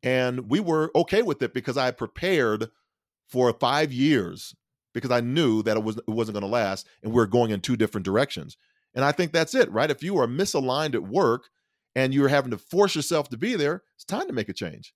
and 0.02 0.50
we 0.50 0.60
were 0.60 0.90
okay 0.94 1.22
with 1.22 1.40
it 1.42 1.54
because 1.54 1.78
I 1.78 1.90
prepared 1.90 2.68
for 3.28 3.52
five 3.54 3.92
years 3.92 4.54
because 4.92 5.10
I 5.10 5.20
knew 5.20 5.62
that 5.62 5.76
it 5.76 5.82
was 5.82 5.96
it 5.96 6.08
wasn't 6.08 6.34
going 6.34 6.42
to 6.42 6.54
last, 6.54 6.86
and 7.02 7.12
we 7.12 7.22
are 7.22 7.26
going 7.26 7.50
in 7.50 7.60
two 7.60 7.76
different 7.76 8.04
directions. 8.04 8.56
And 8.94 9.04
I 9.04 9.12
think 9.12 9.32
that's 9.32 9.54
it, 9.54 9.70
right? 9.70 9.90
If 9.90 10.02
you 10.02 10.16
are 10.18 10.26
misaligned 10.26 10.94
at 10.94 11.02
work 11.02 11.50
and 11.94 12.14
you're 12.14 12.28
having 12.28 12.50
to 12.50 12.58
force 12.58 12.96
yourself 12.96 13.28
to 13.28 13.36
be 13.36 13.54
there, 13.54 13.82
it's 13.94 14.04
time 14.04 14.26
to 14.26 14.32
make 14.32 14.48
a 14.48 14.54
change. 14.54 14.94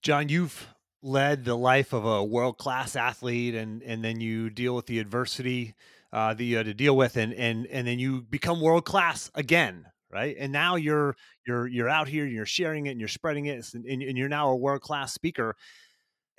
John, 0.00 0.30
you've 0.30 0.66
led 1.02 1.44
the 1.44 1.56
life 1.56 1.92
of 1.92 2.06
a 2.06 2.24
world 2.24 2.56
class 2.58 2.96
athlete, 2.96 3.54
and 3.54 3.82
and 3.82 4.02
then 4.02 4.20
you 4.20 4.50
deal 4.50 4.74
with 4.74 4.86
the 4.86 4.98
adversity 4.98 5.74
uh, 6.12 6.32
that 6.32 6.44
you 6.44 6.56
had 6.56 6.66
to 6.66 6.74
deal 6.74 6.96
with, 6.96 7.16
and 7.16 7.34
and 7.34 7.66
and 7.66 7.86
then 7.86 7.98
you 7.98 8.22
become 8.22 8.60
world 8.60 8.84
class 8.84 9.30
again, 9.34 9.86
right? 10.14 10.36
And 10.38 10.52
now 10.52 10.76
you're 10.76 11.16
you're 11.46 11.66
you're 11.66 11.88
out 11.88 12.08
here, 12.08 12.24
and 12.24 12.32
you're 12.32 12.46
sharing 12.46 12.86
it, 12.86 12.92
and 12.92 13.00
you're 13.00 13.08
spreading 13.08 13.46
it, 13.46 13.74
and, 13.74 13.84
and 13.84 14.16
you're 14.16 14.28
now 14.28 14.50
a 14.50 14.56
world 14.56 14.80
class 14.80 15.12
speaker. 15.12 15.56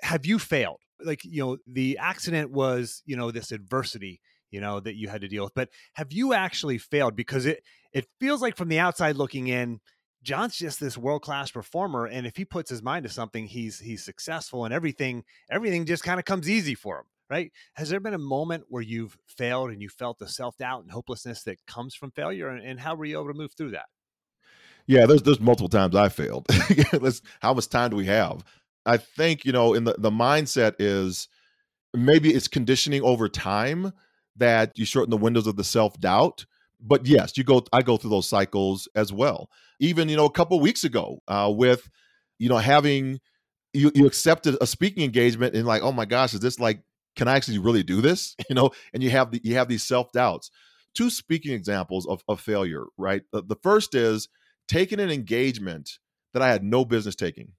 Have 0.02 0.26
you 0.26 0.40
failed? 0.40 0.80
Like 1.04 1.26
you 1.26 1.44
know, 1.44 1.58
the 1.68 1.98
accident 2.00 2.52
was 2.52 3.04
you 3.06 3.18
know 3.18 3.32
this 3.32 3.52
adversity 3.52 4.22
you 4.52 4.62
know 4.62 4.80
that 4.80 4.96
you 4.96 5.10
had 5.10 5.22
to 5.22 5.28
deal 5.28 5.44
with, 5.44 5.54
but 5.54 5.70
have 5.94 6.14
you 6.14 6.34
actually 6.34 6.78
failed? 6.78 7.16
Because 7.16 7.46
it 7.46 7.62
it 7.92 8.08
feels 8.20 8.42
like 8.42 8.56
from 8.56 8.70
the 8.70 8.80
outside 8.80 9.18
looking 9.18 9.48
in 9.48 9.82
John's 10.24 10.56
just 10.56 10.80
this 10.80 10.98
world 10.98 11.22
class 11.22 11.52
performer, 11.52 12.06
and 12.06 12.26
if 12.26 12.38
he 12.38 12.46
puts 12.46 12.70
his 12.70 12.82
mind 12.82 13.04
to 13.04 13.10
something, 13.10 13.46
he's 13.46 13.80
he's 13.80 14.04
successful, 14.04 14.64
and 14.64 14.74
everything 14.74 15.26
everything 15.52 15.86
just 15.86 16.04
kind 16.04 16.20
of 16.20 16.26
comes 16.26 16.50
easy 16.50 16.76
for 16.76 17.00
him, 17.00 17.06
right? 17.30 17.52
Has 17.74 17.90
there 17.90 18.00
been 18.00 18.14
a 18.14 18.20
moment 18.20 18.66
where 18.68 18.82
you've 18.82 19.18
failed 19.28 19.72
and 19.72 19.82
you 19.82 19.90
felt 19.90 20.20
the 20.20 20.28
self 20.28 20.58
doubt 20.58 20.84
and 20.84 20.92
hopelessness 20.92 21.44
that 21.44 21.58
comes 21.66 21.96
from 21.96 22.12
failure, 22.12 22.50
and, 22.50 22.66
and, 22.66 22.80
how 22.80 22.96
were 22.96 23.06
you 23.06 23.20
able 23.20 23.32
to 23.32 23.38
move 23.38 23.52
through 23.58 23.72
that? 23.72 23.86
Yeah, 24.88 25.06
there's 25.06 25.24
there's 25.24 25.40
multiple 25.40 25.70
times 25.70 25.96
I 25.96 26.10
failed. 26.10 26.46
How 27.42 27.56
much 27.56 27.70
time 27.70 27.90
do 27.90 27.96
we 27.96 28.06
have? 28.06 28.44
I 28.86 28.98
think 28.98 29.44
you 29.44 29.52
know, 29.52 29.74
in 29.74 29.84
the 29.84 29.96
the 29.98 30.12
mindset 30.12 30.76
is 30.78 31.28
maybe 31.94 32.32
it's 32.34 32.48
conditioning 32.48 33.02
over 33.02 33.28
time 33.28 33.94
that 34.36 34.78
you 34.78 34.86
shorten 34.86 35.10
the 35.10 35.18
windows 35.18 35.48
of 35.48 35.56
the 35.56 35.64
self 35.64 36.00
doubt 36.00 36.46
but 36.86 37.06
yes, 37.06 37.38
you 37.38 37.44
go. 37.44 37.64
I 37.74 37.82
go 37.82 37.98
through 37.98 38.12
those 38.12 38.28
cycles 38.28 38.88
as 38.96 39.12
well. 39.12 39.50
Even 39.80 40.08
you 40.10 40.16
know, 40.16 40.26
a 40.26 40.32
couple 40.32 40.60
weeks 40.60 40.84
ago, 40.84 41.22
uh, 41.28 41.52
with 41.54 41.90
you 42.38 42.50
know 42.50 42.58
having 42.58 43.20
you 43.74 43.92
you 43.96 44.06
accepted 44.06 44.58
a 44.62 44.68
speaking 44.68 45.04
engagement 45.04 45.56
and 45.56 45.66
like, 45.66 45.82
oh 45.82 45.92
my 45.92 46.06
gosh, 46.06 46.34
is 46.34 46.40
this 46.40 46.60
like? 46.60 46.82
Can 47.16 47.28
I 47.28 47.36
actually 47.36 47.60
really 47.60 47.84
do 47.84 48.02
this? 48.02 48.36
You 48.50 48.56
know, 48.56 48.72
and 48.94 49.02
you 49.02 49.10
have 49.10 49.32
the, 49.32 49.42
you 49.44 49.56
have 49.56 49.68
these 49.68 49.84
self 49.84 50.12
doubts. 50.12 50.52
Two 50.94 51.10
speaking 51.10 51.52
examples 51.54 52.06
of, 52.08 52.24
of 52.28 52.40
failure, 52.40 52.86
right? 52.98 53.24
The, 53.34 53.42
the 53.42 53.58
first 53.62 53.96
is 53.96 54.30
taking 54.68 55.00
an 55.00 55.10
engagement 55.10 56.00
that 56.34 56.42
I 56.42 56.50
had 56.50 56.64
no 56.64 56.86
business 56.86 57.16
taking. 57.16 57.54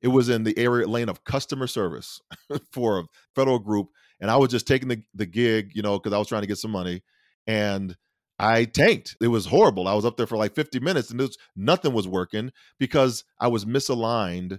It 0.00 0.08
was 0.08 0.28
in 0.28 0.44
the 0.44 0.56
area 0.58 0.86
lane 0.86 1.08
of 1.08 1.24
customer 1.24 1.66
service 1.66 2.20
for 2.72 3.00
a 3.00 3.04
federal 3.34 3.58
group, 3.58 3.88
and 4.20 4.30
I 4.30 4.36
was 4.36 4.50
just 4.50 4.66
taking 4.66 4.88
the 4.88 5.02
the 5.14 5.26
gig, 5.26 5.72
you 5.74 5.82
know, 5.82 5.98
because 5.98 6.12
I 6.12 6.18
was 6.18 6.28
trying 6.28 6.42
to 6.42 6.48
get 6.48 6.58
some 6.58 6.72
money, 6.72 7.02
and 7.46 7.96
I 8.38 8.64
tanked. 8.64 9.16
It 9.20 9.28
was 9.28 9.46
horrible. 9.46 9.86
I 9.86 9.94
was 9.94 10.04
up 10.04 10.16
there 10.16 10.26
for 10.26 10.36
like 10.36 10.54
50 10.54 10.80
minutes 10.80 11.10
and 11.10 11.20
was, 11.20 11.38
nothing 11.54 11.92
was 11.92 12.08
working 12.08 12.50
because 12.78 13.22
I 13.38 13.46
was 13.46 13.64
misaligned 13.64 14.58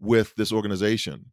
with 0.00 0.34
this 0.36 0.50
organization. 0.50 1.26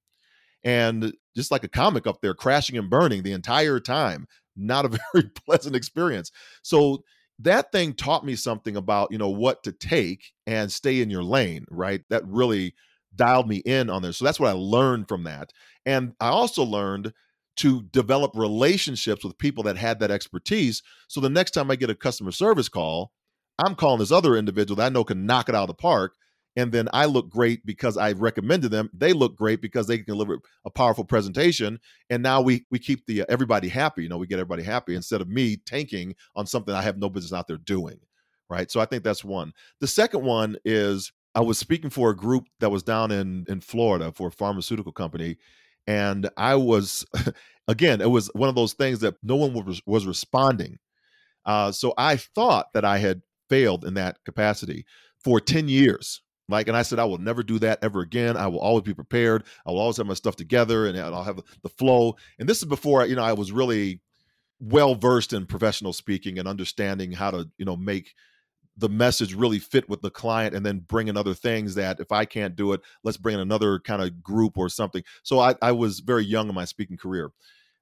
And 0.65 1.13
just 1.35 1.51
like 1.51 1.63
a 1.63 1.69
comic 1.69 2.07
up 2.07 2.21
there, 2.21 2.33
crashing 2.33 2.77
and 2.77 2.89
burning 2.89 3.23
the 3.23 3.31
entire 3.31 3.79
time. 3.79 4.27
Not 4.57 4.85
a 4.85 4.89
very 5.13 5.29
pleasant 5.29 5.75
experience. 5.75 6.31
So 6.63 7.03
that 7.39 7.71
thing 7.71 7.93
taught 7.93 8.25
me 8.25 8.35
something 8.35 8.75
about, 8.75 9.11
you 9.11 9.17
know, 9.17 9.29
what 9.29 9.63
to 9.63 9.71
take 9.71 10.33
and 10.47 10.71
stay 10.71 11.01
in 11.01 11.09
your 11.09 11.23
lane, 11.23 11.65
right? 11.69 12.01
That 12.09 12.25
really 12.25 12.73
dialed 13.15 13.47
me 13.47 13.57
in 13.57 13.89
on 13.89 14.01
this. 14.01 14.17
So 14.17 14.25
that's 14.25 14.39
what 14.39 14.49
I 14.49 14.53
learned 14.53 15.07
from 15.07 15.23
that. 15.23 15.51
And 15.85 16.13
I 16.19 16.29
also 16.29 16.63
learned 16.63 17.13
to 17.57 17.83
develop 17.83 18.31
relationships 18.35 19.23
with 19.23 19.37
people 19.37 19.63
that 19.63 19.77
had 19.77 19.99
that 19.99 20.11
expertise. 20.11 20.83
So 21.07 21.21
the 21.21 21.29
next 21.29 21.51
time 21.51 21.71
I 21.71 21.75
get 21.75 21.89
a 21.89 21.95
customer 21.95 22.31
service 22.31 22.67
call, 22.67 23.11
I'm 23.63 23.75
calling 23.75 23.99
this 23.99 24.11
other 24.11 24.35
individual 24.35 24.75
that 24.77 24.87
I 24.87 24.89
know 24.89 25.05
can 25.05 25.25
knock 25.25 25.47
it 25.47 25.55
out 25.55 25.63
of 25.63 25.67
the 25.67 25.73
park. 25.73 26.15
And 26.57 26.71
then 26.71 26.87
I 26.93 27.05
look 27.05 27.29
great 27.29 27.65
because 27.65 27.97
I 27.97 28.13
recommended 28.13 28.69
them. 28.71 28.89
They 28.93 29.11
look 29.13 29.35
great 29.35 29.61
because 29.61 29.87
they 29.87 29.97
can 29.97 30.05
deliver 30.05 30.39
a 30.65 30.69
powerful 30.69 31.03
presentation. 31.03 31.79
And 32.09 32.23
now 32.23 32.41
we 32.41 32.65
we 32.71 32.79
keep 32.79 33.05
the 33.05 33.23
uh, 33.23 33.25
everybody 33.29 33.67
happy. 33.67 34.03
You 34.03 34.09
know, 34.09 34.17
we 34.17 34.27
get 34.27 34.39
everybody 34.39 34.63
happy 34.63 34.95
instead 34.95 35.21
of 35.21 35.27
me 35.27 35.57
tanking 35.57 36.15
on 36.35 36.47
something 36.47 36.73
I 36.73 36.81
have 36.81 36.97
no 36.97 37.09
business 37.09 37.33
out 37.33 37.47
there 37.47 37.57
doing. 37.57 37.99
Right. 38.49 38.71
So 38.71 38.79
I 38.79 38.85
think 38.85 39.03
that's 39.03 39.23
one. 39.23 39.53
The 39.81 39.87
second 39.87 40.23
one 40.23 40.55
is 40.65 41.11
I 41.33 41.41
was 41.41 41.57
speaking 41.57 41.89
for 41.89 42.11
a 42.11 42.15
group 42.15 42.45
that 42.59 42.69
was 42.71 42.83
down 42.83 43.11
in 43.11 43.45
in 43.49 43.59
Florida 43.61 44.11
for 44.13 44.27
a 44.29 44.31
pharmaceutical 44.31 44.91
company, 44.93 45.37
And 45.87 46.29
I 46.37 46.55
was, 46.55 47.05
again, 47.67 48.01
it 48.01 48.09
was 48.09 48.29
one 48.33 48.49
of 48.49 48.55
those 48.55 48.73
things 48.73 48.99
that 49.01 49.15
no 49.23 49.35
one 49.35 49.53
was, 49.65 49.81
was 49.85 50.05
responding. 50.07 50.79
Uh, 51.45 51.71
so 51.71 51.93
I 51.97 52.17
thought 52.17 52.73
that 52.73 52.85
I 52.85 52.97
had 52.99 53.21
failed 53.49 53.85
in 53.85 53.95
that 53.95 54.17
capacity 54.25 54.85
for 55.23 55.39
10 55.39 55.69
years. 55.69 56.21
Like, 56.47 56.67
and 56.67 56.77
I 56.77 56.83
said, 56.83 56.99
I 56.99 57.05
will 57.05 57.17
never 57.17 57.43
do 57.43 57.59
that 57.59 57.79
ever 57.81 58.01
again. 58.01 58.37
I 58.37 58.47
will 58.47 58.59
always 58.59 58.83
be 58.83 58.93
prepared. 58.93 59.43
I 59.65 59.71
will 59.71 59.79
always 59.79 59.97
have 59.97 60.05
my 60.05 60.13
stuff 60.13 60.35
together 60.35 60.85
and 60.87 60.97
I'll 60.97 61.23
have 61.23 61.41
the 61.63 61.69
flow. 61.69 62.15
And 62.37 62.47
this 62.47 62.59
is 62.59 62.65
before, 62.65 63.05
you 63.05 63.15
know, 63.15 63.23
I 63.23 63.33
was 63.33 63.51
really 63.51 64.01
well 64.59 64.95
versed 64.95 65.33
in 65.33 65.45
professional 65.45 65.93
speaking 65.93 66.37
and 66.37 66.47
understanding 66.47 67.11
how 67.11 67.31
to, 67.31 67.49
you 67.57 67.65
know, 67.65 67.75
make 67.75 68.13
the 68.77 68.89
message 68.89 69.33
really 69.33 69.59
fit 69.59 69.87
with 69.87 70.01
the 70.01 70.09
client 70.09 70.53
and 70.53 70.65
then 70.65 70.79
bring 70.79 71.07
in 71.07 71.17
other 71.17 71.33
things 71.33 71.75
that 71.75 71.99
if 71.99 72.11
I 72.11 72.25
can't 72.25 72.55
do 72.55 72.73
it, 72.73 72.81
let's 73.03 73.17
bring 73.17 73.35
in 73.35 73.39
another 73.41 73.79
kind 73.79 74.01
of 74.01 74.21
group 74.21 74.57
or 74.57 74.69
something. 74.69 75.03
So 75.23 75.39
I, 75.39 75.55
I 75.61 75.71
was 75.71 76.01
very 76.01 76.25
young 76.25 76.49
in 76.49 76.55
my 76.55 76.65
speaking 76.65 76.97
career. 76.97 77.31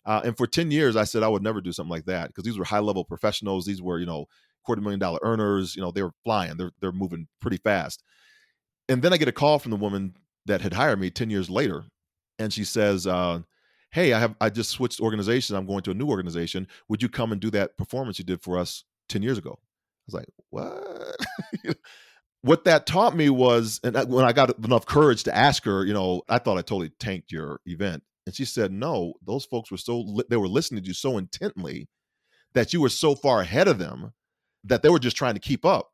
Uh, 0.05 0.21
and 0.23 0.37
for 0.37 0.45
10 0.45 0.69
years, 0.69 0.95
I 0.95 1.05
said 1.05 1.23
I 1.23 1.29
would 1.29 1.41
never 1.41 1.61
do 1.61 1.71
something 1.71 1.89
like 1.89 2.05
that 2.05 2.27
because 2.27 2.43
these 2.43 2.57
were 2.57 2.65
high 2.65 2.79
level 2.79 3.03
professionals. 3.05 3.65
These 3.65 3.81
were, 3.81 3.99
you 3.99 4.05
know, 4.05 4.27
quarter 4.63 4.81
million 4.81 4.99
dollar 4.99 5.19
earners. 5.23 5.75
You 5.75 5.81
know, 5.81 5.91
they 5.91 6.03
were 6.03 6.13
flying, 6.23 6.57
they're, 6.57 6.71
they're 6.79 6.91
moving 6.91 7.27
pretty 7.39 7.57
fast. 7.57 8.03
And 8.89 9.01
then 9.01 9.13
I 9.13 9.17
get 9.17 9.27
a 9.27 9.33
call 9.33 9.59
from 9.59 9.71
the 9.71 9.77
woman 9.77 10.15
that 10.45 10.61
had 10.61 10.73
hired 10.73 10.99
me 10.99 11.09
10 11.09 11.29
years 11.29 11.49
later. 11.49 11.85
And 12.39 12.51
she 12.51 12.63
says, 12.63 13.07
uh, 13.07 13.41
Hey, 13.91 14.11
I 14.11 14.19
have 14.19 14.35
I 14.41 14.49
just 14.49 14.71
switched 14.71 14.99
organizations. 14.99 15.55
I'm 15.55 15.67
going 15.67 15.83
to 15.83 15.91
a 15.91 15.93
new 15.93 16.07
organization. 16.07 16.67
Would 16.89 17.03
you 17.03 17.09
come 17.09 17.31
and 17.31 17.39
do 17.39 17.51
that 17.51 17.77
performance 17.77 18.17
you 18.17 18.25
did 18.25 18.41
for 18.41 18.57
us 18.57 18.85
10 19.09 19.21
years 19.21 19.37
ago? 19.37 19.59
I 19.59 20.03
was 20.07 20.13
like, 20.15 20.27
what? 20.49 21.77
what 22.41 22.65
that 22.65 22.85
taught 22.85 23.15
me 23.15 23.29
was, 23.29 23.79
and 23.83 23.95
when 24.09 24.25
I 24.25 24.33
got 24.33 24.57
enough 24.65 24.85
courage 24.85 25.23
to 25.23 25.35
ask 25.35 25.63
her, 25.63 25.85
you 25.85 25.93
know, 25.93 26.23
I 26.27 26.39
thought 26.39 26.57
I 26.57 26.61
totally 26.61 26.89
tanked 26.99 27.31
your 27.31 27.61
event. 27.65 28.03
And 28.25 28.35
she 28.35 28.45
said, 28.45 28.71
no, 28.71 29.13
those 29.25 29.45
folks 29.45 29.71
were 29.71 29.77
so, 29.77 30.21
they 30.29 30.37
were 30.37 30.47
listening 30.47 30.83
to 30.83 30.87
you 30.87 30.93
so 30.93 31.17
intently 31.17 31.87
that 32.53 32.73
you 32.73 32.81
were 32.81 32.89
so 32.89 33.15
far 33.15 33.41
ahead 33.41 33.67
of 33.67 33.79
them 33.79 34.13
that 34.65 34.81
they 34.81 34.89
were 34.89 34.99
just 34.99 35.15
trying 35.15 35.35
to 35.35 35.39
keep 35.39 35.65
up. 35.65 35.92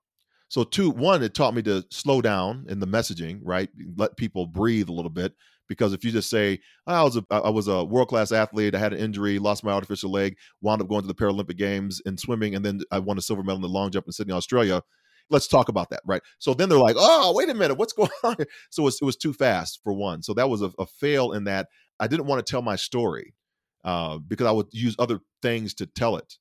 So, 0.49 0.63
two, 0.63 0.89
one, 0.89 1.23
it 1.23 1.33
taught 1.33 1.53
me 1.53 1.61
to 1.63 1.85
slow 1.91 2.21
down 2.21 2.65
in 2.67 2.79
the 2.79 2.87
messaging, 2.87 3.39
right? 3.43 3.69
Let 3.95 4.17
people 4.17 4.47
breathe 4.47 4.89
a 4.89 4.93
little 4.93 5.11
bit. 5.11 5.33
Because 5.67 5.93
if 5.93 6.03
you 6.03 6.11
just 6.11 6.31
say, 6.31 6.59
I 6.87 7.03
was 7.03 7.15
a, 7.15 7.23
I 7.29 7.51
was 7.51 7.67
a 7.67 7.83
world 7.83 8.07
class 8.07 8.31
athlete, 8.31 8.73
I 8.73 8.79
had 8.79 8.91
an 8.91 8.99
injury, 8.99 9.37
lost 9.37 9.63
my 9.63 9.71
artificial 9.71 10.11
leg, 10.11 10.35
wound 10.61 10.81
up 10.81 10.87
going 10.87 11.03
to 11.03 11.07
the 11.07 11.13
Paralympic 11.13 11.57
Games 11.57 12.01
in 12.07 12.17
swimming, 12.17 12.55
and 12.55 12.65
then 12.65 12.81
I 12.91 12.97
won 12.97 13.19
a 13.19 13.21
silver 13.21 13.43
medal 13.43 13.57
in 13.57 13.61
the 13.61 13.67
long 13.67 13.91
jump 13.91 14.07
in 14.07 14.11
Sydney, 14.11 14.33
Australia. 14.33 14.81
Let's 15.29 15.47
talk 15.47 15.69
about 15.69 15.91
that, 15.91 16.01
right? 16.07 16.23
So 16.39 16.55
then 16.55 16.69
they're 16.69 16.79
like, 16.79 16.95
oh, 16.97 17.33
wait 17.35 17.49
a 17.49 17.53
minute, 17.53 17.77
what's 17.77 17.93
going 17.93 18.09
on? 18.23 18.37
So 18.71 18.81
it 18.81 18.85
was, 18.85 18.99
it 18.99 19.05
was 19.05 19.15
too 19.15 19.31
fast 19.31 19.79
for 19.83 19.93
one. 19.93 20.23
So 20.23 20.33
that 20.33 20.49
was 20.49 20.63
a, 20.63 20.71
a 20.79 20.87
fail 20.87 21.33
in 21.33 21.43
that 21.43 21.67
I 21.99 22.07
didn't 22.07 22.25
want 22.25 22.43
to 22.43 22.49
tell 22.49 22.63
my 22.63 22.75
story 22.75 23.35
uh, 23.83 24.17
because 24.17 24.47
I 24.47 24.51
would 24.51 24.67
use 24.71 24.95
other 24.97 25.19
things 25.43 25.75
to 25.75 25.85
tell 25.85 26.15
it. 26.15 26.37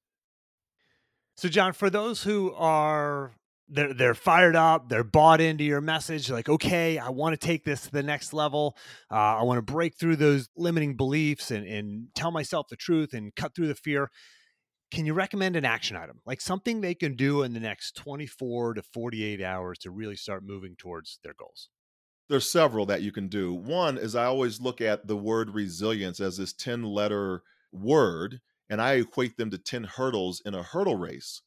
So, 1.36 1.48
John, 1.48 1.74
for 1.74 1.90
those 1.90 2.22
who 2.22 2.52
are 2.54 3.32
they're 3.68 3.92
they're 3.94 4.14
fired 4.14 4.56
up 4.56 4.88
they're 4.88 5.04
bought 5.04 5.40
into 5.40 5.64
your 5.64 5.80
message 5.80 6.30
like 6.30 6.48
okay 6.48 6.98
i 6.98 7.10
want 7.10 7.38
to 7.38 7.46
take 7.46 7.64
this 7.64 7.82
to 7.82 7.90
the 7.90 8.02
next 8.02 8.32
level. 8.32 8.76
Uh, 9.10 9.36
i 9.36 9.42
want 9.42 9.58
to 9.58 9.72
break 9.72 9.96
through 9.96 10.16
those 10.16 10.48
limiting 10.56 10.96
beliefs 10.96 11.50
and, 11.50 11.66
and 11.66 12.08
tell 12.14 12.30
myself 12.30 12.66
the 12.68 12.76
truth 12.76 13.12
and 13.12 13.34
cut 13.34 13.54
through 13.54 13.68
the 13.68 13.74
fear. 13.74 14.10
Can 14.90 15.04
you 15.04 15.12
recommend 15.12 15.54
an 15.54 15.66
action 15.66 15.98
item? 15.98 16.20
Like 16.24 16.40
something 16.40 16.80
they 16.80 16.94
can 16.94 17.14
do 17.14 17.42
in 17.42 17.52
the 17.52 17.60
next 17.60 17.94
24 17.96 18.74
to 18.74 18.82
48 18.82 19.42
hours 19.42 19.78
to 19.80 19.90
really 19.90 20.16
start 20.16 20.42
moving 20.42 20.76
towards 20.76 21.18
their 21.22 21.34
goals. 21.38 21.68
There's 22.30 22.48
several 22.48 22.86
that 22.86 23.02
you 23.02 23.12
can 23.12 23.28
do. 23.28 23.52
One 23.52 23.98
is 23.98 24.14
i 24.14 24.24
always 24.24 24.60
look 24.60 24.80
at 24.80 25.06
the 25.06 25.16
word 25.16 25.50
resilience 25.50 26.20
as 26.20 26.38
this 26.38 26.54
10 26.54 26.84
letter 26.84 27.42
word 27.70 28.40
and 28.70 28.80
i 28.80 28.94
equate 28.94 29.36
them 29.36 29.50
to 29.50 29.58
10 29.58 29.84
hurdles 29.84 30.40
in 30.44 30.54
a 30.54 30.62
hurdle 30.62 30.96
race 30.96 31.42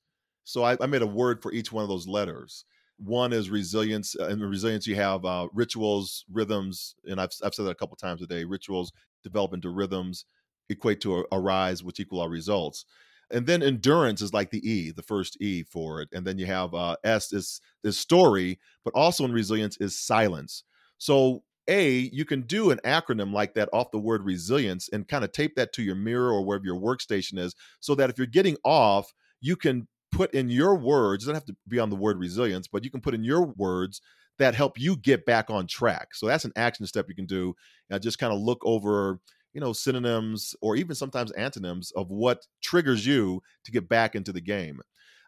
so 0.52 0.64
I, 0.64 0.78
I, 0.82 0.86
made 0.86 1.02
a 1.02 1.08
word 1.08 1.41
for 1.41 1.54
each 1.54 1.72
one 1.72 1.84
of 1.84 1.89
those 1.89 2.08
letters. 2.08 2.66
One 2.97 3.34
is 3.34 3.49
resilience. 3.49 4.16
Uh, 4.20 4.28
and 4.28 4.41
resilience, 4.41 4.86
you 4.86 4.95
have 4.95 5.26
uh, 5.26 5.47
rituals, 5.54 6.26
rhythms, 6.32 6.95
and 7.06 7.20
I've, 7.20 7.32
I've 7.43 7.56
said 7.56 7.66
that 7.66 7.72
a 7.72 7.76
couple 7.76 7.95
times 7.95 8.22
a 8.22 8.28
day. 8.28 8.43
Rituals 8.43 8.91
develop 9.24 9.54
into 9.54 9.70
rhythms, 9.70 10.26
equate 10.70 11.02
to 11.02 11.26
arise, 11.32 11.84
which 11.84 11.99
equal 11.99 12.22
our 12.22 12.30
results. 12.30 12.86
And 13.32 13.47
then 13.47 13.64
endurance 13.64 14.22
is 14.22 14.34
like 14.34 14.52
the 14.52 14.70
E, 14.70 14.91
the 14.91 15.02
first 15.02 15.38
E 15.41 15.64
for 15.64 16.02
it. 16.02 16.10
And 16.12 16.28
then 16.28 16.38
you 16.38 16.45
have 16.47 16.74
uh, 16.74 16.97
S 17.04 17.32
is 17.32 17.62
is 17.84 17.97
story, 17.97 18.60
but 18.84 18.93
also 18.93 19.24
in 19.24 19.32
resilience 19.32 19.78
is 19.78 19.97
silence. 19.97 20.64
So 20.97 21.43
a, 21.68 22.10
you 22.12 22.26
can 22.26 22.41
do 22.41 22.72
an 22.72 22.80
acronym 22.84 23.32
like 23.32 23.54
that 23.54 23.70
off 23.72 23.91
the 23.91 23.99
word 23.99 24.24
resilience 24.24 24.89
and 24.91 25.08
kind 25.08 25.24
of 25.24 25.32
tape 25.32 25.56
that 25.56 25.72
to 25.74 25.84
your 25.84 25.95
mirror 25.95 26.32
or 26.32 26.43
wherever 26.43 26.66
your 26.66 26.80
workstation 26.80 27.39
is 27.39 27.56
so 27.80 27.95
that 27.95 28.10
if 28.10 28.18
you're 28.18 28.28
getting 28.28 28.58
off, 28.66 29.14
you 29.39 29.56
can 29.56 29.88
put 30.12 30.34
in 30.34 30.49
your 30.49 30.76
words, 30.76 31.24
doesn't 31.24 31.36
have 31.36 31.45
to 31.45 31.55
be 31.68 31.80
on 31.80 31.89
the 31.89 31.95
word 31.95 32.20
resilience, 32.20 32.68
but 32.68 32.84
you 32.84 32.91
can 32.91 33.01
put 33.01 33.14
in 33.14 33.24
your 33.24 33.45
words 33.57 34.01
that 34.38 34.55
help 34.55 34.80
you 34.80 34.95
get 34.97 35.26
back 35.26 35.49
on 35.49 35.68
track. 35.68 36.09
So 36.14 36.28
that's 36.28 36.45
an 36.45 36.53
action 36.55 36.86
step 36.86 37.05
you 37.07 37.16
can 37.16 37.26
do. 37.26 37.55
Uh, 37.91 37.99
just 37.99 38.20
kind 38.20 38.34
of 38.34 38.39
look 38.39 38.59
over, 38.64 39.20
you 39.53 39.62
know, 39.62 39.74
synonyms 39.74 40.55
or 40.62 40.76
even 40.76 40.95
sometimes 40.95 41.32
antonyms 41.32 41.91
of 41.91 42.09
what 42.09 42.45
triggers 42.62 43.05
you 43.05 43.41
to 43.66 43.72
get 43.72 43.88
back 43.88 44.16
into 44.16 44.32
the 44.32 44.41
game. 44.41 44.82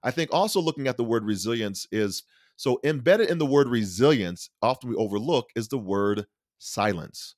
I 0.03 0.11
think 0.11 0.33
also 0.33 0.59
looking 0.59 0.87
at 0.87 0.97
the 0.97 1.03
word 1.03 1.23
resilience 1.25 1.87
is 1.91 2.23
so 2.55 2.79
embedded 2.83 3.29
in 3.29 3.37
the 3.37 3.45
word 3.45 3.67
resilience, 3.67 4.49
often 4.61 4.89
we 4.89 4.95
overlook 4.95 5.49
is 5.55 5.69
the 5.69 5.77
word 5.77 6.25
silence. 6.59 7.35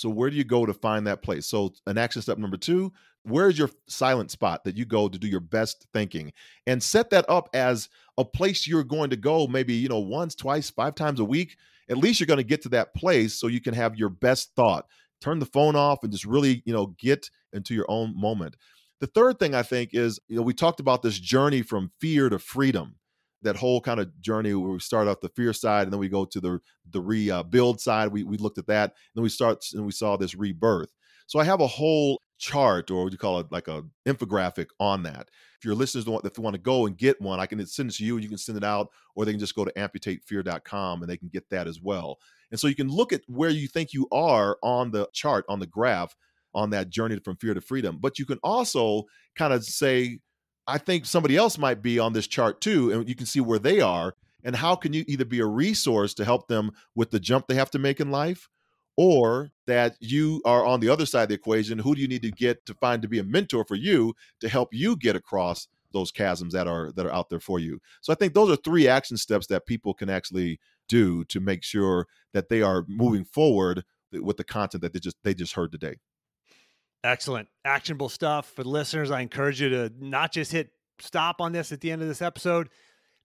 So 0.00 0.08
where 0.08 0.30
do 0.30 0.36
you 0.36 0.44
go 0.44 0.64
to 0.64 0.72
find 0.72 1.06
that 1.06 1.22
place? 1.22 1.46
So 1.46 1.74
an 1.86 1.98
action 1.98 2.22
step 2.22 2.38
number 2.38 2.56
two, 2.56 2.92
where's 3.22 3.58
your 3.58 3.70
silent 3.86 4.30
spot 4.30 4.64
that 4.64 4.76
you 4.76 4.86
go 4.86 5.08
to 5.08 5.18
do 5.18 5.28
your 5.28 5.40
best 5.40 5.86
thinking? 5.92 6.32
And 6.66 6.82
set 6.82 7.10
that 7.10 7.28
up 7.28 7.50
as 7.52 7.88
a 8.16 8.24
place 8.24 8.66
you're 8.66 8.82
going 8.82 9.10
to 9.10 9.16
go 9.16 9.46
maybe 9.46 9.74
you 9.74 9.88
know 9.88 9.98
once 9.98 10.34
twice 10.34 10.70
five 10.70 10.94
times 10.94 11.20
a 11.20 11.24
week. 11.24 11.56
At 11.90 11.98
least 11.98 12.20
you're 12.20 12.26
going 12.26 12.38
to 12.38 12.44
get 12.44 12.62
to 12.62 12.68
that 12.70 12.94
place 12.94 13.34
so 13.34 13.48
you 13.48 13.60
can 13.60 13.74
have 13.74 13.96
your 13.96 14.08
best 14.08 14.54
thought. 14.54 14.86
Turn 15.20 15.38
the 15.38 15.46
phone 15.46 15.76
off 15.76 16.02
and 16.02 16.12
just 16.12 16.24
really 16.24 16.62
you 16.64 16.72
know 16.72 16.94
get 16.98 17.28
into 17.52 17.74
your 17.74 17.86
own 17.88 18.18
moment. 18.18 18.56
The 19.00 19.06
third 19.06 19.38
thing 19.38 19.54
i 19.54 19.62
think 19.62 19.90
is 19.94 20.20
you 20.28 20.36
know 20.36 20.42
we 20.42 20.52
talked 20.54 20.80
about 20.80 21.02
this 21.02 21.18
journey 21.18 21.62
from 21.62 21.90
fear 22.00 22.28
to 22.28 22.38
freedom 22.38 22.96
that 23.42 23.56
whole 23.56 23.80
kind 23.80 24.00
of 24.00 24.20
journey 24.20 24.54
where 24.54 24.72
we 24.72 24.78
start 24.78 25.08
off 25.08 25.20
the 25.20 25.28
fear 25.30 25.52
side 25.52 25.84
and 25.84 25.92
then 25.92 26.00
we 26.00 26.08
go 26.08 26.24
to 26.24 26.40
the 26.40 26.60
the 26.90 27.00
rebuild 27.00 27.76
uh, 27.76 27.78
side 27.78 28.08
we, 28.08 28.22
we 28.22 28.36
looked 28.36 28.58
at 28.58 28.66
that 28.66 28.90
and 28.90 28.92
then 29.14 29.22
we 29.22 29.28
start 29.28 29.64
and 29.74 29.84
we 29.84 29.92
saw 29.92 30.16
this 30.16 30.34
rebirth. 30.34 30.90
So 31.26 31.38
i 31.38 31.44
have 31.44 31.60
a 31.60 31.66
whole 31.66 32.20
chart 32.38 32.90
or 32.90 33.04
what 33.04 33.12
you 33.12 33.18
call 33.18 33.38
it 33.40 33.52
like 33.52 33.68
a 33.68 33.82
infographic 34.06 34.68
on 34.78 35.02
that. 35.04 35.28
If 35.58 35.64
your 35.64 35.74
listeners 35.74 36.06
want 36.06 36.24
if 36.24 36.34
they 36.34 36.42
want 36.42 36.54
to 36.54 36.60
go 36.60 36.86
and 36.86 36.96
get 36.96 37.20
one 37.20 37.40
i 37.40 37.46
can 37.46 37.64
send 37.66 37.90
it 37.90 37.96
to 37.96 38.04
you 38.04 38.16
and 38.16 38.22
you 38.22 38.28
can 38.28 38.38
send 38.38 38.58
it 38.58 38.64
out 38.64 38.88
or 39.14 39.24
they 39.24 39.32
can 39.32 39.40
just 39.40 39.54
go 39.54 39.64
to 39.64 39.72
amputatefear.com 39.72 41.02
and 41.02 41.10
they 41.10 41.16
can 41.16 41.28
get 41.28 41.48
that 41.50 41.66
as 41.66 41.80
well. 41.80 42.18
And 42.50 42.58
so 42.58 42.66
you 42.66 42.74
can 42.74 42.88
look 42.88 43.12
at 43.12 43.22
where 43.28 43.50
you 43.50 43.68
think 43.68 43.92
you 43.92 44.08
are 44.10 44.56
on 44.62 44.90
the 44.90 45.08
chart 45.12 45.44
on 45.48 45.60
the 45.60 45.66
graph 45.66 46.16
on 46.52 46.70
that 46.70 46.90
journey 46.90 47.16
from 47.20 47.36
fear 47.36 47.54
to 47.54 47.60
freedom 47.60 47.98
but 48.00 48.18
you 48.18 48.26
can 48.26 48.38
also 48.42 49.04
kind 49.36 49.52
of 49.52 49.64
say 49.64 50.18
i 50.66 50.78
think 50.78 51.04
somebody 51.04 51.36
else 51.36 51.58
might 51.58 51.82
be 51.82 51.98
on 51.98 52.12
this 52.12 52.26
chart 52.26 52.60
too 52.60 52.92
and 52.92 53.08
you 53.08 53.14
can 53.14 53.26
see 53.26 53.40
where 53.40 53.58
they 53.58 53.80
are 53.80 54.14
and 54.42 54.56
how 54.56 54.74
can 54.74 54.92
you 54.92 55.04
either 55.06 55.24
be 55.24 55.40
a 55.40 55.46
resource 55.46 56.14
to 56.14 56.24
help 56.24 56.48
them 56.48 56.70
with 56.94 57.10
the 57.10 57.20
jump 57.20 57.46
they 57.46 57.54
have 57.54 57.70
to 57.70 57.78
make 57.78 58.00
in 58.00 58.10
life 58.10 58.48
or 58.96 59.50
that 59.66 59.96
you 60.00 60.42
are 60.44 60.64
on 60.66 60.80
the 60.80 60.88
other 60.88 61.06
side 61.06 61.22
of 61.22 61.28
the 61.28 61.34
equation 61.34 61.78
who 61.78 61.94
do 61.94 62.00
you 62.00 62.08
need 62.08 62.22
to 62.22 62.30
get 62.30 62.64
to 62.66 62.74
find 62.74 63.02
to 63.02 63.08
be 63.08 63.18
a 63.18 63.24
mentor 63.24 63.64
for 63.64 63.76
you 63.76 64.14
to 64.40 64.48
help 64.48 64.68
you 64.72 64.96
get 64.96 65.16
across 65.16 65.68
those 65.92 66.12
chasms 66.12 66.52
that 66.52 66.68
are 66.68 66.92
that 66.92 67.06
are 67.06 67.12
out 67.12 67.30
there 67.30 67.40
for 67.40 67.58
you? 67.58 67.80
So 68.00 68.12
i 68.12 68.16
think 68.16 68.34
those 68.34 68.50
are 68.50 68.56
three 68.56 68.86
action 68.88 69.16
steps 69.16 69.46
that 69.46 69.66
people 69.66 69.94
can 69.94 70.10
actually 70.10 70.60
do 70.88 71.24
to 71.24 71.40
make 71.40 71.62
sure 71.62 72.06
that 72.34 72.48
they 72.48 72.62
are 72.62 72.84
moving 72.88 73.24
forward 73.24 73.84
with 74.12 74.36
the 74.36 74.44
content 74.44 74.82
that 74.82 74.92
they 74.92 75.00
just 75.00 75.16
they 75.24 75.34
just 75.34 75.54
heard 75.54 75.72
today 75.72 75.96
excellent 77.04 77.48
actionable 77.64 78.08
stuff 78.08 78.50
for 78.52 78.62
the 78.62 78.68
listeners 78.68 79.10
i 79.10 79.20
encourage 79.20 79.60
you 79.60 79.68
to 79.68 79.90
not 79.98 80.32
just 80.32 80.52
hit 80.52 80.70
stop 80.98 81.40
on 81.40 81.52
this 81.52 81.72
at 81.72 81.80
the 81.80 81.90
end 81.90 82.02
of 82.02 82.08
this 82.08 82.20
episode 82.22 82.68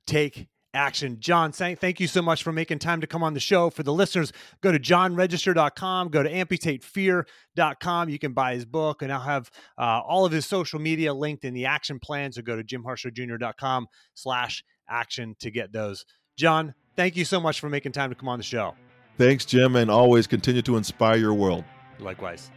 take 0.07 0.47
action. 0.75 1.17
John, 1.19 1.51
thank 1.51 1.99
you 1.99 2.07
so 2.07 2.21
much 2.21 2.43
for 2.43 2.51
making 2.51 2.79
time 2.79 3.01
to 3.01 3.07
come 3.07 3.23
on 3.23 3.33
the 3.33 3.39
show. 3.39 3.69
For 3.69 3.81
the 3.81 3.93
listeners, 3.93 4.31
go 4.61 4.71
to 4.71 4.77
johnregister.com, 4.77 6.09
go 6.09 6.21
to 6.21 6.31
amputatefear.com. 6.31 8.09
You 8.09 8.19
can 8.19 8.33
buy 8.33 8.53
his 8.53 8.65
book, 8.65 9.01
and 9.01 9.11
I'll 9.11 9.21
have 9.21 9.49
uh, 9.77 10.01
all 10.01 10.25
of 10.25 10.31
his 10.31 10.45
social 10.45 10.79
media 10.79 11.13
linked 11.13 11.45
in 11.45 11.53
the 11.53 11.65
action 11.65 11.99
plan. 11.99 12.31
So 12.33 12.41
go 12.41 12.55
to 12.55 12.63
jimharshawjr.com 12.63 13.87
slash 14.13 14.63
action 14.87 15.35
to 15.39 15.49
get 15.49 15.71
those. 15.71 16.05
John, 16.37 16.75
thank 16.95 17.15
you 17.15 17.25
so 17.25 17.39
much 17.39 17.59
for 17.59 17.69
making 17.69 17.93
time 17.93 18.09
to 18.09 18.15
come 18.15 18.29
on 18.29 18.37
the 18.37 18.43
show. 18.43 18.75
Thanks, 19.17 19.45
Jim, 19.45 19.77
and 19.77 19.89
always 19.89 20.27
continue 20.27 20.61
to 20.63 20.75
inspire 20.75 21.15
your 21.15 21.33
world. 21.33 21.63
Likewise. 21.99 22.51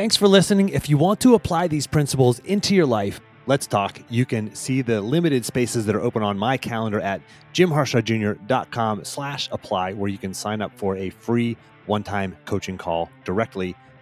Thanks 0.00 0.16
for 0.16 0.28
listening. 0.28 0.70
If 0.70 0.88
you 0.88 0.96
want 0.96 1.20
to 1.20 1.34
apply 1.34 1.68
these 1.68 1.86
principles 1.86 2.38
into 2.38 2.74
your 2.74 2.86
life, 2.86 3.20
Let's 3.46 3.66
Talk. 3.66 4.00
You 4.08 4.24
can 4.24 4.54
see 4.54 4.80
the 4.80 5.02
limited 5.02 5.44
spaces 5.44 5.84
that 5.84 5.94
are 5.94 6.00
open 6.00 6.22
on 6.22 6.38
my 6.38 6.56
calendar 6.56 7.02
at 7.02 7.20
jimharshawjr.com 7.52 9.04
slash 9.04 9.50
apply, 9.52 9.92
where 9.92 10.08
you 10.08 10.16
can 10.16 10.32
sign 10.32 10.62
up 10.62 10.72
for 10.74 10.96
a 10.96 11.10
free 11.10 11.54
one-time 11.84 12.34
coaching 12.46 12.78
call 12.78 13.10
directly 13.26 13.76